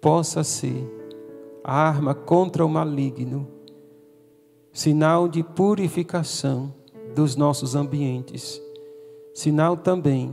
[0.00, 0.88] possa ser
[1.64, 3.48] a arma contra o maligno,
[4.72, 6.72] sinal de purificação
[7.16, 8.62] dos nossos ambientes,
[9.34, 10.32] sinal também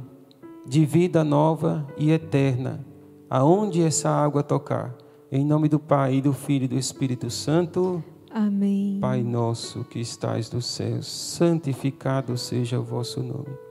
[0.68, 2.86] de vida nova e eterna,
[3.28, 4.96] aonde essa água tocar.
[5.32, 8.04] Em nome do Pai, do Filho e do Espírito Santo.
[8.30, 9.00] Amém.
[9.02, 13.71] Pai nosso que estais nos céus, santificado seja o vosso nome.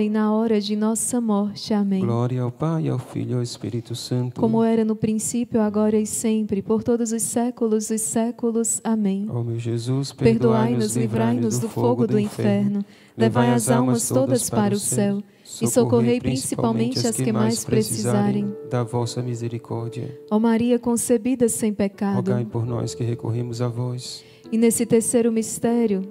[0.00, 1.74] e na hora de nossa morte.
[1.74, 2.00] Amém.
[2.00, 4.40] Glória ao Pai, ao Filho e ao Espírito Santo.
[4.40, 8.80] Como era no princípio, agora e sempre, por todos os séculos dos séculos.
[8.82, 9.26] Amém.
[9.28, 12.82] Ó meu Jesus, Perdoai-nos, livrai-nos do fogo do inferno,
[13.14, 15.22] levai as almas todas para o céu
[15.60, 20.18] e socorrei principalmente as que mais precisarem da vossa misericórdia.
[20.30, 22.16] Ó Maria concebida sem pecado.
[22.16, 24.24] Rogai por nós que recorremos a vós.
[24.50, 26.02] E nesse terceiro mistério,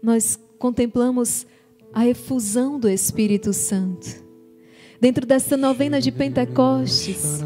[0.00, 1.44] nós contemplamos
[1.92, 4.22] a efusão do Espírito Santo.
[5.00, 7.40] Dentro desta novena de Pentecostes,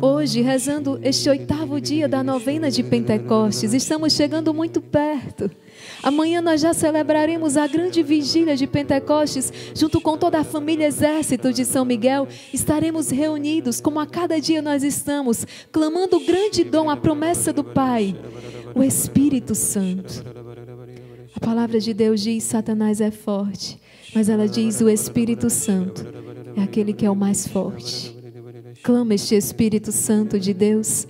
[0.00, 5.50] hoje, rezando este oitavo dia da novena de Pentecostes, estamos chegando muito perto.
[6.02, 11.52] Amanhã nós já celebraremos a grande vigília de Pentecostes, junto com toda a família Exército
[11.52, 12.26] de São Miguel.
[12.52, 17.62] Estaremos reunidos, como a cada dia nós estamos, clamando o grande dom, a promessa do
[17.62, 18.16] Pai,
[18.74, 20.41] o Espírito Santo.
[21.42, 23.76] A palavra de Deus diz: Satanás é forte,
[24.14, 26.06] mas ela diz: o Espírito Santo
[26.56, 28.16] é aquele que é o mais forte.
[28.80, 31.04] Clama este Espírito Santo de Deus.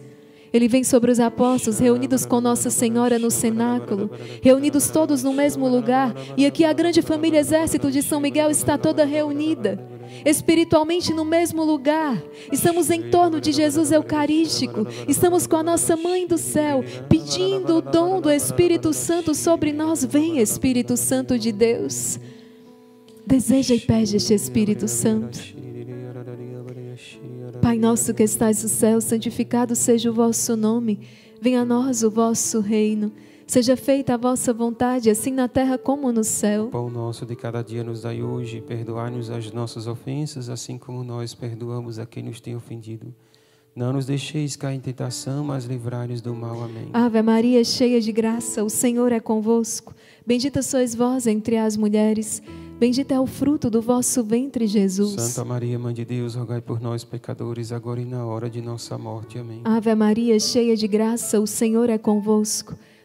[0.50, 4.10] Ele vem sobre os apóstolos, reunidos com Nossa Senhora no cenáculo,
[4.42, 8.78] reunidos todos no mesmo lugar, e aqui a grande família Exército de São Miguel está
[8.78, 9.78] toda reunida,
[10.24, 12.22] espiritualmente no mesmo lugar.
[12.50, 17.82] Estamos em torno de Jesus Eucarístico, estamos com a nossa Mãe do céu, pedindo o
[17.82, 20.04] dom do Espírito Santo sobre nós.
[20.04, 22.18] Vem, Espírito Santo de Deus.
[23.26, 25.38] Deseja e pede este Espírito Santo.
[27.60, 31.00] Pai nosso que estais no céu, santificado seja o vosso nome.
[31.40, 33.12] Venha a nós o vosso reino.
[33.46, 36.66] Seja feita a vossa vontade, assim na terra como no céu.
[36.66, 41.04] O pão nosso de cada dia nos dai hoje, perdoai-nos as nossas ofensas, assim como
[41.04, 43.14] nós perdoamos a quem nos tem ofendido.
[43.74, 46.64] Não nos deixeis cair em tentação, mas livrai-nos do mal.
[46.64, 46.90] Amém.
[46.92, 49.94] Ave Maria, cheia de graça, o Senhor é convosco.
[50.26, 52.42] Bendita sois vós entre as mulheres.
[52.78, 55.20] Bendito é o fruto do vosso ventre, Jesus.
[55.20, 58.98] Santa Maria, Mãe de Deus, rogai por nós, pecadores, agora e na hora de nossa
[58.98, 59.38] morte.
[59.38, 59.62] Amém.
[59.64, 62.76] Ave Maria, cheia de graça, o Senhor é convosco.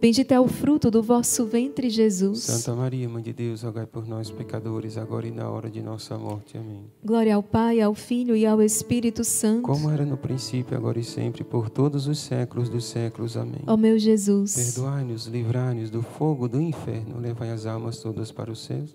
[0.00, 2.40] Bendito é o fruto do vosso ventre, Jesus.
[2.44, 6.16] Santa Maria, Mãe de Deus, rogai por nós, pecadores, agora e na hora de nossa
[6.16, 6.56] morte.
[6.56, 6.84] Amém.
[7.04, 9.60] Glória ao Pai, ao Filho e ao Espírito Santo.
[9.62, 13.36] Como era no princípio, agora e sempre, por todos os séculos dos séculos.
[13.36, 13.60] Amém.
[13.66, 18.64] Ó meu Jesus, Perdoai-nos, livrai-nos do fogo do inferno, levai as almas todas para os
[18.64, 18.94] céus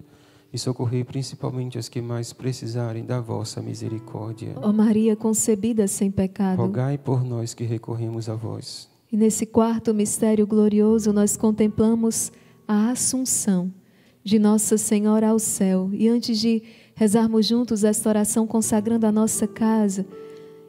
[0.51, 4.53] e socorrei principalmente as que mais precisarem da vossa misericórdia.
[4.55, 6.57] ó Maria concebida sem pecado.
[6.57, 8.94] Rogai por nós que recorremos a vós.
[9.15, 12.33] E nesse quarto mistério glorioso, nós contemplamos
[12.67, 13.73] a Assunção
[14.21, 15.89] de Nossa Senhora ao céu.
[15.93, 16.61] E antes de
[16.93, 20.05] rezarmos juntos esta oração consagrando a nossa casa,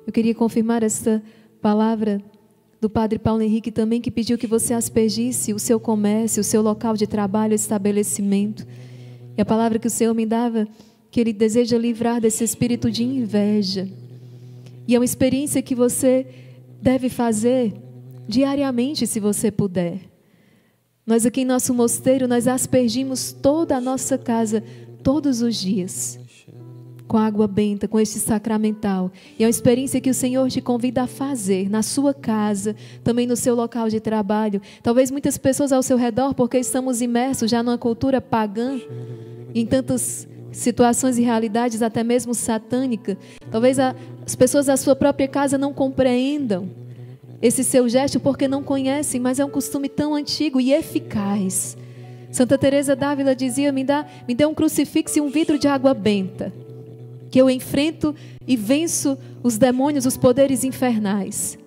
[0.06, 1.20] eu queria confirmar esta
[1.60, 2.22] palavra
[2.80, 6.62] do Padre Paulo Henrique também, que pediu que você aspergisse o seu comércio, o seu
[6.62, 8.64] local de trabalho, estabelecimento.
[9.36, 10.68] E a palavra que o Senhor me dava,
[11.10, 13.88] que Ele deseja livrar desse espírito de inveja.
[14.86, 16.24] E é uma experiência que você
[16.80, 17.74] deve fazer
[18.28, 20.00] diariamente, se você puder.
[21.06, 24.62] Nós aqui em nosso mosteiro, nós aspergimos toda a nossa casa
[25.02, 26.18] todos os dias.
[27.06, 29.12] Com água benta, com este sacramental.
[29.38, 32.74] E é uma experiência que o Senhor te convida a fazer na sua casa,
[33.04, 34.60] também no seu local de trabalho.
[34.82, 38.80] Talvez muitas pessoas ao seu redor, porque estamos imersos já numa cultura pagã,
[39.54, 43.16] em tantas situações e realidades, até mesmo satânica.
[43.48, 46.85] Talvez as pessoas da sua própria casa não compreendam
[47.40, 51.76] esse seu gesto porque não conhecem, mas é um costume tão antigo e eficaz.
[52.30, 55.94] Santa Teresa d'Ávila dizia: "Me dá, me dê um crucifixo e um vidro de água
[55.94, 56.52] benta,
[57.30, 58.14] que eu enfrento
[58.46, 61.58] e venço os demônios, os poderes infernais."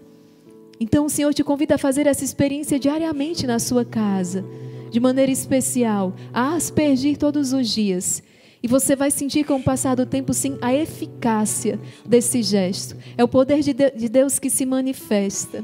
[0.80, 4.46] Então o Senhor te convida a fazer essa experiência diariamente na sua casa,
[4.90, 8.24] de maneira especial, a aspergir todos os dias.
[8.62, 12.98] E você vai sentir com o passar do tempo, sim, a eficácia desse gesto.
[13.18, 15.64] É o poder de Deus que se manifesta.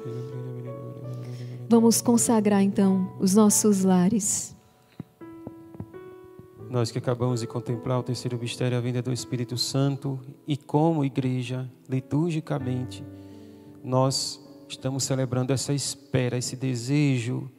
[1.67, 4.55] Vamos consagrar então os nossos lares.
[6.69, 11.03] Nós que acabamos de contemplar o terceiro mistério, a vinda do Espírito Santo, e como
[11.03, 13.03] igreja, liturgicamente,
[13.83, 17.49] nós estamos celebrando essa espera, esse desejo,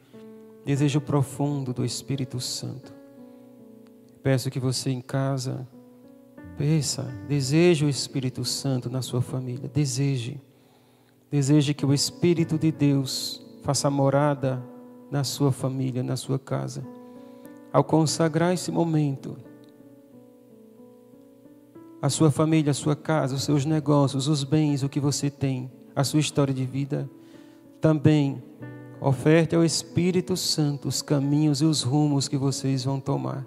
[0.65, 2.96] desejo profundo do Espírito Santo.
[4.21, 5.67] Peço que você em casa
[6.57, 10.41] peça, deseje o Espírito Santo na sua família, deseje.
[11.29, 14.63] Deseje que o Espírito de Deus faça morada
[15.11, 16.83] na sua família, na sua casa.
[17.71, 19.37] Ao consagrar esse momento,
[22.01, 25.71] a sua família, a sua casa, os seus negócios, os bens, o que você tem,
[25.95, 27.09] a sua história de vida.
[27.79, 28.41] Também
[28.99, 33.45] oferte ao Espírito Santo os caminhos e os rumos que vocês vão tomar.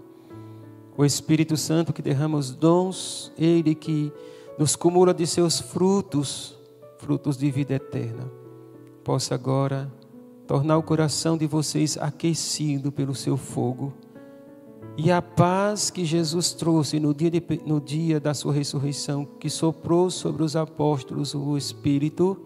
[1.00, 4.12] O Espírito Santo que derrama os dons, ele que
[4.58, 6.54] nos cumula de seus frutos,
[6.98, 8.30] frutos de vida eterna,
[9.02, 9.90] possa agora
[10.46, 13.94] tornar o coração de vocês aquecido pelo seu fogo.
[14.94, 19.48] E a paz que Jesus trouxe no dia, de, no dia da sua ressurreição, que
[19.48, 22.36] soprou sobre os apóstolos o Espírito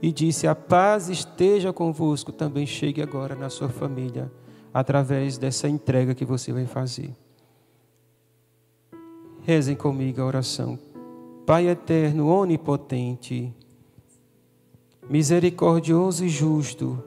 [0.00, 4.30] e disse: A paz esteja convosco, também chegue agora na sua família,
[4.72, 7.12] através dessa entrega que você vai fazer.
[9.44, 10.78] Rezem comigo a oração.
[11.44, 13.52] Pai eterno, onipotente,
[15.10, 17.02] misericordioso e justo,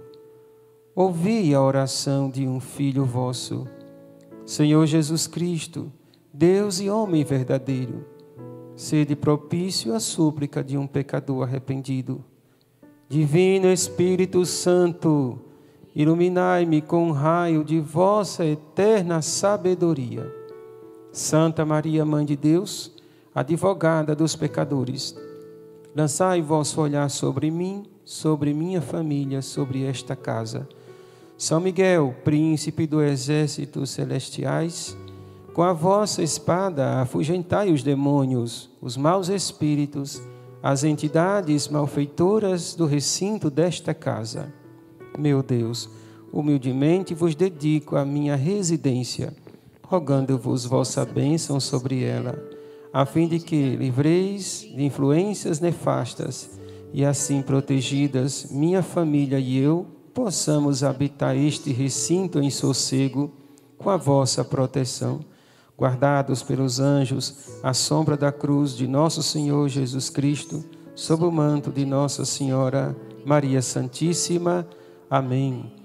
[0.93, 3.65] ouvi a oração de um filho vosso,
[4.45, 5.89] Senhor Jesus Cristo,
[6.33, 8.05] Deus e homem verdadeiro,
[8.75, 12.21] sede propício à súplica de um pecador arrependido.
[13.07, 15.39] Divino Espírito Santo,
[15.95, 20.44] iluminai-me com o raio de vossa eterna sabedoria.
[21.15, 22.91] Santa Maria, Mãe de Deus,
[23.33, 25.15] advogada dos pecadores,
[25.95, 30.67] lançai vosso olhar sobre mim, sobre minha família, sobre esta casa.
[31.37, 34.97] São Miguel, príncipe do exército celestiais,
[35.53, 40.21] com a vossa espada afugentai os demônios, os maus espíritos,
[40.61, 44.53] as entidades malfeitoras do recinto desta casa.
[45.17, 45.89] Meu Deus,
[46.29, 49.33] humildemente vos dedico a minha residência,
[49.89, 52.55] rogando-vos vossa bênção sobre ela
[52.95, 56.57] a fim de que, livreis de influências nefastas
[56.93, 63.33] e assim protegidas, minha família e eu possamos habitar este recinto em sossego
[63.77, 65.19] com a vossa proteção,
[65.77, 70.63] guardados pelos anjos à sombra da cruz de nosso Senhor Jesus Cristo,
[70.95, 74.65] sob o manto de Nossa Senhora Maria Santíssima.
[75.09, 75.84] Amém.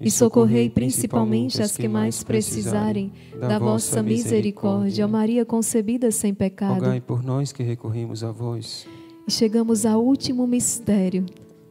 [0.00, 5.06] e socorrei principalmente as que mais precisarem da vossa misericórdia.
[5.06, 6.74] Ó Maria concebida sem pecado.
[6.74, 8.86] Rogai por nós que recorremos a vós.
[9.26, 11.26] E chegamos ao último mistério,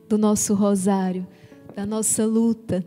[0.09, 1.25] do nosso rosário,
[1.75, 2.85] da nossa luta,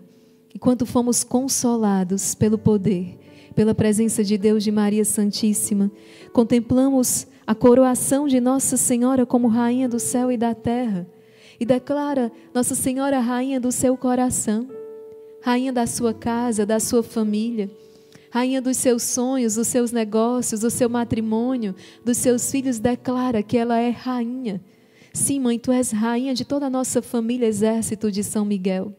[0.55, 3.19] enquanto fomos consolados pelo poder,
[3.55, 5.91] pela presença de Deus de Maria Santíssima,
[6.33, 11.09] contemplamos a coroação de Nossa Senhora como Rainha do céu e da terra
[11.59, 14.69] e declara Nossa Senhora Rainha do seu coração,
[15.41, 17.71] Rainha da sua casa, da sua família
[18.31, 23.57] rainha dos seus sonhos, dos seus negócios, do seu matrimônio, dos seus filhos, declara que
[23.57, 24.63] ela é rainha.
[25.13, 28.95] Sim, mãe, tu és rainha de toda a nossa família, exército de São Miguel.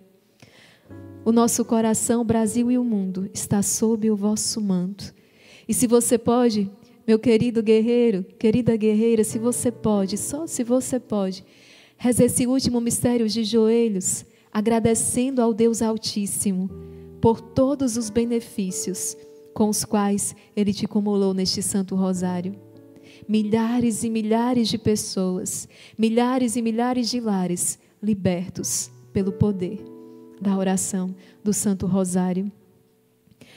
[1.24, 5.14] O nosso coração, o Brasil e o mundo está sob o vosso manto.
[5.68, 6.70] E se você pode,
[7.08, 11.46] meu querido guerreiro, querida guerreira, se você pode, só se você pode,
[11.98, 16.70] reze esse último mistério de joelhos, agradecendo ao Deus Altíssimo
[17.22, 19.16] por todos os benefícios
[19.54, 22.56] com os quais Ele te acumulou neste Santo Rosário.
[23.28, 29.84] Milhares e milhares de pessoas, milhares e milhares de lares libertos pelo poder
[30.42, 31.14] da oração
[31.44, 32.52] do Santo Rosário.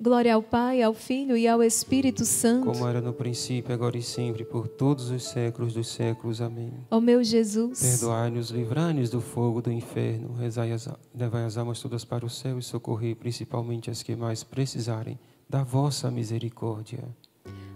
[0.00, 2.66] Glória ao Pai, ao Filho e ao Espírito Santo.
[2.66, 6.40] Como era no princípio, agora e sempre, por todos os séculos dos séculos.
[6.40, 6.72] Amém.
[6.90, 12.04] Ó meu Jesus, Perdoai-nos, livrai-nos do fogo do inferno, rezai as, levai as almas todas
[12.04, 15.18] para o céu e socorrei principalmente as que mais precisarem
[15.48, 17.04] da vossa misericórdia.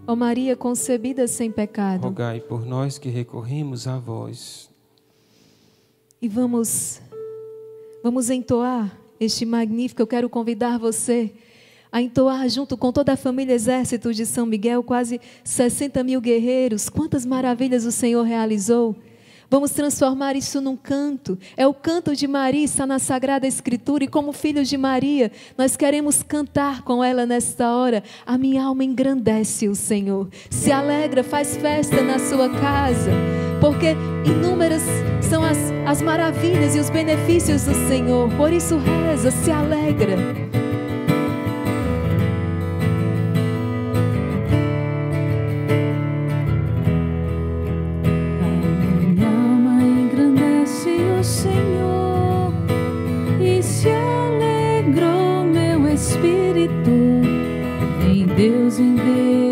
[0.07, 2.03] ó Maria concebida sem pecado.
[2.03, 4.69] Rogai por nós que recorremos a vós.
[6.21, 7.01] E vamos,
[8.03, 10.03] vamos entoar este magnífico.
[10.03, 11.33] Eu quero convidar você
[11.93, 16.89] a entoar junto com toda a família Exército de São Miguel, quase 60 mil guerreiros.
[16.89, 18.97] Quantas maravilhas o Senhor realizou.
[19.51, 21.37] Vamos transformar isso num canto.
[21.57, 24.05] É o canto de Maria, está na Sagrada Escritura.
[24.05, 28.05] E como filhos de Maria, nós queremos cantar com ela nesta hora.
[28.25, 30.29] A minha alma engrandece o Senhor.
[30.49, 33.11] Se alegra, faz festa na sua casa.
[33.61, 34.83] Porque inúmeras
[35.29, 38.31] são as, as maravilhas e os benefícios do Senhor.
[38.37, 40.70] Por isso, reza, se alegra.
[56.65, 59.50] Em Deus, em Deus,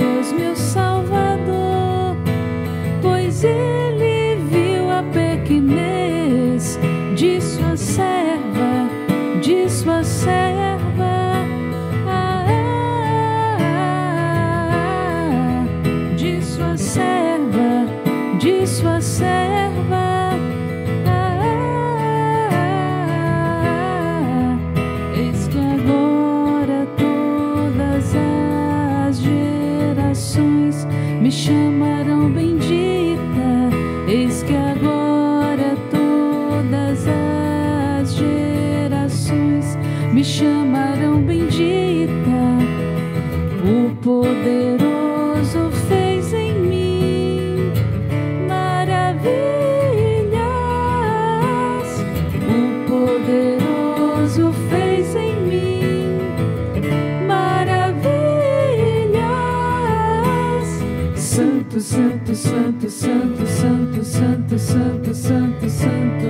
[62.38, 66.26] santo, santo, santo, santo, santo, santo, santo, santo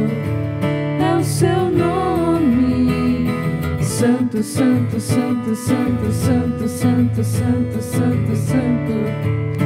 [1.03, 3.27] é o seu nome.
[3.83, 9.58] Santo, santo, santo, santo, santo, santo, santo, santo, santo é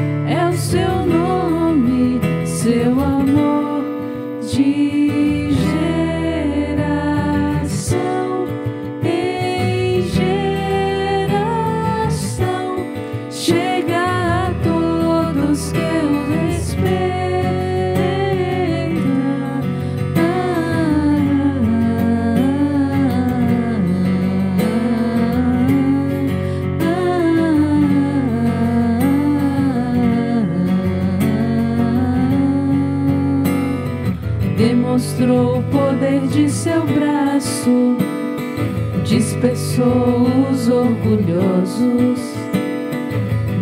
[39.42, 42.20] dispersou os orgulhosos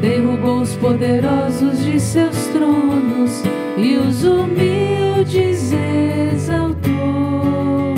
[0.02, 3.42] derrubou os poderosos de seus tronos
[3.78, 5.72] e os humildes
[6.32, 7.94] exaltou.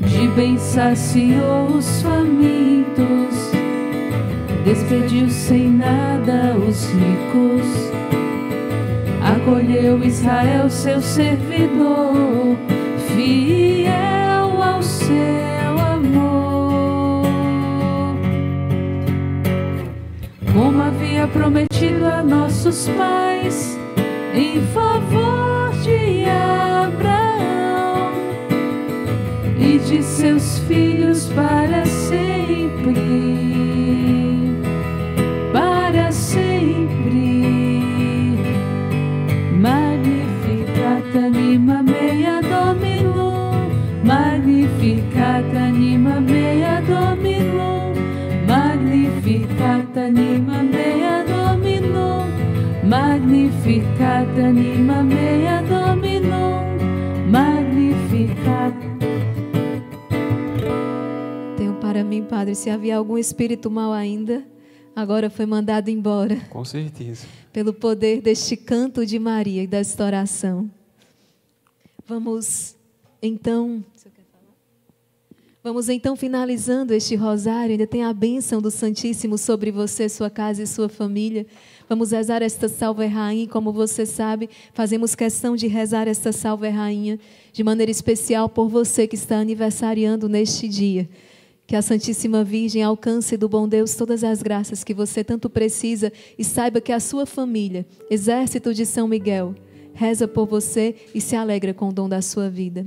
[0.00, 3.52] De bem saciou os famintos,
[4.64, 7.92] despediu sem nada os ricos.
[9.22, 12.56] Acolheu Israel, seu servidor,
[13.14, 13.71] fiel
[21.28, 23.78] prometido a nossos pais,
[24.34, 28.12] em favor de Abraão
[29.58, 32.94] e de seus filhos para sempre.
[35.52, 36.62] Para sempre.
[39.60, 43.70] Magnificat anima mea Dominum,
[44.04, 47.92] Magnificat anima mea Dominum,
[48.46, 50.41] Magnificat anima
[54.22, 58.74] Magnificat anima mea Dominum, Magnificat.
[61.56, 64.44] Tenho para mim, Padre, se havia algum espírito mau ainda,
[64.94, 67.26] agora foi mandado embora Com certeza.
[67.52, 70.70] pelo poder deste canto de Maria e desta oração.
[72.06, 72.76] Vamos
[73.20, 73.84] então.
[75.64, 77.72] Vamos então finalizando este rosário.
[77.72, 81.46] Ainda tem a bênção do Santíssimo sobre você, sua casa e sua família.
[81.88, 83.48] Vamos rezar esta salve rainha.
[83.48, 87.18] Como você sabe, fazemos questão de rezar esta salve rainha
[87.52, 91.08] de maneira especial por você que está aniversariando neste dia.
[91.66, 96.12] Que a Santíssima Virgem alcance do bom Deus todas as graças que você tanto precisa
[96.38, 99.54] e saiba que a sua família, Exército de São Miguel,
[99.94, 102.86] reza por você e se alegra com o dom da sua vida.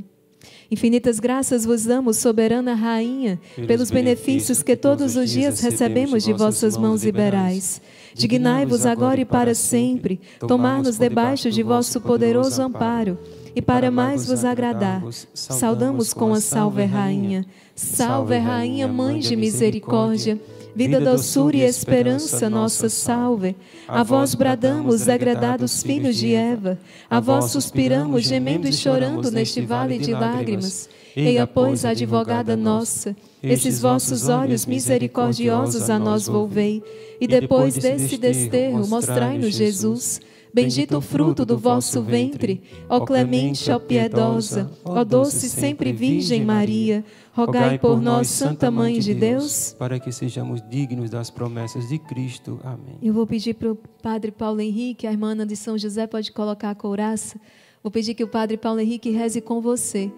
[0.69, 6.75] Infinitas graças vos damos, soberana Rainha, pelos benefícios que todos os dias recebemos de vossas
[6.75, 7.81] mãos liberais.
[8.13, 13.17] Dignai-vos agora e para sempre tomar-nos debaixo de vosso poderoso amparo.
[13.55, 17.45] E para mais vos agradar, saudamos com a Salve Rainha.
[17.73, 20.39] Salve Rainha, Mãe de Misericórdia,
[20.75, 23.55] vida, doçura e esperança, nossa salve.
[23.87, 26.77] A vós bradamos, degradados filhos de Eva,
[27.09, 30.89] a vós suspiramos, gemendo e chorando neste vale de lágrimas.
[31.15, 36.83] Eia, pois, advogada nossa, esses vossos olhos misericordiosos a nós volvei,
[37.21, 40.19] e depois desse desterro mostrai-nos Jesus.
[40.53, 47.03] Bendito o fruto do vosso ventre, ó clemente, ó piedosa, ó doce sempre Virgem Maria,
[47.35, 49.75] rogai por nós, Santa Mãe de Deus.
[49.77, 52.59] para que sejamos dignos das promessas de Cristo.
[52.63, 52.97] Amém.
[53.01, 56.31] Eu vou pedir para o Padre Paulo Henrique, a irmã Ana de São José pode
[56.31, 57.37] colocar a couraça.
[57.83, 60.09] Vou pedir que o Padre Paulo Henrique reze com você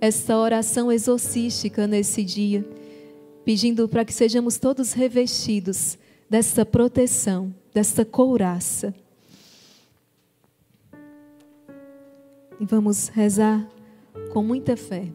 [0.00, 2.62] esta oração exorcística nesse dia,
[3.42, 5.96] pedindo para que sejamos todos revestidos
[6.28, 8.94] desta proteção, desta couraça.
[12.60, 13.66] E vamos rezar
[14.32, 15.10] com muita fé.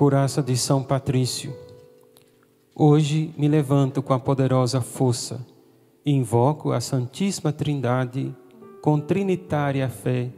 [0.00, 1.54] Coraça de São Patrício.
[2.74, 5.46] Hoje me levanto com a poderosa força
[6.06, 8.34] e invoco a Santíssima Trindade
[8.80, 10.30] com trinitária fé,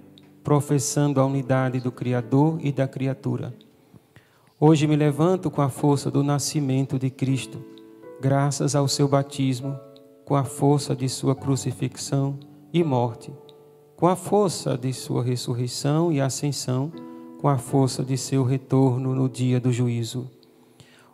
[0.42, 3.54] professando a unidade do Criador e da criatura.
[4.58, 7.64] Hoje me levanto com a força do nascimento de Cristo,
[8.20, 9.78] graças ao seu batismo,
[10.24, 12.36] com a força de sua crucifixão
[12.72, 13.32] e morte,
[13.94, 16.90] com a força de sua ressurreição e ascensão,
[17.42, 20.30] com a força de seu retorno no dia do juízo.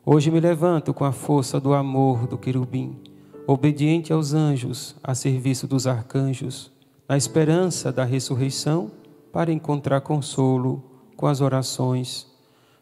[0.05, 3.01] Hoje me levanto com a força do amor do querubim,
[3.47, 6.71] obediente aos anjos, a serviço dos arcanjos,
[7.09, 8.91] na esperança da ressurreição,
[9.33, 10.85] para encontrar consolo
[11.17, 12.27] com as orações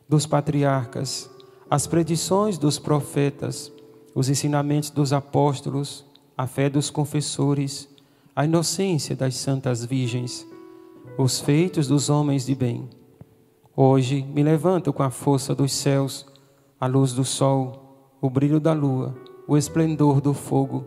[0.09, 1.31] dos patriarcas,
[1.71, 3.73] as predições dos profetas,
[4.13, 6.05] os ensinamentos dos apóstolos,
[6.37, 7.89] a fé dos confessores,
[8.35, 10.45] a inocência das santas virgens,
[11.17, 12.96] os feitos dos homens de bem.
[13.77, 16.27] Hoje me levanto com a força dos céus,
[16.81, 19.15] a luz do sol, o brilho da lua,
[19.47, 20.87] o esplendor do fogo,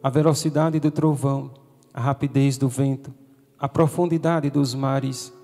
[0.00, 1.50] a velocidade do trovão,
[1.92, 3.12] a rapidez do vento,
[3.58, 5.34] a profundidade dos mares,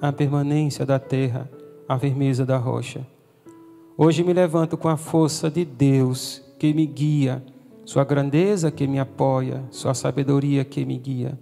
[0.00, 1.50] a permanência da terra,
[1.88, 3.04] a firmeza da rocha.
[3.98, 7.42] Hoje me levanto com a força de Deus que me guia
[7.84, 11.38] sua grandeza que me apoia, Sua sabedoria que me guia,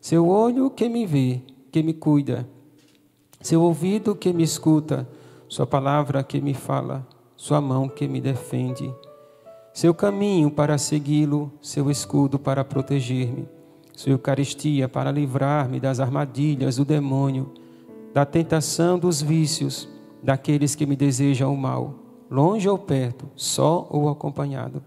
[0.00, 1.40] Seu olho que me vê,
[1.72, 2.46] que me cuida,
[3.42, 5.08] Seu ouvido que me escuta,
[5.48, 8.94] Sua palavra que me fala, Sua mão que me defende,
[9.72, 13.48] Seu caminho para segui-lo, Seu escudo para proteger-me,
[13.96, 17.50] Sua Eucaristia para livrar-me das armadilhas do demônio,
[18.12, 19.88] da tentação dos vícios,
[20.22, 21.94] daqueles que me desejam o mal,
[22.30, 24.82] longe ou perto, só ou acompanhado.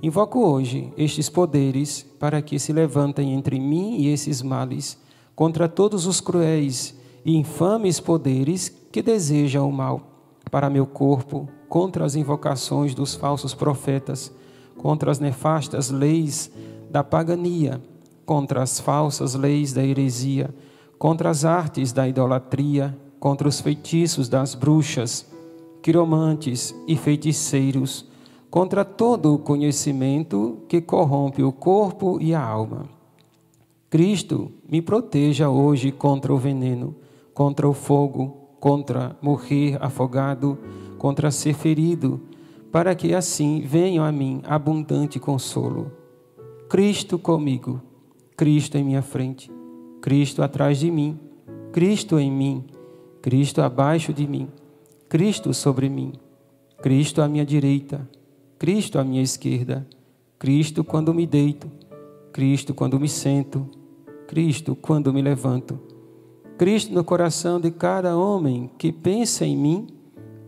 [0.00, 4.96] Invoco hoje estes poderes para que se levantem entre mim e esses males
[5.34, 10.02] contra todos os cruéis e infames poderes que desejam o mal
[10.50, 14.32] para meu corpo, contra as invocações dos falsos profetas,
[14.76, 16.50] contra as nefastas leis
[16.90, 17.80] da pagania,
[18.26, 20.52] contra as falsas leis da heresia,
[20.98, 25.24] contra as artes da idolatria, contra os feitiços das bruxas,
[25.82, 28.10] quiromantes e feiticeiros
[28.50, 32.88] contra todo o conhecimento que corrompe o corpo e a alma.
[33.88, 36.96] Cristo me proteja hoje contra o veneno,
[37.40, 40.58] contra o fogo, contra morrer afogado,
[40.98, 42.20] contra ser ferido,
[42.70, 45.90] para que assim venha a mim abundante consolo.
[46.68, 47.80] Cristo comigo,
[48.36, 49.50] Cristo em minha frente,
[50.02, 51.18] Cristo atrás de mim,
[51.72, 52.66] Cristo em mim,
[53.22, 54.46] Cristo abaixo de mim,
[55.08, 56.12] Cristo sobre mim,
[56.82, 58.06] Cristo à minha direita,
[58.58, 59.88] Cristo à minha esquerda,
[60.38, 61.70] Cristo quando me deito,
[62.34, 63.66] Cristo quando me sento,
[64.28, 65.89] Cristo quando me levanto,
[66.60, 69.86] Cristo no coração de cada homem que pensa em mim,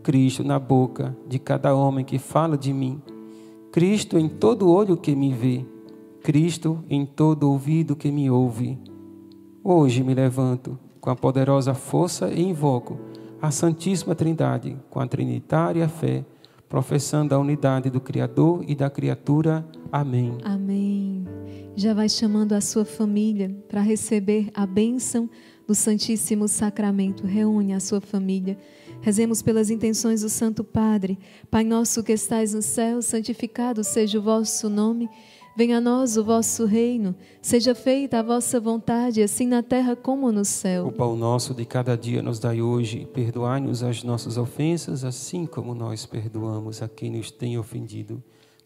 [0.03, 3.01] Cristo na boca de cada homem que fala de mim,
[3.73, 5.65] Cristo em todo olho que me vê,
[6.23, 8.79] Cristo em todo ouvido que me ouve.
[9.65, 13.01] Hoje me levanto com a poderosa força e invoco
[13.41, 16.27] a Santíssima Trindade com a trinitária fé
[16.73, 19.63] professando a unidade do Criador e da criatura.
[19.93, 20.39] Amém.
[20.43, 21.23] Amém.
[21.77, 25.29] Já vai chamando a sua família para receber a bênção
[25.73, 27.27] do Santíssimo Sacramento.
[27.27, 28.59] Reúne a sua família.
[29.01, 31.19] Rezemos pelas intenções do Santo Padre.
[31.51, 35.09] Pai nosso que estais no céu, santificado seja o vosso nome.
[35.57, 40.31] Venha a nós o vosso reino, seja feita a vossa vontade, assim na terra como
[40.31, 40.89] no céu.
[40.89, 45.75] O pão nosso de cada dia nos dai hoje, perdoai-nos as nossas ofensas, assim como
[45.75, 48.23] nós perdoamos a quem nos tem ofendido.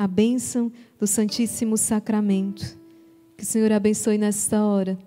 [0.00, 2.78] a bênção do Santíssimo Sacramento.
[3.36, 4.98] Que o Senhor abençoe nesta hora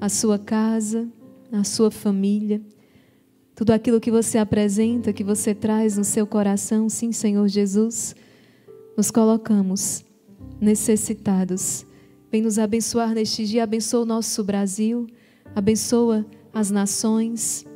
[0.00, 1.06] a sua casa,
[1.52, 2.60] a sua família
[3.60, 8.16] tudo aquilo que você apresenta, que você traz no seu coração, sim, Senhor Jesus,
[8.96, 10.02] nos colocamos
[10.58, 11.84] necessitados.
[12.32, 15.06] Vem nos abençoar neste dia, abençoa o nosso Brasil,
[15.54, 17.66] abençoa as nações,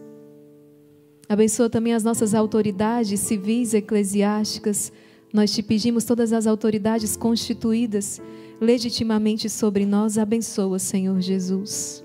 [1.28, 4.90] abençoa também as nossas autoridades civis, eclesiásticas.
[5.34, 8.22] Nós te pedimos todas as autoridades constituídas
[8.60, 12.03] legitimamente sobre nós, abençoa, Senhor Jesus.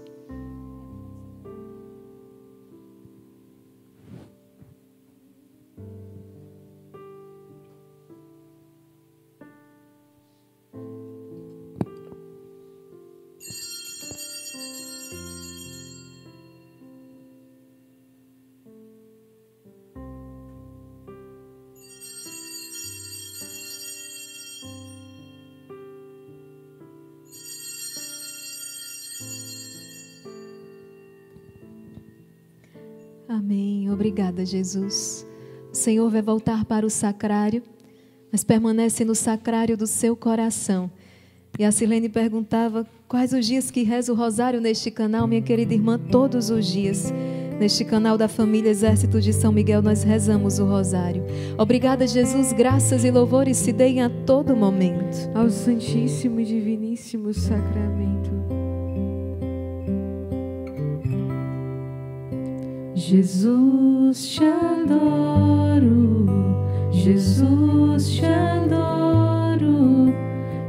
[33.94, 35.26] Obrigada, Jesus.
[35.72, 37.62] O Senhor vai voltar para o sacrário,
[38.32, 40.90] mas permanece no sacrário do seu coração.
[41.58, 45.74] E a Silene perguntava quais os dias que reza o rosário neste canal, minha querida
[45.74, 47.12] irmã, todos os dias.
[47.60, 51.24] Neste canal da família Exército de São Miguel, nós rezamos o rosário.
[51.58, 52.54] Obrigada, Jesus.
[52.54, 55.30] Graças e louvores se deem a todo momento.
[55.36, 58.19] Ao Santíssimo e Diviníssimo Sacramento
[63.00, 66.26] Jesus te adoro,
[66.92, 70.14] Jesus te adoro,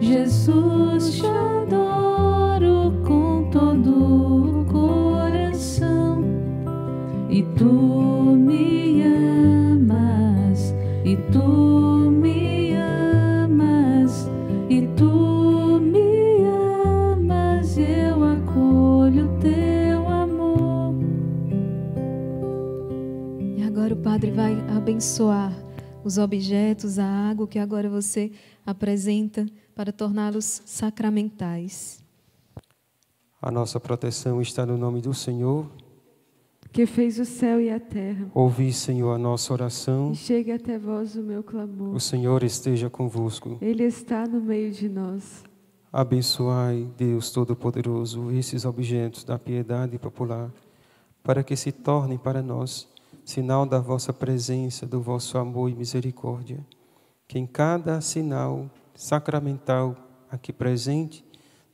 [0.00, 6.22] Jesus te adoro com todo o coração.
[7.28, 7.64] E tu
[8.38, 10.72] me amas,
[11.04, 14.30] e tu me amas,
[14.68, 15.39] e tu
[24.02, 25.52] Padre vai abençoar
[26.02, 28.32] os objetos, a água que agora você
[28.64, 32.02] apresenta para torná-los sacramentais.
[33.42, 35.70] A nossa proteção está no nome do Senhor.
[36.72, 38.30] Que fez o céu e a terra.
[38.32, 40.12] Ouvi, Senhor, a nossa oração.
[40.12, 41.94] E chegue até vós o meu clamor.
[41.94, 43.58] O Senhor esteja convosco.
[43.60, 45.44] Ele está no meio de nós.
[45.92, 50.50] Abençoai, Deus Todo-Poderoso, esses objetos da piedade popular,
[51.22, 52.88] para que se tornem para nós
[53.30, 56.58] sinal da vossa presença, do vosso amor e misericórdia.
[57.28, 59.96] Que em cada sinal sacramental
[60.28, 61.24] aqui presente,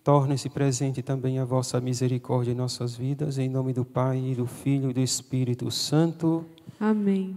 [0.05, 4.47] torne-se presente também a vossa misericórdia em nossas vidas, em nome do Pai, e do
[4.47, 6.45] Filho e do Espírito Santo.
[6.79, 7.35] Amém.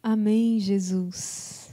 [0.00, 1.70] Amém, Jesus.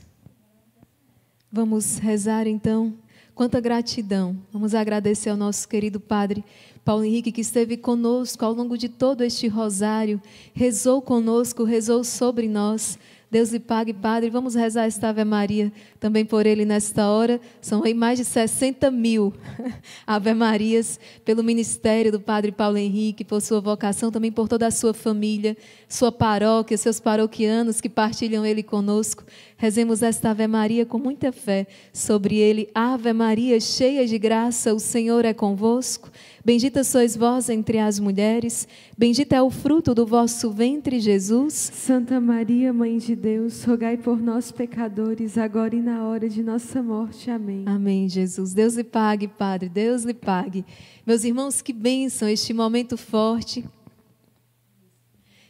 [1.52, 2.96] Vamos rezar então.
[3.36, 4.36] Quanta gratidão.
[4.52, 6.44] Vamos agradecer ao nosso querido Padre
[6.90, 10.20] Paulo Henrique, que esteve conosco ao longo de todo este rosário,
[10.56, 12.98] rezou conosco, rezou sobre nós.
[13.32, 14.32] Deus lhe pague, Padre.
[14.32, 17.40] Vamos rezar esta Ave Maria também por ele nesta hora.
[17.62, 19.32] São aí mais de 60 mil
[20.08, 24.72] Ave Marias pelo ministério do Padre Paulo Henrique, por sua vocação, também por toda a
[24.72, 25.56] sua família,
[25.88, 29.24] sua paróquia, seus paroquianos que partilham ele conosco.
[29.58, 32.68] Rezemos esta Ave Maria com muita fé sobre ele.
[32.74, 36.10] Ave Maria, cheia de graça, o Senhor é convosco.
[36.44, 41.54] Bendita sois vós entre as mulheres, bendito é o fruto do vosso ventre, Jesus.
[41.54, 46.82] Santa Maria, Mãe de Deus, rogai por nós, pecadores, agora e na hora de nossa
[46.82, 47.30] morte.
[47.30, 47.64] Amém.
[47.66, 48.54] Amém, Jesus.
[48.54, 50.66] Deus lhe pague, Padre, Deus lhe pague.
[51.06, 53.66] Meus irmãos, que bênção este momento forte.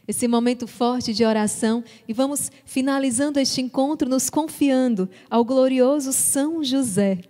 [0.08, 6.64] Esse momento forte de oração e vamos finalizando este encontro nos confiando ao glorioso São
[6.64, 7.29] José.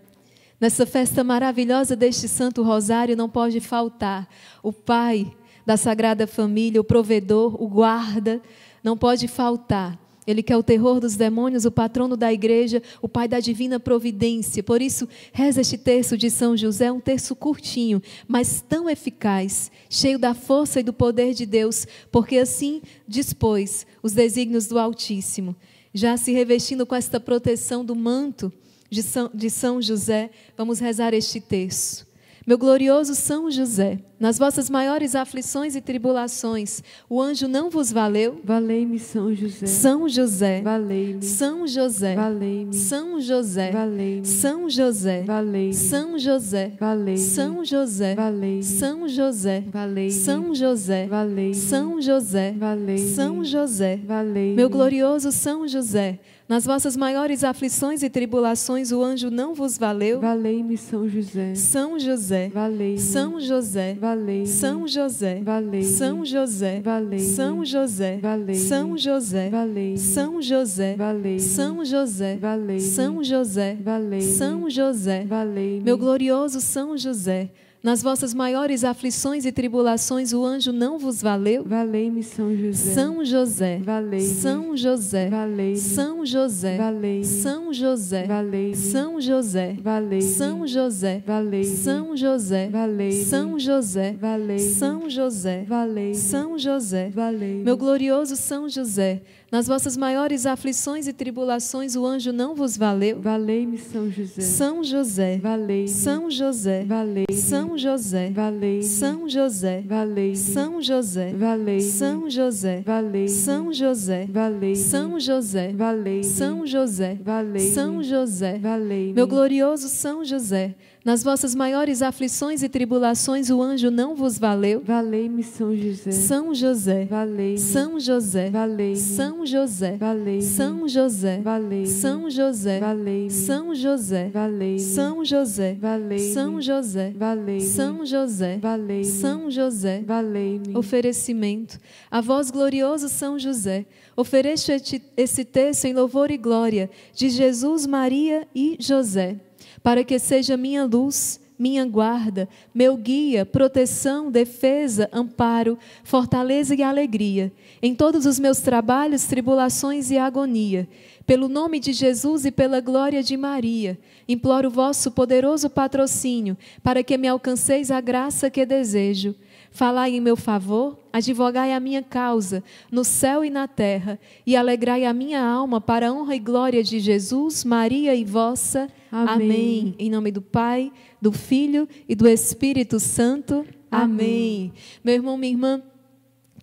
[0.60, 4.28] Nessa festa maravilhosa deste Santo Rosário não pode faltar
[4.62, 8.42] o Pai da Sagrada Família, o provedor, o guarda,
[8.84, 9.98] não pode faltar.
[10.26, 13.80] Ele que é o terror dos demônios, o patrono da igreja, o Pai da divina
[13.80, 14.62] providência.
[14.62, 20.18] Por isso, reza este terço de São José, um terço curtinho, mas tão eficaz, cheio
[20.18, 25.56] da força e do poder de Deus, porque assim dispôs os desígnios do Altíssimo.
[25.94, 28.52] Já se revestindo com esta proteção do manto
[28.91, 32.10] de São, de São José, vamos rezar este terço.
[32.47, 38.41] Meu glorioso São José, nas vossas maiores aflições e tribulações, o anjo não vos valeu?
[38.43, 39.67] Valei-me, São José.
[39.67, 40.62] São José.
[40.62, 41.23] Valei-me.
[41.23, 42.15] São José.
[42.17, 42.75] Valei-me.
[42.75, 43.70] São José.
[43.70, 44.27] Valei-me.
[44.27, 45.25] São José.
[45.27, 45.67] Valei-me.
[45.69, 46.57] São José.
[46.65, 47.23] Valei-me.
[47.23, 48.10] São José.
[48.17, 48.62] Valei-me.
[48.65, 49.65] São José.
[49.70, 50.15] Valei-me.
[50.15, 51.07] São José.
[51.09, 51.55] Valei-me.
[51.55, 52.55] São José.
[52.59, 53.15] Valei-me.
[53.15, 54.01] São José.
[54.05, 54.57] Valei-me.
[54.57, 56.19] Meu glorioso São José,
[56.50, 60.20] nas vossas maiores aflições e tribulações, o anjo não vos valeu?
[60.20, 61.54] Valei-me, São José.
[61.54, 62.48] São José.
[62.48, 62.98] Valei-me.
[62.98, 63.94] São José.
[63.94, 64.46] Valei-me.
[64.48, 65.40] São José.
[65.44, 65.84] Valei-me.
[65.84, 66.80] São José.
[66.82, 67.20] Valei-me.
[67.20, 68.18] São José.
[68.20, 68.58] Valei-me.
[68.58, 69.48] São José.
[69.48, 69.98] Valei-me.
[70.00, 70.96] São José.
[70.96, 71.38] Valei-me.
[71.38, 72.36] São José.
[72.36, 72.80] Valei-me.
[72.80, 73.76] São José.
[73.80, 74.22] Valei-me.
[74.22, 75.24] São José.
[75.26, 75.84] Valei-me.
[75.84, 77.48] Meu glorioso São José,
[77.83, 81.65] nas vossas maiores aflições e tribulações, o anjo não vos valeu?
[81.65, 82.94] Valei-me, São José.
[82.94, 83.78] São José.
[83.78, 84.26] Valei-me.
[84.26, 85.28] São José.
[85.28, 85.76] Valei-me.
[85.76, 86.76] São José.
[86.76, 87.25] Valei-me.
[87.25, 88.26] São José.
[88.26, 88.76] Valei-me.
[88.76, 89.83] São José.
[89.83, 90.23] Valei-me.
[90.23, 91.23] São José.
[91.25, 91.65] Valei-me.
[91.65, 92.68] São José.
[92.70, 93.25] Valei-me.
[93.25, 94.17] São José.
[94.20, 94.60] Valei-me.
[94.60, 95.65] São José.
[95.67, 96.15] Valei-me.
[96.15, 97.10] São José.
[97.15, 97.65] Valei-me.
[97.65, 103.20] Meu glorioso São José, nas vossas maiores aflições e tribulações, o anjo não vos valeu?
[103.20, 104.40] Valei-me, São José.
[104.40, 105.38] São José.
[105.38, 105.88] Valei-me.
[105.88, 106.84] São José.
[106.84, 107.32] Valei-me.
[107.32, 108.30] São José.
[108.30, 108.82] Valei-me.
[108.84, 109.82] São José.
[109.86, 110.36] Valei-me.
[110.36, 111.32] São José.
[111.32, 111.80] Valei-me.
[111.80, 112.82] São José.
[112.84, 113.28] Valei-me.
[113.28, 114.26] São José.
[114.28, 114.76] Valei-me.
[114.76, 115.72] São José.
[115.72, 116.24] Valei-me.
[116.24, 117.18] São José.
[117.20, 117.70] Valei-me.
[117.70, 118.58] São José.
[118.58, 119.12] Valei-me.
[119.12, 124.82] Meu glorioso São José, nas vossas maiores aflições e tribulações, o anjo não vos valeu?
[124.84, 126.10] Valei-me, São José.
[126.12, 127.04] São José.
[127.06, 127.58] Valei-me.
[127.58, 128.50] São José.
[128.50, 128.96] Valei-me.
[128.96, 129.96] São José.
[129.96, 130.42] Valei-me.
[130.42, 131.40] São José.
[131.40, 131.86] Valei-me.
[131.90, 132.78] São José.
[132.80, 133.30] Valei-me.
[133.30, 134.28] São José.
[134.32, 134.80] Valei-me.
[134.80, 135.80] São José.
[135.80, 136.20] Valei-me.
[136.20, 137.12] São José.
[137.16, 137.60] Valei-me.
[137.64, 138.58] São José.
[138.60, 139.04] Valei-me.
[139.04, 140.02] São José.
[140.06, 140.76] Valei-me.
[140.76, 141.78] Oferecimento.
[142.10, 147.86] A vós, glorioso São José, ofereço este- esse texto em louvor e glória de Jesus,
[147.86, 149.36] Maria e José,
[149.83, 157.52] para que seja minha luz, minha guarda, meu guia, proteção, defesa, amparo, fortaleza e alegria,
[157.83, 160.89] em todos os meus trabalhos, tribulações e agonia.
[161.26, 167.18] Pelo nome de Jesus e pela glória de Maria, imploro vosso poderoso patrocínio, para que
[167.18, 169.34] me alcanceis a graça que desejo.
[169.70, 175.05] Falai em meu favor, advogai a minha causa, no céu e na terra, e alegrai
[175.05, 178.89] a minha alma para a honra e glória de Jesus, Maria e vossa.
[179.12, 179.32] Amém.
[179.32, 179.94] Amém.
[179.99, 180.92] Em nome do Pai,
[181.23, 183.65] do Filho e do Espírito Santo.
[183.90, 184.70] Amém.
[184.70, 184.73] Amém.
[185.05, 185.82] Meu irmão, minha irmã,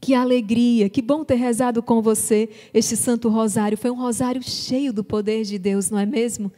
[0.02, 3.78] que alegria, que bom ter rezado com você este Santo Rosário.
[3.78, 6.52] Foi um rosário cheio do poder de Deus, não é mesmo?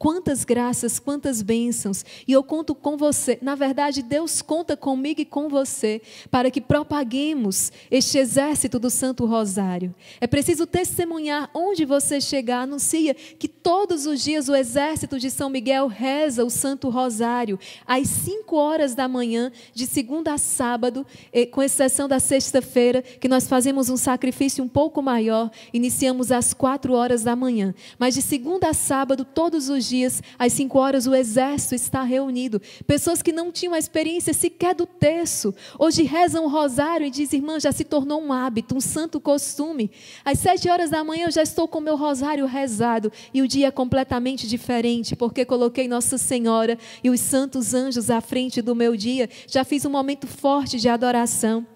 [0.00, 2.06] Quantas graças, quantas bênçãos.
[2.26, 3.38] E eu conto com você.
[3.42, 9.26] Na verdade, Deus conta comigo e com você para que propaguemos este exército do Santo
[9.26, 9.94] Rosário.
[10.18, 12.62] É preciso testemunhar onde você chegar.
[12.62, 18.08] Anuncia que todos os dias o exército de São Miguel reza o Santo Rosário às
[18.08, 21.06] 5 horas da manhã, de segunda a sábado,
[21.50, 25.50] com exceção da sexta-feira, que nós fazemos um sacrifício um pouco maior.
[25.74, 27.74] Iniciamos às 4 horas da manhã.
[27.98, 32.62] Mas de segunda a sábado, todos os dias, às cinco horas, o exército está reunido.
[32.86, 37.40] Pessoas que não tinham a experiência sequer do terço, hoje rezam o rosário e dizem,
[37.40, 39.90] irmã, já se tornou um hábito, um santo costume.
[40.24, 43.48] Às sete horas da manhã eu já estou com o meu rosário rezado e o
[43.48, 48.74] dia é completamente diferente, porque coloquei Nossa Senhora e os santos anjos à frente do
[48.74, 49.28] meu dia.
[49.46, 51.66] Já fiz um momento forte de adoração.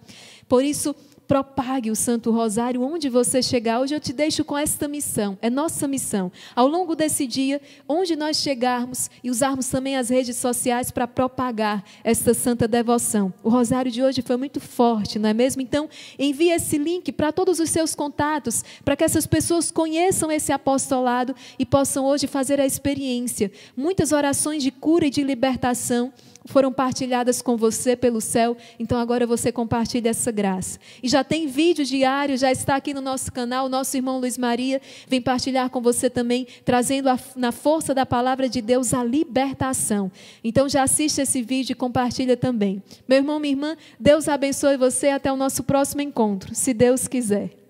[0.48, 0.94] Por isso,
[1.26, 3.80] propague o Santo Rosário onde você chegar.
[3.80, 6.30] Hoje eu te deixo com esta missão, é nossa missão.
[6.54, 11.84] Ao longo desse dia, onde nós chegarmos e usarmos também as redes sociais para propagar
[12.02, 13.32] esta santa devoção.
[13.42, 15.62] O Rosário de hoje foi muito forte, não é mesmo?
[15.62, 15.88] Então,
[16.18, 21.34] envie esse link para todos os seus contatos, para que essas pessoas conheçam esse apostolado
[21.58, 23.50] e possam hoje fazer a experiência.
[23.76, 26.12] Muitas orações de cura e de libertação
[26.44, 30.78] foram partilhadas com você pelo céu, então agora você compartilha essa graça.
[31.02, 34.80] E já tem vídeo diário, já está aqui no nosso canal, nosso irmão Luiz Maria
[35.08, 40.12] vem partilhar com você também, trazendo a, na força da palavra de Deus a libertação.
[40.42, 42.82] Então já assiste esse vídeo e compartilha também.
[43.08, 47.63] Meu irmão, minha irmã, Deus abençoe você até o nosso próximo encontro, se Deus quiser.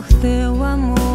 [0.00, 1.09] Por teu amor.